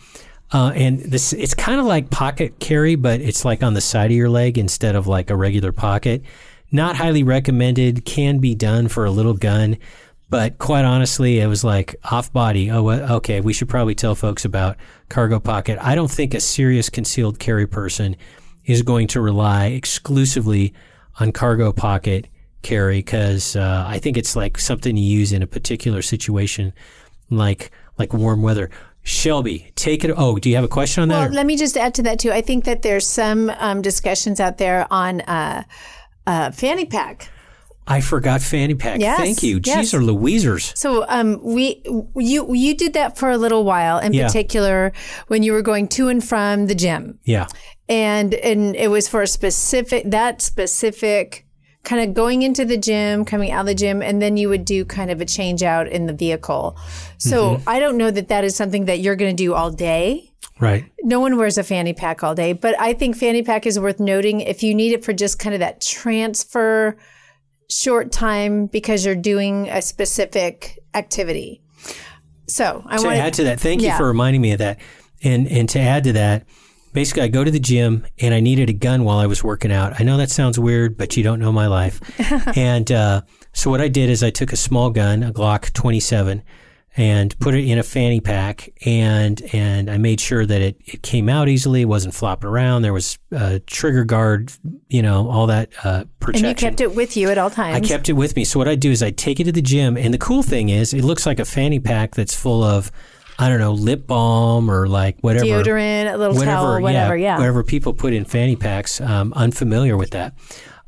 Uh, 0.51 0.71
and 0.75 0.99
this, 0.99 1.31
it's 1.33 1.53
kind 1.53 1.79
of 1.79 1.85
like 1.85 2.09
pocket 2.09 2.59
carry, 2.59 2.95
but 2.95 3.21
it's 3.21 3.45
like 3.45 3.63
on 3.63 3.73
the 3.73 3.81
side 3.81 4.11
of 4.11 4.17
your 4.17 4.29
leg 4.29 4.57
instead 4.57 4.95
of 4.95 5.07
like 5.07 5.29
a 5.29 5.35
regular 5.35 5.71
pocket. 5.71 6.23
Not 6.71 6.95
highly 6.95 7.23
recommended. 7.23 8.05
Can 8.05 8.39
be 8.39 8.55
done 8.55 8.87
for 8.87 9.05
a 9.05 9.11
little 9.11 9.33
gun, 9.33 9.77
but 10.29 10.57
quite 10.57 10.85
honestly, 10.85 11.39
it 11.39 11.47
was 11.47 11.63
like 11.63 11.95
off 12.05 12.31
body. 12.31 12.71
Oh, 12.71 12.89
okay. 12.89 13.41
We 13.41 13.53
should 13.53 13.69
probably 13.69 13.95
tell 13.95 14.15
folks 14.15 14.45
about 14.45 14.77
cargo 15.09 15.39
pocket. 15.39 15.77
I 15.81 15.95
don't 15.95 16.11
think 16.11 16.33
a 16.33 16.39
serious 16.39 16.89
concealed 16.89 17.39
carry 17.39 17.67
person 17.67 18.15
is 18.65 18.81
going 18.81 19.07
to 19.07 19.21
rely 19.21 19.67
exclusively 19.67 20.73
on 21.19 21.31
cargo 21.31 21.73
pocket 21.73 22.27
carry 22.61 22.99
because 22.99 23.55
uh, 23.55 23.85
I 23.87 23.99
think 23.99 24.17
it's 24.17 24.35
like 24.35 24.57
something 24.57 24.95
you 24.95 25.03
use 25.03 25.33
in 25.33 25.43
a 25.43 25.47
particular 25.47 26.01
situation, 26.01 26.73
like 27.29 27.71
like 27.97 28.13
warm 28.13 28.41
weather. 28.41 28.69
Shelby, 29.03 29.71
take 29.75 30.03
it. 30.03 30.13
Oh, 30.15 30.37
do 30.37 30.49
you 30.49 30.55
have 30.55 30.63
a 30.65 30.67
question 30.69 31.03
on 31.03 31.09
Well, 31.09 31.21
that? 31.21 31.29
or- 31.31 31.33
let 31.33 31.45
me 31.45 31.57
just 31.57 31.75
add 31.77 31.93
to 31.95 32.03
that 32.03 32.19
too. 32.19 32.31
I 32.31 32.41
think 32.41 32.65
that 32.65 32.81
there's 32.83 33.07
some 33.07 33.49
um, 33.57 33.81
discussions 33.81 34.39
out 34.39 34.57
there 34.57 34.85
on 34.91 35.21
uh, 35.21 35.63
uh, 36.27 36.51
fanny 36.51 36.85
pack. 36.85 37.29
I 37.87 37.99
forgot 37.99 38.41
fanny 38.41 38.75
pack. 38.75 38.99
Yes, 38.99 39.17
Thank 39.17 39.41
you. 39.43 39.59
yes. 39.65 39.91
Jeez, 39.91 39.93
or 39.95 40.01
Louisers. 40.01 40.77
So 40.77 41.03
um, 41.09 41.39
we 41.43 41.81
you 42.15 42.53
you 42.53 42.75
did 42.77 42.93
that 42.93 43.17
for 43.17 43.31
a 43.31 43.37
little 43.37 43.63
while, 43.63 43.97
in 43.97 44.13
Yeah. 44.13 44.27
particular 44.27 44.93
when 45.27 45.41
you 45.41 45.51
were 45.51 45.63
going 45.63 45.87
to 45.89 46.07
and 46.07 46.23
from 46.23 46.67
the 46.67 46.75
gym, 46.75 47.17
Yeah. 47.25 47.47
and 47.89 48.35
and 48.35 48.75
it 48.75 48.89
was 48.91 49.07
for 49.09 49.23
a 49.23 49.27
specific 49.27 50.03
that 50.11 50.41
specific 50.43 51.47
kind 51.83 52.07
of 52.07 52.13
going 52.13 52.41
into 52.43 52.63
the 52.65 52.77
gym, 52.77 53.25
coming 53.25 53.51
out 53.51 53.61
of 53.61 53.65
the 53.67 53.75
gym, 53.75 54.01
and 54.01 54.21
then 54.21 54.37
you 54.37 54.49
would 54.49 54.65
do 54.65 54.85
kind 54.85 55.09
of 55.09 55.19
a 55.21 55.25
change 55.25 55.63
out 55.63 55.87
in 55.87 56.05
the 56.05 56.13
vehicle. 56.13 56.77
So 57.17 57.55
Mm-hmm. 57.55 57.69
I 57.69 57.79
don't 57.79 57.97
know 57.97 58.11
that 58.11 58.27
that 58.27 58.43
is 58.43 58.55
something 58.55 58.85
that 58.85 58.99
you're 58.99 59.15
going 59.15 59.35
to 59.35 59.43
do 59.43 59.53
all 59.53 59.71
day. 59.71 60.31
Right. 60.59 60.85
No 61.01 61.19
one 61.19 61.37
wears 61.37 61.57
a 61.57 61.63
fanny 61.63 61.93
pack 61.93 62.23
all 62.23 62.35
day, 62.35 62.53
but 62.53 62.79
I 62.79 62.93
think 62.93 63.15
fanny 63.17 63.41
pack 63.41 63.65
is 63.65 63.79
worth 63.79 63.99
noting 63.99 64.41
if 64.41 64.61
you 64.61 64.75
need 64.75 64.93
it 64.93 65.03
for 65.03 65.11
just 65.11 65.39
kind 65.39 65.55
of 65.55 65.59
that 65.61 65.81
transfer 65.81 66.97
short 67.69 68.11
time 68.11 68.67
because 68.67 69.03
you're 69.05 69.15
doing 69.15 69.67
a 69.69 69.81
specific 69.81 70.77
activity. 70.93 71.61
So 72.47 72.83
I 72.85 72.97
want 72.97 73.15
to 73.15 73.21
add 73.21 73.33
to 73.35 73.43
that, 73.45 73.59
thank 73.59 73.81
Yeah. 73.81 73.93
you 73.93 73.97
for 73.97 74.05
reminding 74.07 74.41
me 74.41 74.51
of 74.51 74.59
that. 74.59 74.79
And 75.23 75.47
and 75.47 75.67
to 75.69 75.79
add 75.79 76.03
to 76.05 76.13
that, 76.13 76.45
basically, 76.93 77.23
I 77.23 77.27
go 77.27 77.43
to 77.43 77.51
the 77.51 77.59
gym 77.59 78.05
and 78.19 78.33
I 78.33 78.39
needed 78.39 78.69
a 78.69 78.73
gun 78.73 79.03
while 79.03 79.19
I 79.19 79.25
was 79.25 79.43
working 79.43 79.71
out. 79.71 79.99
I 79.99 80.03
know 80.03 80.17
that 80.17 80.31
sounds 80.31 80.59
weird, 80.59 80.97
but 80.97 81.17
you 81.17 81.23
don't 81.23 81.39
know 81.39 81.51
my 81.51 81.67
life. 81.67 81.99
and 82.57 82.91
uh, 82.91 83.21
so 83.53 83.69
what 83.69 83.81
I 83.81 83.87
did 83.87 84.09
is 84.09 84.23
I 84.23 84.29
took 84.29 84.53
a 84.53 84.57
small 84.57 84.89
gun, 84.89 85.23
a 85.23 85.31
Glock 85.31 85.73
27, 85.73 86.43
and 86.97 87.37
put 87.39 87.53
it 87.53 87.65
in 87.65 87.79
a 87.79 87.83
fanny 87.83 88.19
pack 88.19 88.69
and 88.85 89.41
and 89.53 89.89
I 89.89 89.97
made 89.97 90.19
sure 90.19 90.45
that 90.45 90.61
it, 90.61 90.77
it 90.85 91.01
came 91.01 91.29
out 91.29 91.47
easily, 91.47 91.81
it 91.81 91.85
wasn't 91.85 92.13
flopping 92.13 92.49
around. 92.49 92.81
There 92.81 92.93
was 92.93 93.17
a 93.31 93.59
trigger 93.59 94.03
guard, 94.03 94.51
you 94.89 95.01
know, 95.01 95.29
all 95.29 95.47
that 95.47 95.69
uh, 95.83 96.03
protection. 96.19 96.45
And 96.47 96.61
you 96.61 96.67
kept 96.69 96.81
it 96.81 96.93
with 96.93 97.15
you 97.15 97.29
at 97.29 97.37
all 97.37 97.49
times. 97.49 97.77
I 97.77 97.79
kept 97.79 98.09
it 98.09 98.13
with 98.13 98.35
me. 98.35 98.43
So 98.43 98.59
what 98.59 98.67
I 98.67 98.75
do 98.75 98.91
is 98.91 99.01
I 99.01 99.11
take 99.11 99.39
it 99.39 99.45
to 99.45 99.51
the 99.51 99.61
gym, 99.61 99.95
and 99.95 100.13
the 100.13 100.17
cool 100.17 100.43
thing 100.43 100.69
is 100.69 100.93
it 100.93 101.03
looks 101.03 101.25
like 101.25 101.39
a 101.39 101.45
fanny 101.45 101.79
pack 101.79 102.15
that's 102.15 102.35
full 102.35 102.63
of. 102.63 102.91
I 103.41 103.49
don't 103.49 103.59
know, 103.59 103.73
lip 103.73 104.05
balm 104.05 104.69
or 104.69 104.87
like 104.87 105.17
whatever. 105.21 105.45
Deodorant, 105.45 106.13
a 106.13 106.17
little 106.17 106.35
whatever, 106.35 106.51
towel, 106.61 106.81
whatever, 106.81 107.17
yeah. 107.17 107.37
Whatever 107.39 107.63
people 107.63 107.93
put 107.93 108.13
in 108.13 108.23
fanny 108.23 108.55
packs. 108.55 109.01
Um, 109.01 109.33
unfamiliar 109.35 109.97
with 109.97 110.11
that. 110.11 110.35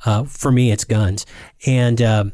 Uh, 0.06 0.24
for 0.26 0.52
me, 0.52 0.72
it's 0.72 0.84
guns. 0.84 1.26
And 1.66 2.02
um, 2.02 2.34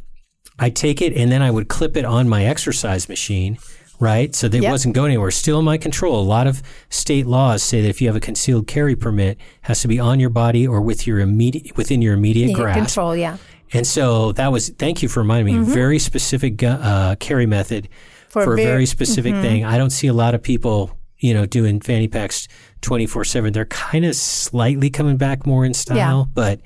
I 0.57 0.69
take 0.71 1.01
it 1.01 1.13
and 1.13 1.31
then 1.31 1.41
I 1.41 1.51
would 1.51 1.69
clip 1.69 1.95
it 1.95 2.03
on 2.03 2.27
my 2.27 2.43
exercise 2.43 3.07
machine, 3.07 3.59
right? 3.99 4.35
So 4.35 4.47
that 4.49 4.57
it 4.57 4.63
Yep. 4.63 4.71
wasn't 4.71 4.95
going 4.95 5.11
anywhere. 5.11 5.31
Still 5.31 5.59
in 5.59 5.65
my 5.65 5.77
control. 5.77 6.19
A 6.19 6.25
lot 6.25 6.47
of 6.47 6.61
state 6.89 7.25
laws 7.25 7.63
say 7.63 7.81
that 7.81 7.87
if 7.87 8.01
you 8.01 8.07
have 8.07 8.15
a 8.17 8.19
concealed 8.19 8.67
carry 8.67 8.95
permit, 8.97 9.37
it 9.37 9.43
has 9.61 9.81
to 9.83 9.87
be 9.87 9.99
on 9.99 10.19
your 10.19 10.31
body 10.31 10.67
or 10.67 10.81
with 10.81 11.07
your 11.07 11.19
immediate 11.19 11.77
within 11.77 12.01
your 12.01 12.13
immediate 12.15 12.49
Yeah, 12.49 12.55
grasp. 12.55 12.77
control, 12.79 13.15
yeah. 13.15 13.37
And 13.71 13.85
so 13.87 14.31
that 14.33 14.51
was, 14.51 14.69
thank 14.69 15.01
you 15.03 15.07
for 15.07 15.19
reminding 15.21 15.59
me, 15.59 15.63
very 15.63 15.99
specific 15.99 16.61
uh, 16.63 17.15
carry 17.19 17.45
method 17.45 17.87
For 18.29 18.43
for, 18.43 18.51
a 18.51 18.53
a 18.53 18.57
ver- 18.57 18.63
very 18.63 18.85
specific 18.85 19.33
mm-hmm. 19.33 19.41
thing. 19.41 19.65
I 19.65 19.77
don't 19.77 19.89
see 19.89 20.07
a 20.07 20.13
lot 20.13 20.35
of 20.35 20.43
people, 20.43 20.97
you 21.17 21.33
know, 21.33 21.45
doing 21.45 21.81
fanny 21.81 22.07
packs 22.07 22.47
24 22.81 23.25
7. 23.25 23.53
They're 23.53 23.65
kind 23.65 24.05
of 24.05 24.15
slightly 24.15 24.89
coming 24.89 25.17
back 25.17 25.45
more 25.45 25.65
in 25.65 25.73
style, 25.73 26.29
but 26.33 26.61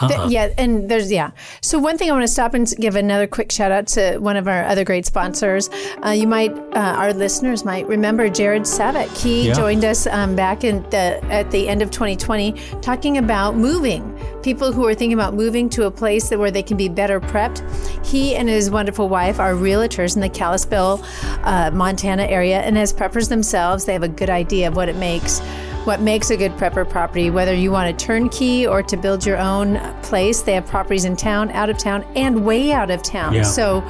Uh-uh. 0.00 0.28
yeah, 0.28 0.48
and 0.58 0.88
there's 0.88 1.10
yeah. 1.12 1.30
So 1.60 1.78
one 1.78 1.98
thing 1.98 2.08
I 2.10 2.12
want 2.12 2.24
to 2.24 2.28
stop 2.28 2.54
and 2.54 2.66
give 2.78 2.96
another 2.96 3.26
quick 3.26 3.50
shout 3.52 3.70
out 3.72 3.86
to 3.88 4.18
one 4.18 4.36
of 4.36 4.48
our 4.48 4.64
other 4.64 4.84
great 4.84 5.06
sponsors. 5.06 5.68
Uh, 6.04 6.10
you 6.10 6.26
might, 6.26 6.52
uh, 6.74 6.94
our 6.96 7.12
listeners 7.12 7.64
might 7.64 7.86
remember 7.86 8.28
Jared 8.28 8.62
Savik. 8.62 9.14
He 9.16 9.48
Yeah. 9.48 9.54
joined 9.54 9.84
us 9.84 10.06
um, 10.06 10.34
back 10.36 10.64
in 10.64 10.82
the 10.90 11.22
at 11.30 11.50
the 11.50 11.68
end 11.68 11.82
of 11.82 11.90
2020, 11.90 12.52
talking 12.80 13.18
about 13.18 13.56
moving. 13.56 14.02
People 14.42 14.72
who 14.72 14.86
are 14.86 14.94
thinking 14.94 15.12
about 15.12 15.34
moving 15.34 15.68
to 15.70 15.84
a 15.84 15.90
place 15.90 16.28
that 16.30 16.38
where 16.38 16.50
they 16.50 16.62
can 16.62 16.76
be 16.76 16.88
better 16.88 17.20
prepped. 17.20 17.60
He 18.06 18.34
and 18.36 18.48
his 18.48 18.70
wonderful 18.70 19.08
wife 19.08 19.38
are 19.38 19.52
realtors 19.52 20.14
in 20.14 20.22
the 20.22 20.28
Kalispell, 20.30 21.04
uh, 21.44 21.70
Montana 21.74 22.24
area, 22.24 22.60
and 22.60 22.78
as 22.78 22.92
preppers 22.92 23.28
themselves, 23.28 23.84
they 23.84 23.92
have 23.92 24.02
a 24.02 24.08
good 24.08 24.30
idea 24.30 24.68
of 24.68 24.76
what 24.76 24.88
it 24.88 24.96
makes 24.96 25.40
what 25.84 26.00
makes 26.00 26.30
a 26.30 26.36
good 26.36 26.52
prepper 26.52 26.88
property, 26.88 27.30
whether 27.30 27.54
you 27.54 27.70
want 27.70 27.88
a 27.88 27.92
turnkey 27.92 28.66
or 28.66 28.82
to 28.82 28.96
build 28.96 29.24
your 29.24 29.38
own 29.38 29.78
place. 30.02 30.42
They 30.42 30.52
have 30.54 30.66
properties 30.66 31.04
in 31.04 31.16
town, 31.16 31.50
out 31.52 31.70
of 31.70 31.78
town, 31.78 32.04
and 32.16 32.44
way 32.44 32.72
out 32.72 32.90
of 32.90 33.02
town. 33.02 33.34
Yeah. 33.34 33.42
So 33.42 33.82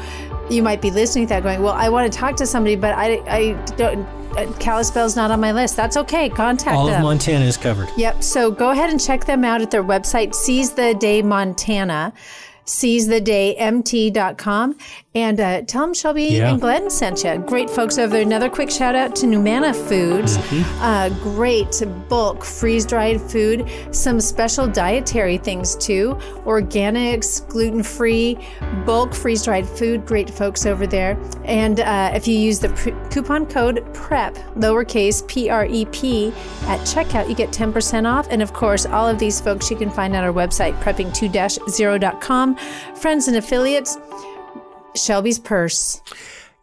you 0.49 0.62
might 0.62 0.80
be 0.80 0.91
listening 0.91 1.26
to 1.26 1.28
that 1.30 1.43
going, 1.43 1.62
well, 1.62 1.74
I 1.74 1.88
want 1.88 2.12
to 2.12 2.18
talk 2.18 2.36
to 2.36 2.47
somebody, 2.47 2.76
but 2.76 2.95
I, 2.97 3.22
I 3.28 3.53
don't, 3.76 4.07
uh, 4.36 4.53
Kalispell's 4.59 5.16
not 5.16 5.30
on 5.30 5.41
my 5.41 5.53
list. 5.53 5.76
That's 5.76 5.97
okay. 5.97 6.28
Contact 6.28 6.76
all 6.76 6.86
them. 6.86 6.97
of 6.97 7.03
Montana 7.03 7.45
is 7.45 7.57
covered. 7.57 7.88
Yep. 7.97 8.22
So 8.22 8.51
go 8.51 8.70
ahead 8.70 8.91
and 8.91 9.01
check 9.01 9.24
them 9.24 9.45
out 9.45 9.61
at 9.61 9.70
their 9.70 9.84
website, 9.84 10.34
Seize 10.34 10.72
the 10.72 10.95
Day 10.95 11.22
Montana, 11.22 12.12
seize 12.64 13.09
the 13.09 13.20
day 13.20 13.57
seizetheDayMT.com, 13.59 14.78
and 15.14 15.40
uh, 15.40 15.62
them 15.62 15.92
Shelby 15.92 16.24
Yeah. 16.24 16.52
and 16.52 16.61
Glenn 16.61 16.88
sent 16.88 17.24
you. 17.24 17.36
Great 17.38 17.68
folks 17.68 17.98
over 17.98 18.12
there. 18.12 18.22
Another 18.22 18.48
quick 18.48 18.70
shout 18.70 18.94
out 18.94 19.16
to 19.16 19.26
Numanna 19.26 19.74
Foods. 19.88 20.36
Uh, 20.80 21.08
great 21.20 21.82
bulk 22.08 22.44
freeze 22.44 22.86
dried 22.86 23.20
food. 23.20 23.68
Some 23.90 24.20
special 24.20 24.68
dietary 24.68 25.36
things 25.38 25.74
too. 25.74 26.14
Organics, 26.44 27.46
gluten 27.48 27.82
free, 27.82 28.38
bulk 28.86 29.12
freeze 29.14 29.42
dried 29.44 29.66
food. 29.68 30.06
Great 30.06 30.30
folks 30.30 30.64
over 30.64 30.86
there. 30.86 31.18
And 31.44 31.80
uh, 31.80 32.12
if 32.14 32.28
you 32.28 32.38
use 32.38 32.61
the 32.61 32.68
pre- 32.70 32.94
coupon 33.11 33.46
code 33.46 33.84
PREP, 33.92 34.34
lowercase 34.54 35.26
P 35.26 35.50
R 35.50 35.66
E 35.66 35.86
P, 35.86 36.28
at 36.68 36.78
checkout, 36.86 37.28
you 37.28 37.34
get 37.34 37.50
10% 37.50 38.06
off. 38.08 38.28
And 38.30 38.42
of 38.42 38.52
course, 38.52 38.86
all 38.86 39.08
of 39.08 39.18
these 39.18 39.40
folks 39.40 39.70
you 39.72 39.76
can 39.76 39.90
find 39.90 40.14
on 40.14 40.22
our 40.22 40.32
website, 40.32 40.78
prepping2-0.com. 40.82 42.56
Friends 42.94 43.28
and 43.28 43.36
affiliates, 43.36 43.98
Shelby's 44.95 45.38
Purse. 45.38 46.01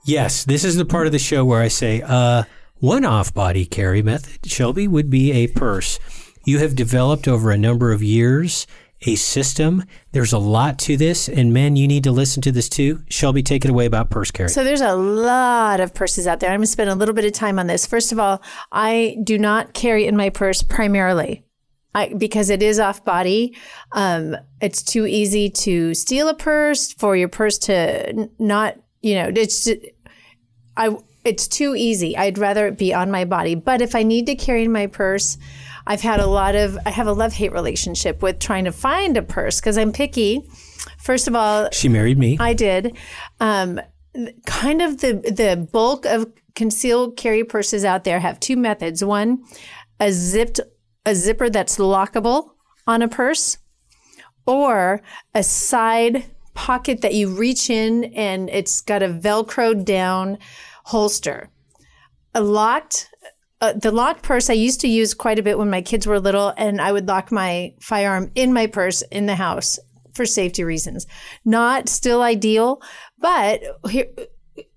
Yes, 0.05 0.45
this 0.45 0.63
is 0.63 0.75
the 0.75 0.85
part 0.85 1.05
of 1.05 1.11
the 1.11 1.19
show 1.19 1.43
where 1.43 1.61
I 1.61 1.67
say, 1.67 2.01
uh, 2.01 2.43
one 2.79 3.03
off 3.05 3.33
body 3.33 3.65
carry 3.65 4.01
method, 4.01 4.49
Shelby, 4.49 4.87
would 4.87 5.09
be 5.09 5.31
a 5.31 5.47
purse. 5.47 5.99
You 6.45 6.59
have 6.59 6.75
developed 6.75 7.27
over 7.27 7.51
a 7.51 7.57
number 7.57 7.91
of 7.91 8.01
years 8.01 8.67
a 9.03 9.15
system. 9.15 9.83
There's 10.11 10.33
a 10.33 10.37
lot 10.37 10.79
to 10.79 10.97
this, 10.97 11.29
and 11.29 11.53
men, 11.53 11.75
you 11.75 11.87
need 11.87 12.03
to 12.05 12.11
listen 12.11 12.41
to 12.43 12.51
this 12.51 12.69
too. 12.69 13.03
Shelby, 13.09 13.43
take 13.43 13.63
it 13.63 13.69
away 13.69 13.85
about 13.85 14.09
purse 14.09 14.31
carry. 14.31 14.49
So 14.49 14.63
there's 14.63 14.81
a 14.81 14.95
lot 14.95 15.79
of 15.79 15.93
purses 15.93 16.25
out 16.25 16.39
there. 16.39 16.49
I'm 16.49 16.59
going 16.59 16.65
to 16.65 16.71
spend 16.71 16.89
a 16.89 16.95
little 16.95 17.13
bit 17.13 17.25
of 17.25 17.33
time 17.33 17.59
on 17.59 17.67
this. 17.67 17.85
First 17.85 18.11
of 18.11 18.19
all, 18.19 18.41
I 18.71 19.17
do 19.23 19.37
not 19.37 19.73
carry 19.73 20.07
in 20.07 20.17
my 20.17 20.29
purse 20.29 20.63
primarily. 20.63 21.43
I, 21.97 22.13
because 22.13 22.51
it 22.51 22.61
is 22.61 22.79
off 22.79 23.03
body, 23.03 23.55
um, 23.93 24.37
it's 24.61 24.83
too 24.83 25.07
easy 25.07 25.49
to 25.49 25.95
steal 25.95 26.27
a 26.27 26.35
purse 26.35 26.93
for 26.93 27.15
your 27.15 27.27
purse 27.27 27.57
to 27.59 27.73
n- 27.73 28.29
not, 28.37 28.77
you 29.01 29.15
know, 29.15 29.31
it's 29.35 29.67
I 30.77 30.95
it's 31.25 31.47
too 31.47 31.75
easy. 31.75 32.15
I'd 32.15 32.37
rather 32.37 32.67
it 32.67 32.77
be 32.77 32.93
on 32.93 33.09
my 33.09 33.25
body. 33.25 33.55
But 33.55 33.81
if 33.81 33.95
I 33.95 34.03
need 34.03 34.27
to 34.27 34.35
carry 34.35 34.63
in 34.63 34.71
my 34.71 34.85
purse, 34.87 35.39
I've 35.87 36.01
had 36.01 36.19
a 36.19 36.27
lot 36.27 36.55
of 36.55 36.77
I 36.85 36.91
have 36.91 37.07
a 37.07 37.13
love 37.13 37.33
hate 37.33 37.51
relationship 37.51 38.21
with 38.21 38.37
trying 38.37 38.65
to 38.65 38.71
find 38.71 39.17
a 39.17 39.23
purse 39.23 39.59
because 39.59 39.77
I'm 39.77 39.91
picky. 39.91 40.47
First 40.99 41.27
of 41.27 41.35
all, 41.35 41.69
she 41.71 41.89
married 41.89 42.19
me. 42.19 42.37
I 42.39 42.53
did. 42.53 42.95
Um, 43.39 43.81
kind 44.45 44.83
of 44.83 45.01
the 45.01 45.13
the 45.13 45.67
bulk 45.71 46.05
of 46.05 46.31
concealed 46.53 47.17
carry 47.17 47.43
purses 47.43 47.83
out 47.83 48.03
there 48.03 48.19
have 48.19 48.39
two 48.39 48.55
methods. 48.55 49.03
One, 49.03 49.43
a 49.99 50.11
zipped 50.11 50.59
a 51.07 51.15
zipper 51.15 51.49
that's 51.49 51.77
lockable 51.77 52.51
on 52.85 53.01
a 53.01 53.07
purse, 53.07 53.57
or 54.45 55.01
a 55.33 55.41
side 55.41 56.25
pocket 56.53 57.01
that 57.01 57.13
you 57.13 57.29
reach 57.29 57.69
in 57.69 58.03
and 58.13 58.49
it's 58.49 58.81
got 58.81 59.01
a 59.01 59.07
velcroed 59.07 59.85
down 59.85 60.37
holster. 60.85 61.49
A 62.35 62.41
locked 62.41 63.09
uh, 63.61 63.73
the 63.73 63.91
locked 63.91 64.21
purse 64.21 64.49
I 64.49 64.53
used 64.53 64.81
to 64.81 64.87
use 64.87 65.13
quite 65.13 65.39
a 65.39 65.43
bit 65.43 65.57
when 65.57 65.69
my 65.69 65.81
kids 65.81 66.05
were 66.05 66.19
little, 66.19 66.53
and 66.57 66.79
I 66.79 66.91
would 66.91 67.07
lock 67.07 67.31
my 67.31 67.73
firearm 67.79 68.31
in 68.35 68.53
my 68.53 68.67
purse 68.67 69.01
in 69.03 69.25
the 69.25 69.33
house 69.33 69.79
for 70.13 70.27
safety 70.27 70.63
reasons. 70.63 71.07
Not 71.43 71.89
still 71.89 72.21
ideal, 72.21 72.81
but 73.17 73.63
here, 73.89 74.05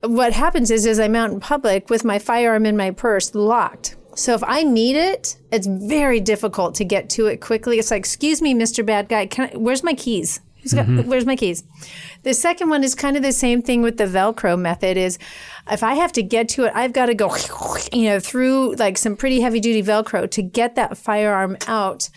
what 0.01 0.33
happens 0.33 0.71
is, 0.71 0.87
is 0.87 0.99
I'm 0.99 1.15
out 1.15 1.31
in 1.31 1.41
public 1.41 1.91
with 1.91 2.07
my 2.07 2.19
firearm 2.19 2.65
in 2.65 2.77
my 2.77 2.91
purse 2.91 3.35
locked. 3.35 3.97
So 4.21 4.35
if 4.35 4.45
I 4.45 4.65
need 4.65 4.97
it, 4.97 5.39
it's 5.51 5.67
very 5.67 6.21
difficult 6.21 6.75
to 6.75 6.85
get 6.85 7.09
to 7.11 7.27
it 7.29 7.41
quickly. 7.41 7.79
It's 7.79 7.91
like, 7.91 8.01
excuse 8.01 8.43
me, 8.43 8.55
Mr. 8.55 8.85
Bad 8.85 9.09
Guy, 9.09 9.25
can 9.25 9.49
I, 9.51 9.57
where's 9.57 9.83
my 9.83 9.95
keys? 9.95 10.41
Who's 10.61 10.75
got, 10.75 10.85
mm-hmm. 10.85 11.09
Where's 11.09 11.25
my 11.25 11.37
keys? 11.37 11.65
The 12.23 12.35
second 12.35 12.69
one 12.69 12.85
is 12.85 12.95
kind 12.95 13.17
of 13.17 13.23
the 13.23 13.33
same 13.33 13.63
thing 13.63 13.81
with 13.81 13.97
the 13.97 14.05
Velcro 14.05 14.59
method. 14.59 14.99
Is 14.99 15.19
if 15.71 15.83
I 15.83 15.95
have 15.95 16.13
to 16.13 16.23
get 16.23 16.51
to 16.51 16.65
it, 16.65 16.73
I've 16.75 16.93
got 16.93 17.07
to 17.07 17.15
go, 17.15 17.35
you 17.95 18.11
know, 18.11 18.21
through 18.21 18.75
like 18.75 18.99
some 18.99 19.17
pretty 19.17 19.41
heavy 19.41 19.59
duty 19.59 19.83
Velcro 19.83 20.31
to 20.33 20.43
get 20.43 20.75
that 20.75 20.99
firearm 20.99 21.57
out. 21.67 22.11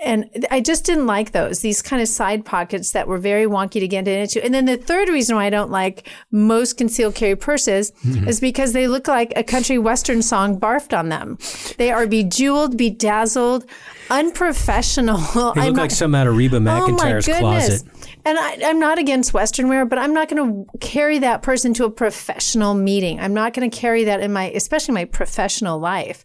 And 0.00 0.46
I 0.52 0.60
just 0.60 0.84
didn't 0.84 1.06
like 1.06 1.32
those, 1.32 1.58
these 1.60 1.82
kind 1.82 2.00
of 2.00 2.06
side 2.06 2.44
pockets 2.44 2.92
that 2.92 3.08
were 3.08 3.18
very 3.18 3.46
wonky 3.46 3.80
to 3.80 3.88
get 3.88 4.06
into. 4.06 4.42
And 4.44 4.54
then 4.54 4.64
the 4.64 4.76
third 4.76 5.08
reason 5.08 5.34
why 5.34 5.46
I 5.46 5.50
don't 5.50 5.72
like 5.72 6.08
most 6.30 6.76
concealed 6.78 7.16
carry 7.16 7.34
purses 7.34 7.90
mm-hmm. 8.04 8.28
is 8.28 8.38
because 8.38 8.74
they 8.74 8.86
look 8.86 9.08
like 9.08 9.32
a 9.34 9.42
country 9.42 9.76
western 9.76 10.22
song 10.22 10.58
barfed 10.58 10.96
on 10.96 11.08
them. 11.08 11.36
They 11.78 11.90
are 11.90 12.06
bejeweled, 12.06 12.76
bedazzled, 12.76 13.68
unprofessional. 14.08 15.18
They 15.18 15.40
I'm 15.62 15.66
look 15.66 15.76
not- 15.76 15.82
like 15.82 15.90
something 15.90 16.20
out 16.20 16.28
of 16.28 16.36
Reba 16.36 16.56
oh 16.56 16.60
McEntire's 16.60 17.26
closet. 17.26 17.82
and 18.24 18.38
I, 18.38 18.58
I'm 18.66 18.78
not 18.78 18.98
against 18.98 19.34
Western 19.34 19.68
wear, 19.68 19.84
but 19.84 19.98
I'm 19.98 20.14
not 20.14 20.28
going 20.28 20.64
to 20.64 20.78
carry 20.78 21.18
that 21.18 21.42
person 21.42 21.74
to 21.74 21.84
a 21.84 21.90
professional 21.90 22.74
meeting. 22.74 23.18
I'm 23.18 23.34
not 23.34 23.52
going 23.52 23.68
to 23.68 23.76
carry 23.76 24.04
that 24.04 24.20
in 24.20 24.32
my, 24.32 24.50
especially 24.50 24.94
my 24.94 25.06
professional 25.06 25.80
life. 25.80 26.24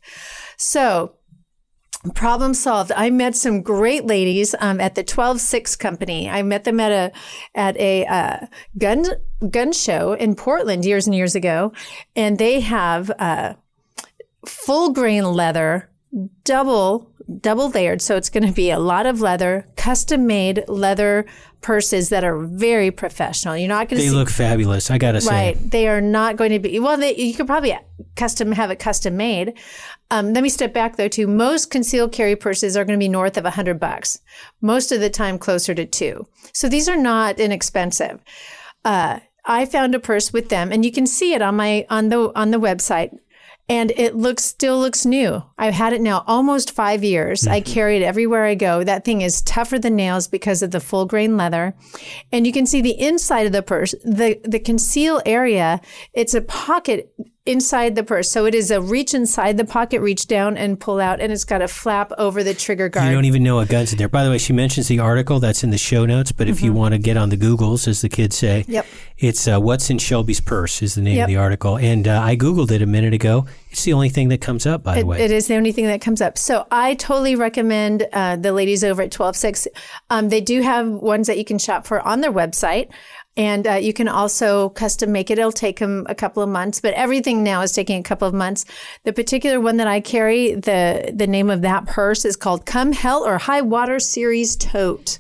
So, 0.57 1.15
problem 2.11 2.53
solved. 2.53 2.91
I 2.95 3.09
met 3.09 3.35
some 3.35 3.61
great 3.61 4.05
ladies 4.05 4.53
um, 4.59 4.81
at 4.81 4.95
the 4.95 5.03
12-6 5.03 5.77
company. 5.79 6.29
I 6.29 6.43
met 6.43 6.63
them 6.63 6.79
at 6.79 6.91
a 6.91 7.11
at 7.55 7.77
a 7.77 8.05
uh, 8.05 8.45
gun 8.77 9.05
gun 9.49 9.71
show 9.71 10.13
in 10.13 10.35
Portland 10.35 10.85
years 10.85 11.07
and 11.07 11.15
years 11.15 11.35
ago, 11.35 11.71
and 12.15 12.37
they 12.37 12.59
have 12.59 13.11
uh, 13.19 13.53
full 14.45 14.91
grain 14.91 15.23
leather, 15.25 15.89
double 16.43 17.13
double 17.39 17.69
layered. 17.69 18.01
So 18.01 18.15
it's 18.17 18.29
going 18.29 18.45
to 18.45 18.53
be 18.53 18.69
a 18.69 18.79
lot 18.79 19.05
of 19.05 19.21
leather, 19.21 19.67
custom 19.75 20.27
made 20.27 20.63
leather 20.67 21.25
purses 21.61 22.09
that 22.09 22.23
are 22.23 22.39
very 22.39 22.91
professional. 22.91 23.57
You're 23.57 23.69
not 23.69 23.89
going 23.89 23.97
to 23.99 24.05
They 24.05 24.09
see 24.09 24.15
look 24.15 24.29
fabulous. 24.29 24.91
I 24.91 24.97
gotta 24.97 25.21
say. 25.21 25.31
Right. 25.31 25.71
They 25.71 25.87
are 25.87 26.01
not 26.01 26.35
going 26.35 26.51
to 26.51 26.59
be, 26.59 26.79
well, 26.79 26.97
they, 26.97 27.15
you 27.15 27.33
could 27.33 27.47
probably 27.47 27.77
custom 28.15 28.51
have 28.51 28.69
it 28.69 28.79
custom 28.79 29.17
made. 29.17 29.57
Um, 30.13 30.31
let 30.31 30.43
me 30.43 30.49
step 30.49 30.75
back 30.75 30.95
though 30.95 31.07
too. 31.07 31.25
Most 31.25 31.71
concealed 31.71 32.11
carry 32.11 32.35
purses 32.35 32.77
are 32.77 32.85
going 32.85 32.99
to 32.99 33.03
be 33.03 33.09
north 33.09 33.35
of 33.35 33.45
a 33.45 33.49
hundred 33.49 33.79
bucks. 33.79 34.19
Most 34.61 34.91
of 34.91 34.99
the 34.99 35.09
time 35.09 35.39
closer 35.39 35.73
to 35.73 35.87
two. 35.87 36.27
So 36.53 36.69
these 36.69 36.87
are 36.87 36.95
not 36.95 37.39
inexpensive. 37.39 38.19
Uh, 38.85 39.21
I 39.43 39.65
found 39.65 39.95
a 39.95 39.99
purse 39.99 40.31
with 40.31 40.49
them, 40.49 40.71
and 40.71 40.85
you 40.85 40.91
can 40.91 41.07
see 41.07 41.33
it 41.33 41.41
on 41.41 41.55
my 41.55 41.87
on 41.89 42.09
the 42.09 42.31
on 42.35 42.51
the 42.51 42.59
website. 42.59 43.17
And 43.67 43.91
it 43.91 44.13
looks 44.13 44.43
still 44.43 44.77
looks 44.77 45.03
new. 45.05 45.41
I've 45.57 45.73
had 45.73 45.93
it 45.93 46.01
now 46.01 46.23
almost 46.27 46.75
five 46.75 47.03
years. 47.03 47.47
I 47.47 47.61
carry 47.61 47.95
it 47.97 48.03
everywhere 48.03 48.43
I 48.43 48.55
go. 48.55 48.83
That 48.83 49.05
thing 49.05 49.21
is 49.21 49.41
tougher 49.41 49.79
than 49.79 49.95
nails 49.95 50.27
because 50.27 50.61
of 50.61 50.71
the 50.71 50.81
full 50.81 51.05
grain 51.05 51.37
leather. 51.37 51.73
And 52.31 52.45
you 52.45 52.51
can 52.51 52.67
see 52.67 52.81
the 52.81 52.99
inside 52.99 53.47
of 53.47 53.51
the 53.51 53.63
purse, 53.63 53.95
the 54.03 54.39
the 54.43 54.59
conceal 54.59 55.23
area. 55.25 55.81
It's 56.13 56.35
a 56.35 56.41
pocket 56.41 57.15
inside 57.45 57.95
the 57.95 58.03
purse. 58.03 58.31
So 58.31 58.45
it 58.45 58.55
is 58.55 58.71
a 58.71 58.79
reach 58.79 59.13
inside 59.13 59.57
the 59.57 59.65
pocket, 59.65 59.99
reach 59.99 60.27
down 60.27 60.55
and 60.55 60.79
pull 60.79 61.01
out, 61.01 61.19
and 61.19 61.31
it's 61.31 61.43
got 61.43 61.61
a 61.61 61.67
flap 61.67 62.11
over 62.17 62.41
the 62.41 62.53
trigger 62.53 62.87
guard. 62.87 63.07
You 63.09 63.13
don't 63.13 63.25
even 63.25 63.43
know 63.43 63.55
what 63.57 63.67
gun's 63.67 63.91
in 63.91 63.97
there. 63.97 64.07
By 64.07 64.23
the 64.23 64.29
way, 64.29 64.37
she 64.37 64.53
mentions 64.53 64.87
the 64.87 64.99
article 64.99 65.41
that's 65.41 65.61
in 65.63 65.69
the 65.69 65.77
show 65.77 66.05
notes, 66.05 66.31
but 66.31 66.47
if 66.47 66.61
you 66.61 66.71
want 66.71 66.93
to 66.93 66.97
get 66.97 67.17
on 67.17 67.29
the 67.29 67.37
Googles, 67.37 67.87
as 67.87 68.01
the 68.01 68.09
kids 68.09 68.37
say, 68.37 68.61
Mm-hmm. 68.63 68.71
Yep. 68.71 68.85
it's 69.17 69.47
uh, 69.47 69.59
What's 69.59 69.89
in 69.89 69.97
Shelby's 69.97 70.39
Purse 70.39 70.81
is 70.81 70.95
the 70.95 71.01
name 71.01 71.17
Yep. 71.17 71.23
of 71.25 71.27
the 71.27 71.37
article. 71.37 71.77
And 71.77 72.07
uh, 72.07 72.21
I 72.21 72.37
Googled 72.37 72.71
it 72.71 72.81
a 72.81 72.85
minute 72.85 73.13
ago. 73.13 73.45
It's 73.71 73.83
the 73.83 73.93
only 73.93 74.09
thing 74.09 74.29
that 74.29 74.39
comes 74.39 74.65
up, 74.65 74.83
by 74.83 74.99
the 74.99 75.05
way. 75.05 75.21
it 75.21 75.31
is 75.31 75.47
the 75.47 75.55
only 75.55 75.71
thing 75.73 75.87
that 75.87 75.99
comes 75.99 76.21
up. 76.21 76.37
So 76.37 76.65
I 76.71 76.93
totally 76.95 77.35
recommend 77.35 78.07
uh, 78.13 78.35
the 78.37 78.53
ladies 78.53 78.83
over 78.83 79.01
at 79.01 79.13
126. 79.13 79.67
Um, 80.09 80.29
they 80.29 80.39
do 80.41 80.61
have 80.61 80.87
ones 80.89 81.27
that 81.27 81.37
you 81.37 81.43
can 81.45 81.57
shop 81.57 81.85
for 81.87 81.99
on 82.01 82.21
their 82.21 82.31
website. 82.31 82.89
And 83.35 83.65
uh, 83.65 83.73
you 83.73 83.93
can 83.93 84.07
also 84.07 84.69
custom 84.69 85.11
make 85.11 85.31
it. 85.31 85.39
It'll 85.39 85.51
take 85.51 85.79
them 85.79 86.05
a 86.07 86.13
couple 86.13 86.43
of 86.43 86.49
months, 86.49 86.79
but 86.79 86.93
everything 86.93 87.43
now 87.43 87.61
is 87.61 87.71
taking 87.71 87.99
a 87.99 88.03
couple 88.03 88.27
of 88.27 88.33
months. 88.33 88.65
The 89.05 89.13
particular 89.13 89.59
one 89.59 89.77
that 89.77 89.87
I 89.87 90.01
carry, 90.01 90.53
the 90.53 91.11
the 91.15 91.27
name 91.27 91.49
of 91.49 91.61
that 91.61 91.87
purse 91.87 92.25
is 92.25 92.35
called 92.35 92.65
"Come 92.65 92.91
Hell 92.91 93.25
or 93.25 93.37
High 93.39 93.61
Water 93.61 93.99
Series 93.99 94.55
Tote." 94.55 95.17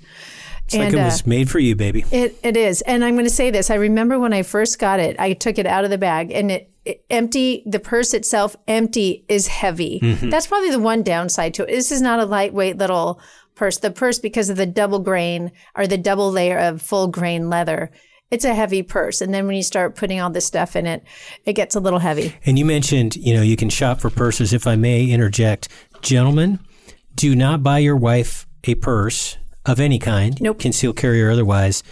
it's 0.65 0.75
like 0.75 0.93
it 0.93 0.99
uh, 0.99 1.05
was 1.05 1.25
made 1.25 1.49
for 1.49 1.59
you, 1.59 1.75
baby. 1.75 2.05
It 2.11 2.37
it 2.43 2.57
is, 2.57 2.81
and 2.81 3.03
I'm 3.03 3.15
going 3.15 3.25
to 3.25 3.33
say 3.33 3.51
this. 3.51 3.69
I 3.69 3.75
remember 3.75 4.19
when 4.19 4.33
I 4.33 4.43
first 4.43 4.79
got 4.79 4.99
it, 4.99 5.19
I 5.19 5.33
took 5.33 5.57
it 5.57 5.65
out 5.65 5.83
of 5.83 5.89
the 5.89 5.97
bag, 5.97 6.31
and 6.31 6.51
it, 6.51 6.71
it 6.85 7.05
empty. 7.09 7.63
The 7.65 7.79
purse 7.79 8.13
itself, 8.13 8.55
empty, 8.67 9.25
is 9.27 9.47
heavy. 9.47 9.99
That's 10.01 10.47
probably 10.47 10.71
the 10.71 10.79
one 10.79 11.03
downside 11.03 11.53
to 11.55 11.63
it. 11.63 11.67
This 11.67 11.91
is 11.91 12.01
not 12.01 12.19
a 12.19 12.25
lightweight 12.25 12.77
little 12.77 13.19
purse. 13.63 13.77
The 13.77 13.91
purse, 13.91 14.19
because 14.19 14.49
of 14.49 14.57
the 14.57 14.65
double 14.65 14.99
grain 14.99 15.49
or 15.73 15.87
the 15.87 15.97
double 15.97 16.29
layer 16.29 16.59
of 16.59 16.81
full 16.81 17.07
grain 17.07 17.49
leather, 17.49 17.91
it's 18.29 18.43
a 18.43 18.53
heavy 18.53 18.83
purse. 18.83 19.21
And 19.21 19.33
then 19.33 19.47
when 19.47 19.55
you 19.55 19.63
start 19.63 19.95
putting 19.95 20.19
all 20.19 20.29
this 20.29 20.45
stuff 20.45 20.75
in 20.75 20.85
it, 20.85 21.01
it 21.45 21.53
gets 21.53 21.73
a 21.73 21.79
little 21.79 21.99
heavy. 21.99 22.35
And 22.45 22.59
you 22.59 22.65
mentioned, 22.65 23.15
you 23.15 23.33
know, 23.33 23.41
you 23.41 23.55
can 23.55 23.69
shop 23.69 24.01
for 24.01 24.09
purses. 24.09 24.51
If 24.51 24.67
I 24.67 24.75
may 24.75 25.05
interject, 25.05 25.69
gentlemen, 26.01 26.59
do 27.15 27.37
not 27.37 27.63
buy 27.63 27.77
your 27.77 27.95
wife 27.95 28.45
a 28.65 28.75
purse 28.75 29.37
of 29.65 29.79
any 29.79 29.97
kind, 29.97 30.41
Nope. 30.41 30.59
concealed 30.59 30.97
carry 30.97 31.23
or 31.23 31.31
otherwise, 31.31 31.83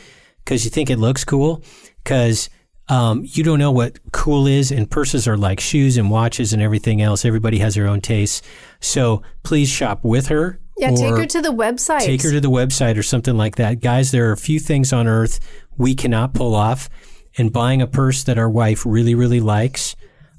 because 0.43 0.65
you 0.65 0.71
think 0.71 0.89
it 0.89 0.99
looks 0.99 1.23
cool. 1.23 1.63
Because 2.03 2.49
um, 2.89 3.23
you 3.25 3.45
don't 3.45 3.59
know 3.59 3.71
what 3.71 3.97
cool 4.11 4.45
is, 4.45 4.71
and 4.71 4.91
purses 4.91 5.25
are 5.25 5.37
like 5.37 5.61
shoes 5.61 5.95
and 5.95 6.11
watches 6.11 6.51
and 6.51 6.61
everything 6.61 7.01
else. 7.01 7.23
Everybody 7.23 7.59
has 7.59 7.75
their 7.75 7.87
own 7.87 8.01
tastes. 8.01 8.41
So 8.81 9.21
please 9.43 9.69
shop 9.69 10.01
with 10.03 10.27
her. 10.27 10.59
Yeah, 10.77 10.91
take 10.91 11.15
her 11.15 11.25
to 11.25 11.41
the 11.41 11.53
website. 11.53 12.01
Take 12.01 12.23
her 12.23 12.31
to 12.31 12.41
the 12.41 12.49
website 12.49 12.97
or 12.97 13.03
something 13.03 13.37
like 13.37 13.57
that. 13.57 13.81
Guys, 13.81 14.11
there 14.11 14.29
are 14.29 14.31
a 14.31 14.37
few 14.37 14.59
things 14.59 14.91
on 14.91 15.07
earth 15.07 15.39
we 15.77 15.95
cannot 15.95 16.33
pull 16.33 16.55
off, 16.55 16.89
and 17.37 17.51
buying 17.51 17.81
a 17.81 17.87
purse 17.87 18.23
that 18.23 18.37
our 18.37 18.49
wife 18.49 18.85
really, 18.85 19.15
really 19.15 19.39
likes 19.39 19.95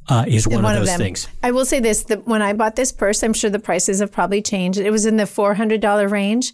uh, 0.09 0.25
is 0.27 0.49
one, 0.49 0.65
of 0.65 0.75
those 0.75 0.89
them. 0.89 0.99
things. 0.99 1.29
I 1.43 1.53
will 1.53 1.65
say 1.65 1.81
this: 1.81 2.03
that 2.05 2.27
when 2.27 2.43
I 2.43 2.53
bought 2.55 2.77
this 2.77 2.93
purse, 2.93 3.23
I'm 3.23 3.33
sure 3.33 3.51
the 3.51 3.59
prices 3.59 4.01
have 4.01 4.11
probably 4.11 4.43
changed. 4.43 4.79
It 4.79 4.91
was 4.91 5.07
in 5.07 5.17
the 5.17 5.27
four 5.27 5.55
hundred 5.55 5.81
dollar 5.81 6.09
range. 6.09 6.53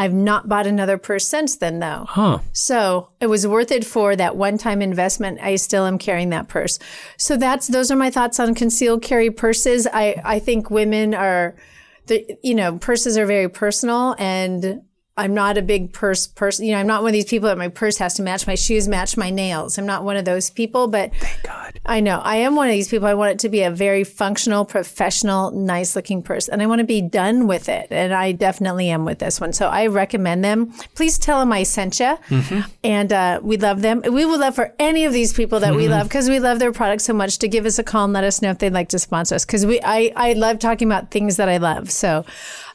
I've 0.00 0.14
not 0.14 0.48
bought 0.48 0.68
another 0.68 0.96
purse 0.96 1.26
since 1.26 1.56
then, 1.56 1.80
though. 1.80 2.06
Huh. 2.08 2.38
So 2.52 3.08
it 3.20 3.26
was 3.26 3.48
worth 3.48 3.72
it 3.72 3.84
for 3.84 4.14
that 4.14 4.36
one 4.36 4.56
time 4.56 4.80
investment. 4.80 5.40
I 5.42 5.56
still 5.56 5.86
am 5.86 5.98
carrying 5.98 6.30
that 6.30 6.46
purse. 6.46 6.78
So 7.16 7.36
that's 7.36 7.66
those 7.66 7.90
are 7.90 7.96
my 7.96 8.10
thoughts 8.10 8.38
on 8.38 8.54
concealed 8.54 9.02
carry 9.02 9.30
purses. 9.30 9.88
I 9.92 10.14
I 10.24 10.38
think 10.38 10.70
women 10.70 11.14
are, 11.14 11.56
the 12.08 12.36
you 12.42 12.54
know 12.54 12.78
purses 12.78 13.16
are 13.16 13.26
very 13.26 13.48
personal 13.48 14.14
and. 14.18 14.82
I'm 15.18 15.34
not 15.34 15.58
a 15.58 15.62
big 15.62 15.92
purse 15.92 16.26
person. 16.26 16.64
You 16.64 16.72
know, 16.72 16.78
I'm 16.78 16.86
not 16.86 17.02
one 17.02 17.10
of 17.10 17.12
these 17.12 17.24
people 17.24 17.48
that 17.48 17.58
my 17.58 17.68
purse 17.68 17.98
has 17.98 18.14
to 18.14 18.22
match 18.22 18.46
my 18.46 18.54
shoes, 18.54 18.88
match 18.88 19.16
my 19.16 19.30
nails. 19.30 19.76
I'm 19.76 19.86
not 19.86 20.04
one 20.04 20.16
of 20.16 20.24
those 20.24 20.48
people, 20.48 20.88
but 20.88 21.14
thank 21.16 21.42
God. 21.42 21.80
I 21.84 22.00
know. 22.00 22.20
I 22.22 22.36
am 22.36 22.54
one 22.54 22.68
of 22.68 22.72
these 22.72 22.88
people. 22.88 23.08
I 23.08 23.14
want 23.14 23.32
it 23.32 23.38
to 23.40 23.48
be 23.48 23.62
a 23.62 23.70
very 23.70 24.04
functional, 24.04 24.64
professional, 24.64 25.50
nice 25.50 25.96
looking 25.96 26.22
purse. 26.22 26.48
And 26.48 26.62
I 26.62 26.66
want 26.66 26.80
to 26.80 26.86
be 26.86 27.00
done 27.02 27.46
with 27.46 27.68
it. 27.68 27.88
And 27.90 28.14
I 28.14 28.32
definitely 28.32 28.90
am 28.90 29.04
with 29.04 29.18
this 29.18 29.40
one. 29.40 29.52
So 29.52 29.68
I 29.68 29.86
recommend 29.88 30.44
them. 30.44 30.72
Please 30.94 31.18
tell 31.18 31.40
them 31.40 31.52
I 31.52 31.64
sent 31.64 31.98
you. 32.00 32.16
And 32.84 33.12
uh, 33.12 33.40
we 33.42 33.56
love 33.56 33.82
them. 33.82 34.02
We 34.02 34.24
would 34.24 34.40
love 34.40 34.54
for 34.54 34.72
any 34.78 35.04
of 35.04 35.12
these 35.12 35.32
people 35.32 35.60
that 35.60 35.74
we 35.74 35.88
love 35.88 36.08
because 36.08 36.28
we 36.28 36.38
love 36.38 36.58
their 36.58 36.72
products 36.72 37.04
so 37.04 37.12
much 37.12 37.38
to 37.38 37.48
give 37.48 37.66
us 37.66 37.78
a 37.78 37.84
call 37.84 38.04
and 38.04 38.12
let 38.12 38.24
us 38.24 38.40
know 38.40 38.50
if 38.50 38.58
they'd 38.58 38.72
like 38.72 38.88
to 38.90 38.98
sponsor 38.98 39.34
us. 39.34 39.44
Because 39.44 39.66
we, 39.66 39.80
I, 39.82 40.12
I 40.14 40.32
love 40.34 40.58
talking 40.58 40.86
about 40.86 41.10
things 41.10 41.36
that 41.36 41.48
I 41.48 41.56
love. 41.56 41.90
So, 41.90 42.24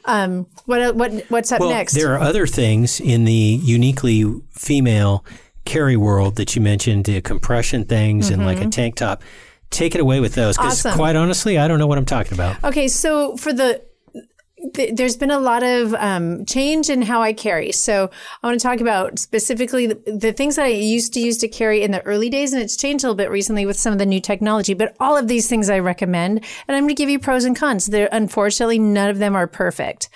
um, 0.06 0.46
what, 0.66 0.94
what, 0.96 1.12
what's 1.28 1.50
up 1.52 1.60
Well, 1.60 1.70
next? 1.70 1.94
there 1.94 2.12
are 2.14 2.18
other 2.20 2.46
things 2.46 3.00
in 3.00 3.24
the 3.24 3.32
uniquely 3.62 4.24
female 4.50 5.24
carry 5.64 5.96
world 5.96 6.36
that 6.36 6.54
you 6.54 6.60
mentioned, 6.62 7.04
the 7.06 7.20
compression 7.22 7.84
things 7.84 8.28
and 8.30 8.44
like 8.44 8.60
a 8.60 8.68
tank 8.68 8.96
top. 8.96 9.22
Take 9.70 9.94
it 9.94 10.00
away 10.00 10.20
with 10.20 10.34
those 10.34 10.56
because, 10.56 10.78
Mm-hmm. 10.80 10.88
Awesome. 10.88 10.98
quite 10.98 11.16
honestly, 11.16 11.58
I 11.58 11.66
don't 11.68 11.78
know 11.78 11.86
what 11.86 11.98
I'm 11.98 12.04
talking 12.04 12.34
about. 12.34 12.62
Okay, 12.62 12.86
so 12.86 13.36
for 13.36 13.52
the 13.52 13.82
th- 14.72 14.94
there's 14.94 15.16
been 15.16 15.30
a 15.30 15.38
lot 15.38 15.62
of 15.62 15.94
um, 15.94 16.44
change 16.46 16.88
in 16.88 17.02
how 17.02 17.22
I 17.22 17.32
carry. 17.32 17.72
So 17.72 18.10
I 18.42 18.46
want 18.46 18.58
to 18.58 18.62
talk 18.66 18.80
about 18.80 19.18
specifically 19.18 19.86
the, 19.86 19.94
the 20.10 20.32
things 20.32 20.56
that 20.56 20.64
I 20.64 20.68
used 20.68 21.12
to 21.14 21.20
use 21.20 21.38
to 21.38 21.48
carry 21.48 21.82
in 21.82 21.90
the 21.90 22.02
early 22.02 22.30
days, 22.30 22.52
and 22.52 22.62
it's 22.62 22.76
changed 22.76 23.04
a 23.04 23.08
little 23.08 23.16
bit 23.16 23.30
recently 23.30 23.66
with 23.66 23.78
some 23.78 23.92
of 23.92 23.98
the 23.98 24.06
new 24.06 24.20
technology. 24.20 24.74
But 24.74 24.96
all 25.00 25.16
of 25.16 25.28
these 25.28 25.48
things 25.48 25.68
I 25.68 25.78
recommend, 25.78 26.44
and 26.66 26.76
I'm 26.76 26.84
going 26.84 26.94
to 26.94 26.94
give 26.94 27.10
you 27.10 27.18
pros 27.18 27.44
and 27.44 27.56
cons. 27.56 27.86
There, 27.86 28.08
unfortunately, 28.10 28.78
none 28.78 29.10
of 29.10 29.18
them 29.18 29.36
are 29.36 29.46
perfect. 29.46 30.08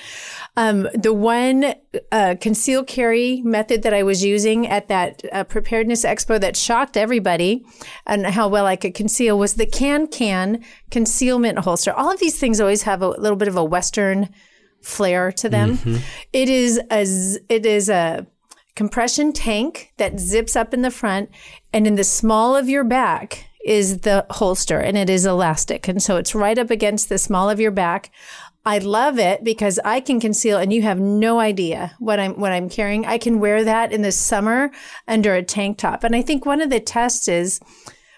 Um, 0.59 0.89
the 0.93 1.15
one 1.15 1.73
uh, 2.11 2.35
conceal 2.41 2.83
carry 2.83 3.43
method 3.43 3.85
that 3.85 3.95
I 3.95 4.03
was 4.03 4.25
using 4.25 4.67
at 4.67 4.89
that 4.89 5.23
uh, 5.33 5.45
preparedness 5.45 6.05
expo 6.05 6.41
that 6.41 6.57
shocked 6.57 6.97
everybody 6.97 7.65
and 8.05 8.27
how 8.27 8.49
well 8.49 8.67
I 8.67 8.75
could 8.75 8.93
conceal 8.93 9.39
was 9.39 9.55
the 9.55 9.67
can 9.67 10.09
can 10.09 10.65
concealment 10.91 11.61
holster. 11.61 11.93
All 11.93 12.11
of 12.11 12.19
these 12.19 12.41
things 12.41 12.61
always 12.61 12.83
have 12.83 13.03
a 13.03 13.09
little 13.09 13.37
bit 13.37 13.47
of 13.47 13.57
a 13.57 13.63
Western 13.63 14.31
flair 14.83 15.31
to 15.31 15.49
them. 15.49 15.79
It 16.33 16.49
is 16.49 16.81
a 16.91 17.03
it 17.49 17.65
is 17.65 17.89
a 17.89 18.27
compression 18.75 19.33
tank 19.33 19.93
that 19.99 20.19
zips 20.19 20.57
up 20.57 20.75
in 20.75 20.83
the 20.83 20.91
front, 20.91 21.31
and 21.73 21.87
in 21.87 21.95
the 21.95 22.03
small 22.03 22.57
of 22.57 22.69
your 22.69 22.83
back 22.83 23.45
is 23.65 23.99
the 23.99 24.27
holster, 24.31 24.79
and 24.81 24.97
it 24.97 25.11
is 25.11 25.25
elastic, 25.27 25.87
and 25.87 26.03
so 26.03 26.17
it's 26.17 26.35
right 26.35 26.59
up 26.59 26.71
against 26.71 27.09
the 27.09 27.19
small 27.19 27.49
of 27.49 27.61
your 27.61 27.71
back. 27.71 28.11
I 28.67 28.79
love 28.79 29.19
it 29.19 29.45
because 29.45 29.79
I 29.85 30.01
can 30.01 30.21
conceal 30.21 30.59
and 30.59 30.73
you 30.73 30.83
have 30.83 31.01
no 31.01 31.39
idea 31.41 31.95
what 31.99 32.21
I'm 32.21 32.39
what 32.39 32.53
I'm 32.53 32.69
carrying. 32.69 33.07
I 33.07 33.17
can 33.19 33.41
wear 33.41 33.65
that 33.65 33.93
in 33.93 34.03
the 34.03 34.13
summer 34.13 34.71
under 35.07 35.35
a 35.35 35.43
tank 35.43 35.79
top. 35.79 36.05
And 36.05 36.15
I 36.15 36.21
think 36.23 36.45
one 36.45 36.61
of 36.61 36.69
the 36.69 36.81
tests 36.81 37.29
is 37.29 37.61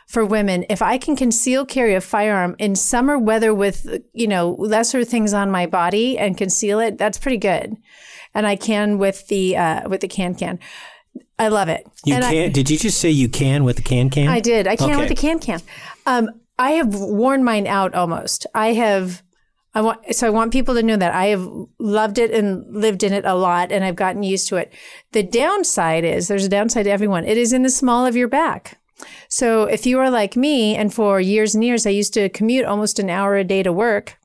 for 0.08 0.24
women, 0.24 0.64
if 0.68 0.82
I 0.82 0.98
can 0.98 1.14
conceal 1.14 1.64
carry 1.64 1.94
a 1.94 2.00
firearm 2.00 2.56
in 2.58 2.74
summer 2.74 3.16
weather 3.16 3.54
with, 3.54 4.02
you 4.12 4.26
know, 4.26 4.56
lesser 4.58 5.04
things 5.04 5.32
on 5.32 5.52
my 5.52 5.66
body 5.66 6.18
and 6.18 6.36
conceal 6.36 6.80
it, 6.80 6.98
that's 6.98 7.16
pretty 7.18 7.36
good. 7.38 7.76
And 8.34 8.44
I 8.44 8.56
can 8.56 8.98
with 8.98 9.28
the 9.28 9.56
uh, 9.56 9.88
with 9.88 10.00
the 10.00 10.08
can 10.08 10.34
can. 10.34 10.58
I 11.38 11.46
love 11.48 11.68
it. 11.68 11.86
You 12.04 12.14
And 12.14 12.24
can't. 12.24 12.52
did 12.54 12.70
you 12.70 12.76
just 12.78 12.98
say 13.00 13.10
you 13.10 13.28
can 13.28 13.62
with 13.62 13.76
the 13.76 13.82
can 13.82 14.10
can? 14.10 14.28
I 14.28 14.40
did. 14.40 14.66
I 14.66 14.74
can 14.74 14.90
Okay. 14.90 14.98
with 14.98 15.08
the 15.08 15.14
can 15.14 15.38
can. 15.38 15.60
Um, 16.06 16.28
I 16.58 16.72
have 16.72 16.92
worn 16.94 17.44
mine 17.44 17.66
out 17.68 17.94
almost. 17.94 18.46
I 18.54 18.72
have. 18.72 19.22
I 19.74 19.82
want 19.82 20.14
so 20.14 20.26
I 20.26 20.30
want 20.30 20.52
people 20.52 20.74
to 20.74 20.82
know 20.82 20.96
that 20.96 21.14
I 21.14 21.26
have 21.26 21.48
loved 21.78 22.18
it 22.18 22.32
and 22.32 22.74
lived 22.74 23.02
in 23.02 23.12
it 23.12 23.24
a 23.24 23.34
lot, 23.34 23.70
and 23.70 23.84
I've 23.84 23.96
gotten 23.96 24.22
used 24.22 24.48
to 24.48 24.56
it. 24.56 24.72
The 25.12 25.22
downside 25.22 26.04
is 26.04 26.28
there's 26.28 26.44
a 26.44 26.48
downside 26.48 26.84
to 26.84 26.90
everyone. 26.90 27.24
It 27.24 27.38
is 27.38 27.52
in 27.52 27.62
the 27.62 27.70
small 27.70 28.04
of 28.04 28.16
your 28.16 28.28
back. 28.28 28.78
So 29.28 29.64
if 29.64 29.86
you 29.86 29.98
are 30.00 30.10
like 30.10 30.36
me, 30.36 30.74
and 30.74 30.92
for 30.92 31.20
years 31.20 31.54
and 31.54 31.64
years 31.64 31.86
I 31.86 31.90
used 31.90 32.14
to 32.14 32.28
commute 32.28 32.66
almost 32.66 32.98
an 32.98 33.08
hour 33.08 33.36
a 33.36 33.44
day 33.44 33.62
to 33.62 33.72
work, 33.72 34.18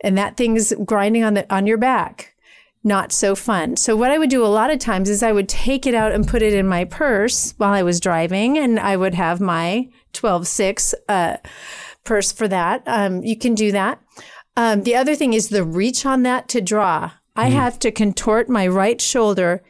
and 0.00 0.16
that 0.16 0.36
thing's 0.36 0.72
grinding 0.84 1.24
on 1.24 1.34
the 1.34 1.54
on 1.54 1.66
your 1.66 1.78
back 1.78 2.34
not 2.82 3.12
so 3.12 3.34
fun. 3.34 3.76
So 3.76 3.94
what 3.94 4.10
I 4.10 4.18
would 4.18 4.30
do 4.30 4.44
a 4.44 4.48
lot 4.48 4.70
of 4.70 4.78
times 4.78 5.10
is 5.10 5.22
I 5.22 5.32
would 5.32 5.48
take 5.48 5.86
it 5.86 5.94
out 5.94 6.12
and 6.12 6.26
put 6.26 6.42
it 6.42 6.54
in 6.54 6.66
my 6.66 6.84
purse 6.84 7.52
while 7.58 7.72
I 7.72 7.82
was 7.82 8.00
driving, 8.00 8.58
and 8.58 8.80
I 8.80 8.96
would 8.96 9.14
have 9.14 9.40
my 9.40 9.88
12.6 10.14 10.94
uh, 11.08 11.36
purse 12.04 12.32
for 12.32 12.48
that. 12.48 12.82
Um, 12.86 13.22
you 13.22 13.36
can 13.36 13.54
do 13.54 13.72
that. 13.72 14.00
Um, 14.60 14.82
the 14.82 14.94
other 14.94 15.14
thing 15.14 15.32
is 15.32 15.48
the 15.48 15.64
reach 15.64 16.04
on 16.04 16.22
that 16.24 16.46
to 16.50 16.60
draw. 16.60 17.12
I 17.34 17.48
have 17.48 17.78
to 17.78 17.90
contort 17.90 18.50
my 18.50 18.68
right 18.68 19.00
shoulder 19.00 19.62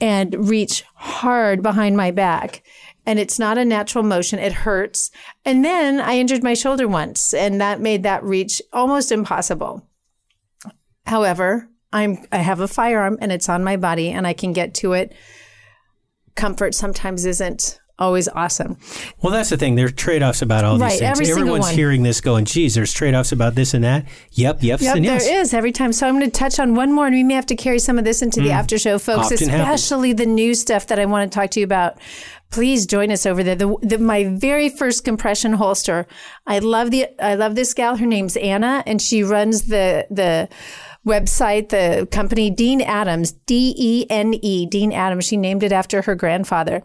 and 0.00 0.48
reach 0.48 0.84
hard 0.94 1.62
behind 1.62 1.98
my 1.98 2.12
back. 2.12 2.62
And 3.04 3.18
it's 3.18 3.38
not 3.38 3.58
a 3.58 3.64
natural 3.66 4.02
motion. 4.02 4.38
It 4.38 4.54
hurts. 4.54 5.10
And 5.44 5.62
then 5.62 6.00
I 6.00 6.16
injured 6.16 6.42
my 6.42 6.54
shoulder 6.54 6.88
once, 6.88 7.34
and 7.34 7.60
that 7.60 7.82
made 7.82 8.04
that 8.04 8.24
reach 8.24 8.62
almost 8.72 9.12
impossible. 9.12 9.86
However, 11.04 11.68
I'm 11.92 12.24
I 12.32 12.38
have 12.38 12.60
a 12.60 12.68
firearm 12.68 13.18
and 13.20 13.32
it's 13.32 13.50
on 13.50 13.62
my 13.62 13.76
body 13.76 14.08
and 14.08 14.26
I 14.26 14.32
can 14.32 14.54
get 14.54 14.72
to 14.76 14.94
it. 14.94 15.12
Comfort 16.36 16.74
sometimes 16.74 17.26
isn't 17.26 17.81
always 18.02 18.28
awesome. 18.28 18.76
Well, 19.22 19.32
that's 19.32 19.50
the 19.50 19.56
thing. 19.56 19.76
There's 19.76 19.92
trade 19.92 20.22
offs 20.22 20.42
about 20.42 20.64
all 20.64 20.76
these 20.76 20.98
things. 20.98 21.02
every 21.02 21.30
Everyone's 21.30 21.66
one. 21.66 21.74
hearing 21.74 22.02
this 22.02 22.20
going, 22.20 22.44
geez, 22.44 22.74
there's 22.74 22.92
trade 22.92 23.14
offs 23.14 23.32
about 23.32 23.54
this 23.54 23.72
and 23.74 23.84
that. 23.84 24.06
Yep, 24.32 24.60
yeps, 24.60 24.82
Yep, 24.82 24.96
and 24.96 25.04
yes. 25.04 25.24
there 25.24 25.40
is 25.40 25.54
every 25.54 25.72
time. 25.72 25.92
So 25.92 26.08
I'm 26.08 26.18
going 26.18 26.30
to 26.30 26.38
touch 26.38 26.58
on 26.58 26.74
one 26.74 26.92
more, 26.92 27.06
and 27.06 27.14
we 27.14 27.22
may 27.22 27.34
have 27.34 27.46
to 27.46 27.56
carry 27.56 27.78
some 27.78 27.98
of 27.98 28.04
this 28.04 28.20
into 28.20 28.40
the 28.40 28.48
mm. 28.48 28.54
after 28.54 28.78
show, 28.78 28.98
folks. 28.98 29.32
Often 29.32 29.48
happens. 29.48 29.80
especially 29.80 30.12
the 30.12 30.26
new 30.26 30.54
stuff 30.54 30.88
that 30.88 30.98
I 30.98 31.06
want 31.06 31.30
to 31.30 31.38
talk 31.38 31.50
to 31.52 31.60
you 31.60 31.64
about. 31.64 31.98
Please 32.50 32.84
join 32.84 33.10
us 33.10 33.24
over 33.24 33.42
there. 33.42 33.54
The, 33.54 33.74
the, 33.80 33.98
my 33.98 34.24
very 34.24 34.68
first 34.68 35.04
compression 35.04 35.54
holster. 35.54 36.06
I 36.46 36.58
love 36.58 36.90
the. 36.90 37.08
I 37.24 37.34
love 37.34 37.54
this 37.54 37.72
gal. 37.72 37.96
Her 37.96 38.04
name's 38.04 38.36
Anna, 38.36 38.82
and 38.86 39.00
she 39.00 39.22
runs 39.22 39.62
the 39.62 40.06
the 40.10 40.50
website, 41.06 41.70
the 41.70 42.06
company 42.10 42.50
Dene 42.50 42.80
Adams, 42.80 43.32
D 43.32 43.74
E 43.76 44.06
N 44.08 44.34
E, 44.34 44.66
Dene 44.66 44.92
Adams. 44.92 45.24
She 45.24 45.36
named 45.36 45.62
it 45.62 45.72
after 45.72 46.02
her 46.02 46.14
grandfather. 46.14 46.82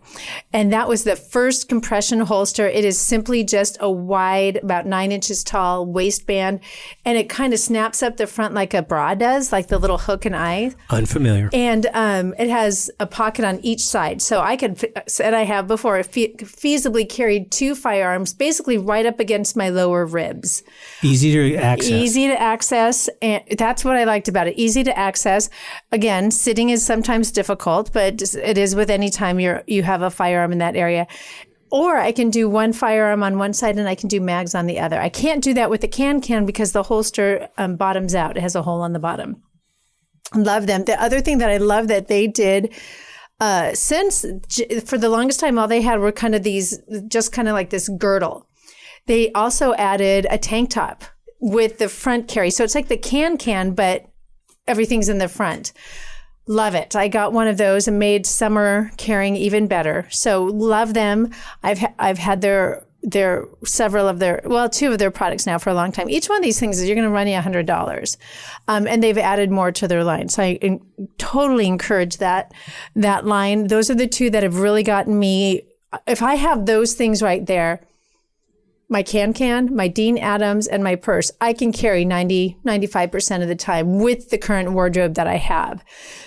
And 0.51 0.73
that 0.73 0.87
was 0.87 1.03
the 1.03 1.15
first 1.15 1.69
compression 1.69 2.19
holster. 2.21 2.67
It 2.67 2.83
is 2.83 2.99
simply 2.99 3.43
just 3.43 3.77
a 3.79 3.89
wide, 3.91 4.57
about 4.57 4.85
nine 4.85 5.11
inches 5.11 5.43
tall 5.43 5.85
waistband, 5.85 6.61
and 7.05 7.17
it 7.17 7.29
kind 7.29 7.53
of 7.53 7.59
snaps 7.59 8.01
up 8.01 8.17
the 8.17 8.27
front 8.27 8.53
like 8.53 8.73
a 8.73 8.81
bra 8.81 9.13
does, 9.15 9.51
like 9.51 9.67
the 9.67 9.77
little 9.77 9.97
hook 9.97 10.25
and 10.25 10.35
eye. 10.35 10.71
Unfamiliar. 10.89 11.49
And 11.53 11.85
um, 11.93 12.33
it 12.39 12.49
has 12.49 12.89
a 12.99 13.05
pocket 13.05 13.45
on 13.45 13.59
each 13.61 13.85
side. 13.85 14.21
So 14.21 14.39
I 14.41 14.57
could, 14.57 14.83
and 15.23 15.35
I 15.35 15.43
have 15.43 15.67
before, 15.67 16.01
fe- 16.03 16.33
feasibly 16.37 17.07
carried 17.07 17.51
two 17.51 17.75
firearms 17.75 18.33
basically 18.33 18.77
right 18.77 19.05
up 19.05 19.19
against 19.19 19.55
my 19.55 19.69
lower 19.69 20.05
ribs 20.05 20.63
Easy 21.01 21.31
to 21.33 21.55
access. 21.55 21.89
easy 21.89 22.27
to 22.27 22.39
access 22.39 23.09
and 23.21 23.43
that's 23.57 23.83
what 23.85 23.95
i 23.95 24.03
liked 24.07 24.27
about 24.27 24.47
it 24.47 24.57
easy 24.57 24.83
to 24.83 24.97
access 24.97 25.49
again 25.91 26.31
sitting 26.31 26.69
is 26.69 26.83
sometimes 26.83 27.31
difficult 27.31 27.93
but 27.93 28.21
it 28.35 28.57
is 28.57 28.75
with 28.75 28.89
any 28.89 29.09
time 29.09 29.39
you're 29.39 29.63
you 29.67 29.83
have 29.83 30.01
a 30.01 30.09
firearm 30.09 30.51
in 30.51 30.57
that 30.57 30.75
area 30.75 31.05
or 31.69 31.97
I 31.97 32.11
can 32.11 32.29
do 32.29 32.49
one 32.49 32.73
firearm 32.73 33.23
on 33.23 33.37
one 33.37 33.53
side 33.53 33.77
and 33.77 33.89
I 33.89 33.95
can 33.95 34.07
do 34.07 34.21
mags 34.21 34.55
on 34.55 34.67
the 34.67 34.79
other. 34.79 34.99
I 35.01 35.09
can't 35.09 35.43
do 35.43 35.53
that 35.55 35.69
with 35.69 35.81
the 35.81 35.87
can 35.89 36.21
can 36.21 36.45
because 36.45 36.71
the 36.71 36.83
holster 36.83 37.49
um, 37.57 37.75
bottoms 37.75 38.15
out. 38.15 38.37
It 38.37 38.41
has 38.41 38.55
a 38.55 38.61
hole 38.61 38.81
on 38.81 38.93
the 38.93 38.99
bottom. 38.99 39.43
Love 40.33 40.65
them. 40.67 40.85
The 40.85 41.01
other 41.01 41.19
thing 41.19 41.39
that 41.39 41.49
I 41.49 41.57
love 41.57 41.89
that 41.89 42.07
they 42.07 42.25
did 42.25 42.73
uh, 43.39 43.73
since 43.73 44.25
for 44.85 44.97
the 44.97 45.09
longest 45.09 45.39
time, 45.39 45.59
all 45.59 45.67
they 45.67 45.81
had 45.81 45.99
were 45.99 46.11
kind 46.11 46.33
of 46.33 46.43
these, 46.43 46.79
just 47.07 47.31
kind 47.31 47.47
of 47.47 47.53
like 47.53 47.69
this 47.69 47.87
girdle. 47.87 48.47
They 49.05 49.31
also 49.33 49.73
added 49.75 50.25
a 50.29 50.37
tank 50.37 50.71
top 50.71 51.03
with 51.39 51.77
the 51.77 51.89
front 51.89 52.27
carry. 52.27 52.49
So 52.49 52.63
it's 52.63 52.75
like 52.75 52.87
the 52.87 52.97
can 52.97 53.37
can, 53.37 53.71
but 53.73 54.05
everything's 54.67 55.09
in 55.09 55.17
the 55.17 55.27
front. 55.27 55.73
Love 56.47 56.75
it. 56.75 56.95
I 56.95 57.07
got 57.07 57.33
one 57.33 57.47
of 57.47 57.57
those 57.57 57.87
and 57.87 57.99
made 57.99 58.25
summer 58.25 58.91
carrying 58.97 59.35
even 59.35 59.67
better. 59.67 60.07
So 60.09 60.45
love 60.45 60.93
them. 60.93 61.31
I've 61.61 61.79
ha- 61.79 61.93
I've 61.99 62.17
had 62.17 62.41
their 62.41 62.87
their 63.03 63.45
several 63.63 64.07
of 64.07 64.19
their 64.19 64.41
well 64.45 64.69
two 64.69 64.91
of 64.91 64.97
their 64.97 65.11
products 65.11 65.45
now 65.45 65.57
for 65.57 65.69
a 65.69 65.73
long 65.73 65.91
time. 65.91 66.09
Each 66.09 66.27
one 66.27 66.37
of 66.37 66.43
these 66.43 66.59
things 66.59 66.79
is 66.79 66.87
you're 66.87 66.95
going 66.95 67.07
to 67.07 67.13
run 67.13 67.27
you 67.27 67.37
a 67.37 67.41
hundred 67.41 67.65
dollars, 67.65 68.17
um, 68.67 68.87
and 68.87 69.03
they've 69.03 69.17
added 69.17 69.51
more 69.51 69.71
to 69.73 69.87
their 69.87 70.03
line. 70.03 70.29
So 70.29 70.43
I 70.43 70.57
in- 70.61 70.85
totally 71.17 71.67
encourage 71.67 72.17
that 72.17 72.53
that 72.95 73.25
line. 73.25 73.67
Those 73.67 73.89
are 73.89 73.95
the 73.95 74.07
two 74.07 74.29
that 74.29 74.43
have 74.43 74.59
really 74.59 74.83
gotten 74.83 75.19
me. 75.19 75.63
If 76.07 76.21
I 76.21 76.35
have 76.35 76.65
those 76.65 76.93
things 76.93 77.21
right 77.21 77.45
there, 77.45 77.86
my 78.89 79.03
can 79.03 79.33
can, 79.33 79.75
my 79.75 79.87
Dene 79.87 80.17
Adams, 80.17 80.65
and 80.67 80.83
my 80.83 80.95
purse, 80.95 81.31
I 81.41 81.53
can 81.53 81.71
carry 81.73 82.05
90, 82.05 82.57
95% 82.65 83.41
of 83.41 83.47
the 83.47 83.55
time 83.55 83.99
with 83.99 84.29
the 84.29 84.37
current 84.37 84.71
wardrobe 84.71 85.15
that 85.15 85.27
I 85.27 85.35
have. 85.35 85.83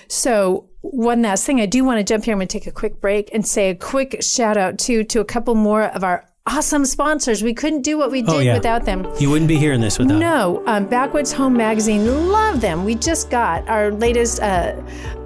So 0.08 0.68
one 0.82 1.22
last 1.22 1.44
thing, 1.46 1.60
I 1.60 1.66
do 1.66 1.84
want 1.84 1.98
to 1.98 2.04
jump 2.04 2.24
here. 2.24 2.32
I'm 2.32 2.38
going 2.38 2.48
to 2.48 2.52
take 2.58 2.66
a 2.66 2.72
quick 2.72 3.00
break 3.00 3.30
and 3.32 3.46
say 3.46 3.70
a 3.70 3.74
quick 3.74 4.22
shout 4.22 4.56
out 4.56 4.78
to, 4.80 5.04
to 5.04 5.20
a 5.20 5.24
couple 5.24 5.54
more 5.54 5.84
of 5.84 6.04
our 6.04 6.26
awesome 6.46 6.84
sponsors. 6.84 7.42
We 7.42 7.54
couldn't 7.54 7.82
do 7.82 7.96
what 7.96 8.10
we 8.10 8.22
did 8.22 8.30
Oh, 8.30 8.38
yeah. 8.40 8.54
without 8.54 8.84
them. 8.84 9.06
You 9.20 9.30
wouldn't 9.30 9.48
be 9.48 9.56
hearing 9.56 9.80
this 9.80 9.98
without. 9.98 10.18
No, 10.18 10.62
um, 10.66 10.86
Backwoods 10.86 11.32
Home 11.32 11.54
Magazine, 11.56 12.28
love 12.28 12.60
them. 12.60 12.84
We 12.84 12.94
just 12.94 13.30
got 13.30 13.66
our 13.68 13.90
latest 13.92 14.40
uh, 14.42 14.74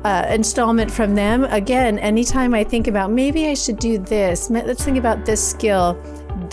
uh, 0.04 0.26
installment 0.28 0.90
from 0.90 1.14
them. 1.14 1.44
Again, 1.44 1.98
anytime 2.00 2.52
I 2.52 2.62
think 2.62 2.86
about 2.88 3.10
maybe 3.10 3.46
I 3.46 3.54
should 3.54 3.78
do 3.78 3.98
this, 3.98 4.50
let's 4.50 4.84
think 4.84 4.98
about 4.98 5.24
this 5.24 5.46
skill. 5.46 5.96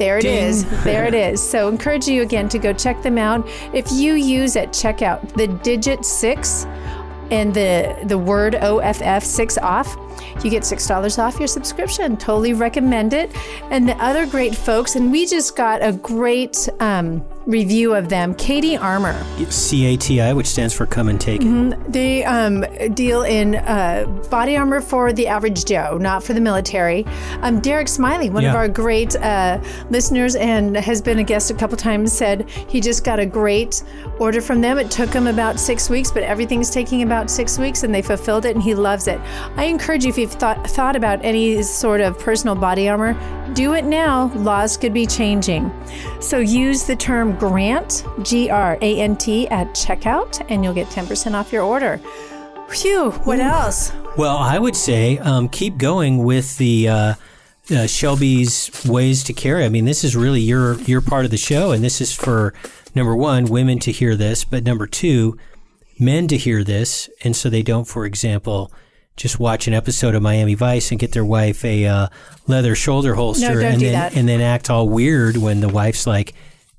There 0.02 0.18
it 0.18 0.24
Ding. 0.24 0.44
is. 0.48 0.84
There 0.84 1.06
it 1.06 1.14
is. 1.14 1.42
So 1.48 1.68
encourage 1.68 2.08
you 2.08 2.24
again 2.24 2.50
to 2.50 2.60
go 2.60 2.74
check 2.74 3.02
them 3.04 3.18
out. 3.18 3.48
If 3.74 3.92
you 3.92 4.14
use 4.14 4.56
at 4.56 4.70
checkout 4.70 5.36
the 5.36 5.48
digit 5.48 6.04
six 6.06 6.66
and 7.30 7.54
the 7.54 7.96
the 8.06 8.18
word 8.18 8.56
OFF 8.56 9.24
six 9.24 9.58
off, 9.60 9.96
you 10.44 10.50
get 10.50 10.66
six 10.66 10.88
dollars 10.88 11.18
off 11.18 11.38
your 11.40 11.48
subscription. 11.48 12.18
Totally 12.18 12.54
recommend 12.54 13.14
it. 13.14 13.30
And 13.70 13.88
the 13.88 13.96
other 14.04 14.26
great 14.26 14.56
folks, 14.56 14.96
and 14.96 15.12
we 15.12 15.26
just 15.28 15.56
got 15.56 15.84
a 15.84 15.94
great 15.94 16.68
um, 16.80 17.24
review 17.46 17.94
of 17.96 18.10
them. 18.10 18.34
CATI 18.36 18.78
Armor. 18.78 19.14
CATI, 19.38 20.34
which 20.34 20.48
stands 20.48 20.74
for 20.74 20.86
Come 20.86 21.10
and 21.10 21.20
Take 21.20 21.42
It. 21.44 21.92
They 21.92 22.24
um, 22.24 22.66
deal 22.94 23.24
in 23.24 23.56
uh, 23.56 24.06
body 24.30 24.56
armor 24.58 24.82
for 24.82 25.12
the 25.12 25.28
average 25.28 25.66
Joe, 25.66 25.98
not 25.98 26.24
for 26.24 26.34
the 26.34 26.42
military. 26.42 27.06
Um, 27.42 27.60
Derek 27.60 27.88
Smiley, 27.88 28.30
one 28.30 28.46
of 28.46 28.56
our 28.56 28.68
great 28.68 29.16
uh, 29.18 29.62
listeners 29.90 30.36
and 30.36 30.76
has 30.78 31.02
been 31.02 31.20
a 31.20 31.24
guest 31.24 31.52
a 31.52 31.54
couple 31.54 31.78
times, 31.78 32.14
said 32.14 32.50
he 32.50 32.80
just 32.80 33.04
got 33.04 33.20
a 33.20 33.26
great 33.26 33.84
order 34.20 34.42
from 34.42 34.62
them. 34.62 34.78
It 34.78 34.92
took 34.92 35.12
him 35.12 35.28
about 35.28 35.60
six 35.60 35.90
weeks, 35.90 36.12
but 36.12 36.24
everything's 36.24 36.70
taking 36.70 37.02
about 37.02 37.30
six 37.30 37.58
weeks, 37.58 37.84
and 37.84 37.94
they 37.94 38.02
fulfilled 38.02 38.46
it, 38.46 38.56
and 38.56 38.64
he 38.64 38.76
loves 38.76 39.08
it. 39.08 39.20
I 39.56 39.66
encourage 39.66 40.04
you, 40.04 40.10
if 40.10 40.18
you've 40.18 40.32
thought 40.32 40.70
thought 40.70 40.96
about 40.96 41.24
any 41.24 41.64
sort 41.64 42.02
of 42.02 42.18
personal 42.20 42.56
body 42.56 42.88
armor, 42.88 43.14
do 43.54 43.74
it 43.74 43.86
now. 43.86 44.32
Laws 44.36 44.78
could 44.78 44.94
be 44.94 45.06
changing. 45.06 45.72
So 46.22 46.40
use 46.40 46.86
the 46.86 46.96
term 46.96 47.31
grant, 47.32 48.06
G 48.24 48.50
R 48.50 48.78
A 48.82 49.02
N 49.02 49.16
T, 49.16 49.48
at 49.50 49.68
checkout, 49.70 50.46
and 50.50 50.64
you'll 50.64 50.74
get 50.74 50.88
10% 50.88 51.34
off 51.34 51.52
your 51.52 51.64
order. 51.64 52.00
Phew, 52.70 53.12
what 53.24 53.40
else? 53.40 53.92
Well, 54.18 54.38
I 54.38 54.58
would 54.60 54.76
say 54.76 55.18
um, 55.20 55.50
keep 55.50 55.78
going 55.78 56.24
with 56.24 56.58
the 56.58 56.88
uh, 56.88 57.14
uh, 57.70 57.88
Shelby's 57.88 58.72
ways 58.86 59.24
to 59.26 59.34
carry. 59.34 59.66
I 59.66 59.70
mean, 59.70 59.86
this 59.86 60.04
is 60.04 60.16
really 60.16 60.42
your 60.42 60.80
your 60.82 61.02
part 61.02 61.26
of 61.26 61.32
the 61.32 61.38
show, 61.38 61.72
and 61.72 61.84
this 61.84 62.02
is 62.02 62.14
for 62.14 62.54
number 62.96 63.16
one, 63.16 63.46
women 63.46 63.80
to 63.80 63.92
hear 63.92 64.16
this, 64.16 64.44
but 64.44 64.64
number 64.64 64.88
two, 64.88 65.38
men 66.00 66.28
to 66.28 66.38
hear 66.38 66.64
this, 66.64 67.10
and 67.24 67.36
so 67.36 67.50
they 67.50 67.62
don't, 67.62 67.88
for 67.88 68.06
example, 68.06 68.72
just 69.16 69.40
watch 69.40 69.68
an 69.68 69.74
episode 69.74 70.16
of 70.16 70.22
Miami 70.22 70.56
Vice 70.56 70.92
and 70.92 71.00
get 71.00 71.12
their 71.12 71.26
wife 71.26 71.64
a 71.64 71.86
uh, 71.86 72.08
leather 72.48 72.76
shoulder 72.76 73.16
holster, 73.16 73.62
don't 73.62 73.74
and 73.74 73.82
then 73.82 74.12
and 74.16 74.28
then 74.28 74.42
act 74.42 74.70
all 74.70 74.88
weird 74.90 75.38
when 75.38 75.62
the 75.62 75.70
wife's 75.70 76.08
like. 76.08 76.34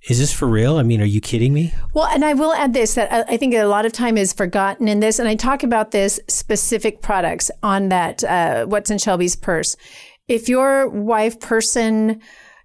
Is 0.09 0.19
this 0.19 0.33
for 0.33 0.49
real? 0.49 0.79
I 0.79 0.83
mean, 0.83 1.01
are 1.01 1.05
you 1.07 1.21
kidding 1.21 1.53
me? 1.53 1.73
Well, 1.95 2.07
and 2.07 2.25
I 2.25 2.35
will 2.35 2.53
add 2.55 2.73
this 2.73 2.95
that 2.95 3.27
I 3.29 3.37
think 3.37 3.55
a 3.55 3.65
lot 3.65 3.87
of 3.87 3.93
time 3.93 4.17
is 4.19 4.33
forgotten 4.33 4.89
in 4.89 4.99
this, 5.01 5.19
and 5.19 5.29
I 5.29 5.37
talk 5.37 5.63
about 5.63 5.93
this 5.93 6.19
specific 6.29 7.03
products 7.03 7.51
on 7.63 7.89
that 7.91 8.25
uh, 8.25 8.67
what's 8.67 8.91
in 8.91 8.99
Shelby's 8.99 9.37
purse. 9.37 9.77
If 10.27 10.49
your 10.49 10.89
wife, 10.89 11.39
person, 11.39 12.21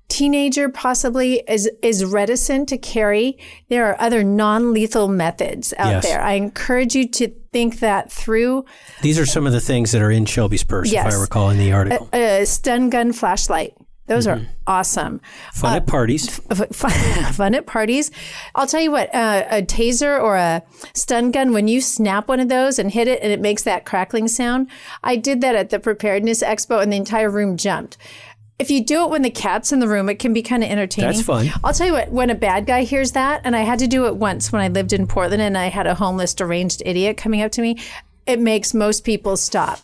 teenager 0.09 0.69
possibly 0.69 1.43
is 1.47 1.69
is 1.83 2.03
reticent 2.05 2.69
to 2.69 2.77
carry, 2.77 3.37
there 3.69 3.85
are 3.85 3.99
other 4.01 4.23
non-lethal 4.23 5.07
methods 5.07 5.73
out 5.77 5.89
Yes. 5.91 6.03
there. 6.05 6.21
I 6.21 6.33
encourage 6.33 6.95
you 6.95 7.07
to 7.09 7.27
think 7.53 7.81
that 7.81 8.11
through. 8.11 8.65
These 9.03 9.19
are 9.19 9.25
some 9.27 9.45
of 9.45 9.53
the 9.53 9.61
things 9.61 9.91
that 9.91 10.01
are 10.01 10.11
in 10.11 10.25
Shelby's 10.25 10.63
purse, 10.63 10.87
if 10.87 10.93
Yes. 10.93 11.13
I 11.15 11.21
recall 11.21 11.49
in 11.51 11.57
the 11.59 11.71
article. 11.71 12.09
A 12.13 12.45
stun 12.45 12.89
gun 12.89 13.11
flashlight. 13.13 13.73
Those 14.07 14.25
are 14.25 14.41
awesome. 14.65 15.19
Fun 15.53 15.75
at 15.75 15.85
parties. 15.85 16.39
F- 16.49 16.69
fun, 16.71 16.91
fun 17.33 17.55
at 17.55 17.65
parties. 17.65 18.09
I'll 18.55 18.65
tell 18.65 18.79
you 18.79 18.89
what, 18.89 19.13
uh, 19.13 19.45
a 19.49 19.61
taser 19.61 20.21
or 20.21 20.37
a 20.37 20.63
stun 20.93 21.31
gun, 21.31 21.51
when 21.51 21.67
you 21.67 21.81
snap 21.81 22.29
one 22.29 22.39
of 22.39 22.47
those 22.47 22.79
and 22.79 22.89
hit 22.89 23.09
it 23.09 23.21
and 23.21 23.31
it 23.31 23.41
makes 23.41 23.63
that 23.63 23.85
crackling 23.85 24.29
sound, 24.29 24.69
I 25.03 25.17
did 25.17 25.41
that 25.41 25.55
at 25.55 25.71
the 25.71 25.79
preparedness 25.79 26.41
expo 26.41 26.81
and 26.81 26.91
the 26.91 26.97
entire 26.97 27.29
room 27.29 27.57
jumped. 27.57 27.97
If 28.59 28.71
you 28.71 28.83
do 28.83 29.03
it 29.03 29.09
when 29.11 29.21
the 29.21 29.29
cat's 29.29 29.71
in 29.71 29.79
the 29.79 29.87
room, 29.87 30.09
it 30.09 30.19
can 30.19 30.33
be 30.33 30.41
kind 30.41 30.63
of 30.63 30.69
entertaining. 30.69 31.11
That's 31.11 31.21
fun. 31.21 31.51
I'll 31.63 31.73
tell 31.73 31.85
you 31.85 31.93
what, 31.93 32.09
when 32.11 32.29
a 32.29 32.35
bad 32.35 32.65
guy 32.65 32.83
hears 32.83 33.11
that, 33.11 33.41
and 33.43 33.55
I 33.55 33.61
had 33.61 33.79
to 33.79 33.87
do 33.87 34.07
it 34.07 34.15
once 34.15 34.51
when 34.51 34.61
I 34.61 34.69
lived 34.69 34.93
in 34.93 35.05
Portland 35.05 35.43
and 35.43 35.57
I 35.57 35.67
had 35.67 35.85
a 35.85 35.93
homeless 35.93 36.33
deranged 36.33 36.81
idiot 36.85 37.17
coming 37.17 37.41
up 37.41 37.51
to 37.51 37.61
me, 37.61 37.77
it 38.25 38.39
makes 38.39 38.73
most 38.73 39.03
people 39.03 39.37
stop. 39.37 39.81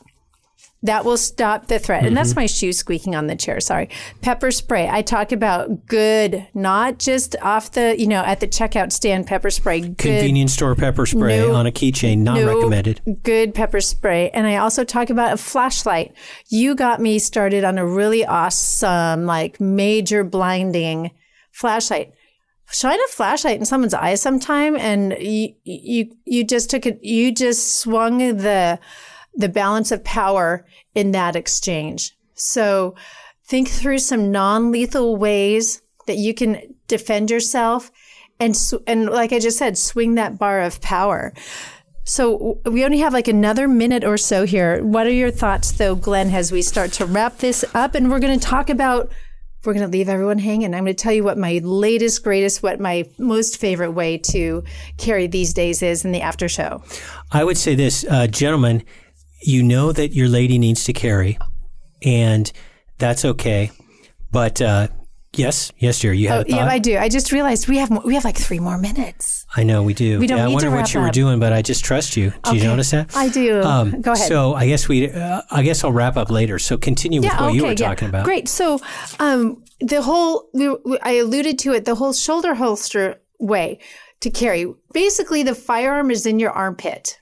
That 0.84 1.06
will 1.06 1.18
stop 1.18 1.68
the 1.68 1.80
threat. 1.80 2.00
And 2.00 2.08
Mm-hmm. 2.08 2.16
that's 2.16 2.36
my 2.36 2.46
shoe 2.46 2.74
squeaking 2.74 3.16
on 3.16 3.28
the 3.28 3.36
chair. 3.36 3.60
Sorry. 3.62 3.90
Pepper 4.22 4.52
spray. 4.52 4.90
I 4.90 5.02
talk 5.02 5.32
about 5.32 5.86
good, 5.88 6.46
not 6.54 7.00
just 7.00 7.36
off 7.42 7.72
the, 7.72 7.96
you 7.98 8.06
know, 8.06 8.22
at 8.22 8.42
the 8.42 8.48
checkout 8.48 8.92
stand 8.92 9.26
pepper 9.26 9.50
spray. 9.50 9.80
Good, 9.80 9.98
Convenience 9.98 10.54
store 10.54 10.76
pepper 10.76 11.06
spray 11.06 11.40
No. 11.40 11.56
on 11.56 11.66
a 11.66 11.72
keychain, 11.72 12.20
not 12.20 12.36
no 12.36 12.56
recommended. 12.58 13.02
Good 13.24 13.54
pepper 13.56 13.80
spray. 13.80 14.30
And 14.32 14.46
I 14.46 14.58
also 14.58 14.84
talk 14.84 15.10
about 15.10 15.34
a 15.34 15.38
flashlight. 15.38 16.14
You 16.50 16.76
got 16.76 17.00
me 17.00 17.18
started 17.18 17.64
on 17.64 17.78
a 17.78 17.86
really 17.88 18.26
awesome, 18.26 19.26
like 19.26 19.62
major 19.62 20.24
blinding 20.26 21.12
flashlight. 21.54 22.14
Shine 22.72 23.00
a 23.00 23.08
flashlight 23.08 23.60
in 23.60 23.66
someone's 23.66 23.94
eye 23.94 24.16
sometime 24.16 24.76
and 24.76 25.16
you 25.20 25.54
you 25.64 26.16
you 26.26 26.44
just 26.44 26.70
took 26.72 26.86
it 26.88 27.04
you 27.04 27.32
just 27.32 27.80
swung 27.80 28.18
the 28.38 28.80
the 29.36 29.50
balance 29.50 29.92
of 29.92 30.04
power 30.04 30.66
in 30.96 31.12
that 31.12 31.36
exchange. 31.36 32.16
So 32.36 32.96
think 33.46 33.70
through 33.70 34.00
some 34.00 34.32
non-lethal 34.32 35.16
ways 35.16 35.82
that 36.08 36.18
you 36.18 36.34
can 36.34 36.76
defend 36.88 37.32
yourself 37.32 37.92
and 38.40 38.56
and 38.88 39.06
like 39.10 39.32
I 39.32 39.40
just 39.40 39.58
said 39.58 39.78
swing 39.78 40.16
that 40.16 40.38
bar 40.38 40.62
of 40.62 40.82
power. 40.82 41.34
So 42.06 42.60
we 42.66 42.84
only 42.84 42.98
have 43.00 43.14
like 43.14 43.30
another 43.30 43.68
minute 43.68 44.04
or 44.04 44.18
so 44.18 44.46
here. 44.46 44.84
What 44.84 45.08
are 45.08 45.12
your 45.12 45.32
thoughts 45.32 45.72
though, 45.72 45.96
Glenn, 45.96 46.32
as 46.32 46.52
we 46.52 46.62
start 46.62 46.92
to 46.94 47.06
wrap 47.06 47.38
this 47.38 47.64
up 47.74 47.96
and 47.96 48.10
we're 48.10 48.20
going 48.20 48.38
to 48.38 48.46
talk 48.46 48.70
about 48.70 49.12
we're 49.64 49.74
going 49.74 49.90
to 49.90 49.98
leave 49.98 50.10
everyone 50.10 50.40
hanging. 50.40 50.74
I'm 50.74 50.84
going 50.84 50.96
to 50.96 51.02
tell 51.02 51.14
you 51.14 51.24
what 51.24 51.38
my 51.38 51.62
latest, 51.64 52.22
greatest, 52.22 52.62
what 52.62 52.82
my 52.82 53.10
most 53.18 53.58
favorite 53.58 53.92
way 53.92 54.18
to 54.18 54.62
carry 54.98 55.28
these 55.28 55.54
days 55.54 55.82
is 55.82 56.04
in 56.04 56.12
the 56.12 56.20
after 56.20 56.50
show. 56.50 56.84
I 57.32 57.46
would 57.46 57.58
say 57.58 57.74
this, 57.74 58.06
uh, 58.10 58.28
gentlemen, 58.28 58.84
you 59.48 59.64
know 59.64 59.92
that 59.92 60.14
your 60.14 60.28
lady 60.28 60.58
needs 60.58 60.84
to 60.86 60.94
carry, 60.94 61.38
and 62.04 62.52
that's 62.98 63.26
okay. 63.26 63.72
But 64.32 64.62
uh, 64.62 64.88
yes, 65.34 65.72
yes, 65.78 66.00
dear, 66.00 66.14
you 66.14 66.30
have. 66.30 66.42
Oh, 66.42 66.56
yeah. 66.56 66.66
I 66.66 66.80
do. 66.80 66.98
I 66.98 67.10
just 67.10 67.32
realized 67.32 67.68
we 67.68 67.78
have 67.78 67.92
mo- 67.92 68.02
we 68.04 68.16
have 68.16 68.26
like 68.26 68.38
three 68.38 68.60
more 68.60 68.78
minutes. 68.78 69.46
I 69.56 69.64
know 69.64 69.84
we 69.84 69.94
do. 69.94 70.20
We 70.20 70.26
don't 70.26 70.40
yeah, 70.40 70.46
I 70.46 70.48
wonder 70.48 70.72
what 70.72 70.94
you 70.94 71.02
were 71.02 71.12
doing, 71.12 71.40
but 71.40 71.54
I 71.54 71.62
just 71.62 71.86
trust 71.86 72.18
you. 72.18 72.34
Do 72.44 72.56
you 72.56 72.64
notice 72.64 72.92
that? 72.92 73.16
I 73.16 73.30
do. 73.30 73.62
Go 73.62 74.14
ahead. 74.14 74.28
So 74.28 74.56
I 74.56 74.66
guess 74.68 74.88
we. 74.88 75.12
Uh, 75.12 75.42
I 75.52 75.62
guess 75.64 75.84
I'll 75.84 75.92
wrap 75.92 76.18
up 76.18 76.30
later. 76.32 76.58
So 76.60 76.78
continue 76.78 77.22
with 77.22 77.34
what 77.34 77.54
you 77.54 77.66
were 77.66 77.76
talking 77.76 78.10
about. 78.10 78.26
Great. 78.26 78.48
So, 78.48 78.80
um, 79.20 79.64
the 79.80 80.02
whole 80.02 80.50
we, 80.54 80.70
we, 80.70 80.98
I 81.02 81.14
alluded 81.14 81.60
to 81.60 81.74
it. 81.74 81.86
The 81.86 81.96
whole 81.96 82.14
shoulder 82.14 82.56
holster 82.56 83.22
way 83.40 83.80
to 84.22 84.30
carry. 84.32 84.66
Basically, 84.94 85.44
the 85.44 85.54
firearm 85.54 86.10
is 86.10 86.26
in 86.26 86.40
your 86.40 86.52
armpit, 86.52 87.20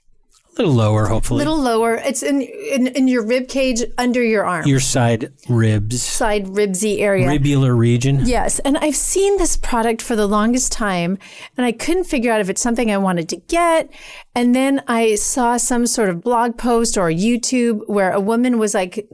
A 0.57 0.61
little 0.63 0.73
lower, 0.73 1.07
hopefully. 1.07 1.43
A 1.43 1.47
little 1.49 1.61
lower. 1.61 1.95
It's 1.95 2.21
in 2.23 2.41
in, 2.41 2.87
in 2.87 3.07
your 3.07 3.25
rib 3.25 3.47
cage 3.47 3.83
under 3.97 4.21
your 4.21 4.45
arm, 4.45 4.67
Your 4.67 4.81
side 4.81 5.31
ribs, 5.47 6.03
side 6.03 6.45
ribsy 6.47 6.99
area. 6.99 7.25
ribular 7.27 7.75
region. 7.75 8.25
Yes, 8.25 8.59
and 8.59 8.77
I've 8.77 8.95
seen 8.97 9.37
this 9.37 9.55
product 9.55 10.01
for 10.01 10.15
the 10.17 10.27
longest 10.27 10.71
time, 10.73 11.17
and 11.55 11.65
I 11.65 11.71
couldn't 11.71 12.03
figure 12.03 12.31
out 12.33 12.41
if 12.41 12.49
it's 12.49 12.61
something 12.61 12.91
I 12.91 12.97
wanted 12.97 13.29
to 13.29 13.37
get. 13.37 13.89
And 14.35 14.53
then 14.53 14.83
I 14.87 15.15
saw 15.15 15.55
some 15.55 15.87
sort 15.87 16.09
of 16.09 16.21
blog 16.21 16.57
post 16.57 16.97
or 16.97 17.09
YouTube 17.09 17.87
where 17.87 18.11
a 18.11 18.19
woman 18.19 18.59
was 18.59 18.73
like, 18.73 19.07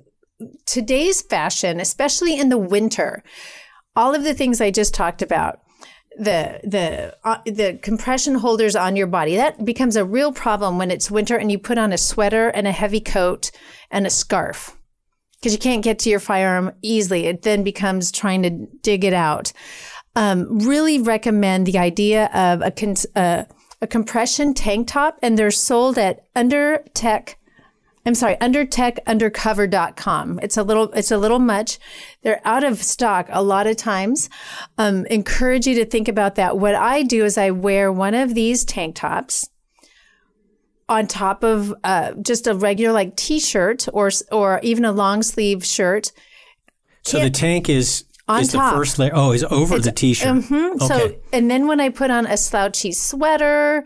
today's 0.65 1.21
fashion, 1.21 1.79
especially 1.79 2.39
in 2.39 2.49
the 2.49 2.57
winter, 2.57 3.23
all 3.95 4.13
of 4.15 4.23
the 4.23 4.33
things 4.33 4.59
I 4.59 4.71
just 4.71 4.93
talked 4.93 5.21
about. 5.21 5.59
The 6.19 6.59
the 6.63 7.15
uh, 7.23 7.37
the 7.45 7.79
compression 7.81 8.35
holders 8.35 8.75
on 8.75 8.95
your 8.95 9.07
body 9.07 9.35
that 9.35 9.63
becomes 9.63 9.95
a 9.95 10.03
real 10.03 10.31
problem 10.31 10.79
when 10.79 10.89
it's 10.89 11.11
winter 11.11 11.37
and 11.37 11.51
you 11.51 11.59
put 11.59 11.77
on 11.77 11.93
a 11.93 11.97
sweater 11.97 12.49
and 12.49 12.67
a 12.67 12.71
heavy 12.71 12.99
coat 12.99 13.51
and 13.91 14.07
a 14.07 14.09
scarf 14.09 14.77
because 15.39 15.53
you 15.53 15.59
can't 15.59 15.83
get 15.83 15.99
to 15.99 16.09
your 16.09 16.19
firearm 16.19 16.73
easily. 16.81 17.25
It 17.25 17.43
then 17.43 17.63
becomes 17.63 18.11
trying 18.11 18.43
to 18.43 18.67
dig 18.81 19.03
it 19.03 19.13
out. 19.13 19.53
Um, 20.15 20.59
really 20.59 20.99
recommend 20.99 21.67
the 21.67 21.77
idea 21.77 22.25
of 22.33 22.61
a, 22.61 22.71
con- 22.71 22.95
uh, 23.15 23.43
a 23.81 23.87
compression 23.87 24.53
tank 24.55 24.87
top, 24.87 25.19
and 25.21 25.37
they're 25.37 25.51
sold 25.51 25.97
at 25.97 26.33
Undertech. 26.33 27.35
I'm 28.07 28.15
sorry, 28.15 28.35
undertechundercover.com. 28.37 30.39
It's 30.41 30.57
a 30.57 30.63
little, 30.63 30.91
it's 30.93 31.11
a 31.11 31.17
little 31.17 31.39
much. 31.39 31.77
They're 32.23 32.41
out 32.45 32.63
of 32.63 32.81
stock 32.81 33.27
a 33.29 33.43
lot 33.43 33.67
of 33.67 33.75
times. 33.77 34.29
Um, 34.77 35.05
encourage 35.07 35.67
you 35.67 35.75
to 35.75 35.85
think 35.85 36.07
about 36.07 36.35
that. 36.35 36.57
What 36.57 36.73
I 36.73 37.03
do 37.03 37.25
is 37.25 37.37
I 37.37 37.51
wear 37.51 37.91
one 37.91 38.15
of 38.15 38.33
these 38.33 38.63
tank 38.63 38.95
tops 38.95 39.49
on 40.89 41.05
top 41.05 41.43
of 41.43 41.73
uh, 41.83 42.13
just 42.21 42.47
a 42.47 42.55
regular 42.55 42.93
like 42.93 43.17
t-shirt 43.17 43.87
or 43.91 44.09
or 44.31 44.61
even 44.63 44.85
a 44.85 44.91
long 44.93 45.21
sleeve 45.21 45.65
shirt. 45.65 46.13
So 47.03 47.19
the 47.19 47.29
tank 47.29 47.67
is 47.67 48.05
On 48.29 48.39
is 48.41 48.53
top. 48.53 48.71
the 48.73 48.79
first 48.79 48.97
layer. 48.99 49.11
Oh, 49.13 49.33
is 49.33 49.43
over 49.45 49.79
the 49.79 49.91
t-shirt. 49.91 50.43
Mhm. 50.43 50.79
So 50.81 50.95
Okay. 50.95 51.17
and 51.33 51.51
then 51.51 51.67
when 51.67 51.81
I 51.81 51.89
put 51.89 52.09
on 52.09 52.25
a 52.25 52.37
slouchy 52.37 52.93
sweater 52.93 53.83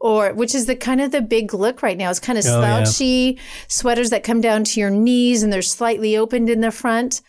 or 0.00 0.32
which 0.32 0.54
is 0.54 0.66
the 0.66 0.76
kind 0.76 1.00
of 1.00 1.10
the 1.10 1.20
big 1.20 1.52
look 1.52 1.82
right 1.82 1.98
now. 1.98 2.10
It's 2.10 2.20
kind 2.20 2.38
of 2.38 2.46
Oh, 2.46 2.60
yeah. 2.60 2.84
slouchy 2.84 3.38
sweaters 3.66 4.10
that 4.10 4.22
come 4.24 4.40
down 4.40 4.64
to 4.64 4.80
your 4.80 4.90
knees 4.90 5.42
and 5.42 5.52
they're 5.52 5.62
slightly 5.62 6.16
opened 6.16 6.48
in 6.48 6.60
the 6.60 6.70
front. 6.70 7.20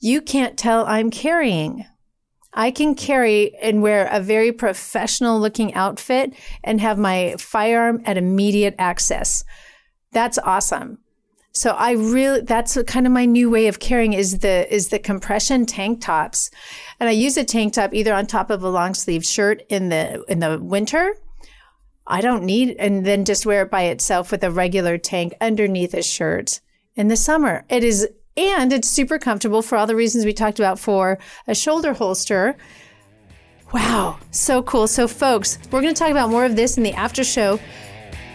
You 0.00 0.20
can't 0.20 0.56
tell 0.58 0.86
I'm 0.86 1.10
carrying. 1.10 1.84
I 2.52 2.70
can 2.70 2.94
carry 2.94 3.54
and 3.56 3.82
wear 3.82 4.08
a 4.10 4.20
very 4.20 4.52
professional 4.52 5.40
looking 5.40 5.74
outfit 5.74 6.32
and 6.62 6.80
have 6.80 6.98
my 6.98 7.34
firearm 7.38 8.00
at 8.04 8.16
immediate 8.16 8.76
access. 8.78 9.44
That's 10.12 10.38
awesome. 10.38 10.98
So 11.52 11.70
I 11.70 11.92
really 11.92 12.40
that's 12.40 12.76
kind 12.84 13.06
of 13.06 13.12
my 13.12 13.26
new 13.26 13.48
way 13.48 13.68
of 13.68 13.78
carrying 13.78 14.12
is 14.12 14.38
the 14.38 14.72
is 14.74 14.88
the 14.88 14.98
compression 14.98 15.66
tank 15.66 16.00
tops. 16.00 16.50
And 16.98 17.08
I 17.08 17.12
use 17.12 17.36
a 17.36 17.44
tank 17.44 17.74
top 17.74 17.92
either 17.94 18.12
on 18.12 18.26
top 18.26 18.50
of 18.50 18.62
a 18.62 18.68
long 18.70 18.94
sleeve 18.94 19.24
shirt 19.24 19.62
in 19.68 19.88
the 19.88 20.24
in 20.28 20.40
the 20.40 20.58
winter. 20.60 21.14
I 22.06 22.20
don't 22.20 22.44
need 22.44 22.76
and 22.78 23.04
then 23.04 23.24
just 23.24 23.46
wear 23.46 23.62
it 23.62 23.70
by 23.70 23.84
itself 23.84 24.30
with 24.30 24.44
a 24.44 24.50
regular 24.50 24.98
tank 24.98 25.34
underneath 25.40 25.94
a 25.94 26.02
shirt 26.02 26.60
in 26.94 27.08
the 27.08 27.16
summer. 27.16 27.64
It 27.68 27.82
is 27.82 28.08
and 28.36 28.72
it's 28.72 28.88
super 28.88 29.18
comfortable 29.18 29.62
for 29.62 29.78
all 29.78 29.86
the 29.86 29.96
reasons 29.96 30.24
we 30.24 30.32
talked 30.32 30.58
about 30.58 30.78
for 30.78 31.18
a 31.46 31.54
shoulder 31.54 31.94
holster. 31.94 32.56
Wow, 33.72 34.18
so 34.30 34.62
cool. 34.62 34.86
So 34.86 35.08
folks, 35.08 35.58
we're 35.70 35.80
going 35.80 35.94
to 35.94 35.98
talk 35.98 36.10
about 36.10 36.30
more 36.30 36.44
of 36.44 36.56
this 36.56 36.76
in 36.76 36.82
the 36.82 36.92
after 36.92 37.24
show. 37.24 37.60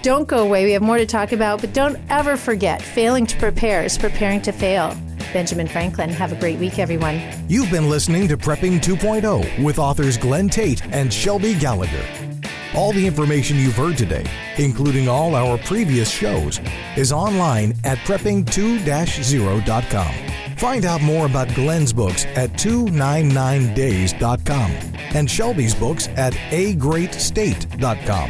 Don't 0.01 0.27
go 0.27 0.39
away. 0.39 0.63
We 0.63 0.71
have 0.71 0.81
more 0.81 0.97
to 0.97 1.05
talk 1.05 1.33
about, 1.33 1.59
but 1.61 1.73
don't 1.73 1.99
ever 2.09 2.37
forget 2.37 2.81
failing 2.81 3.25
to 3.25 3.37
prepare 3.37 3.83
is 3.83 3.97
preparing 3.97 4.41
to 4.43 4.51
fail. 4.51 4.95
Benjamin 5.33 5.67
Franklin, 5.67 6.09
have 6.09 6.31
a 6.31 6.35
great 6.35 6.57
week, 6.59 6.79
everyone. 6.79 7.21
You've 7.47 7.69
been 7.69 7.89
listening 7.89 8.27
to 8.29 8.37
Prepping 8.37 8.79
2.0 8.79 9.63
with 9.63 9.77
authors 9.77 10.17
Glenn 10.17 10.49
Tate 10.49 10.83
and 10.93 11.13
Shelby 11.13 11.53
Gallagher. 11.55 12.28
All 12.75 12.91
the 12.91 13.05
information 13.05 13.57
you've 13.57 13.75
heard 13.75 13.97
today, 13.97 14.25
including 14.57 15.07
all 15.07 15.35
our 15.35 15.57
previous 15.57 16.09
shows, 16.09 16.59
is 16.95 17.11
online 17.11 17.73
at 17.83 17.97
prepping2-0.com. 17.99 20.15
Find 20.57 20.85
out 20.85 21.01
more 21.01 21.25
about 21.25 21.47
Glenn's 21.55 21.91
books 21.93 22.25
at 22.25 22.51
299days.com 22.53 24.71
and 25.15 25.31
Shelby's 25.31 25.73
books 25.73 26.09
at 26.09 26.33
agreatstate.com. 26.33 28.29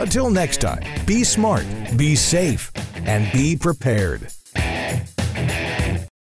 Until 0.00 0.30
next 0.30 0.60
time, 0.60 0.82
be 1.06 1.22
smart, 1.22 1.64
be 1.96 2.16
safe, 2.16 2.72
and 3.04 3.30
be 3.32 3.56
prepared. 3.56 4.32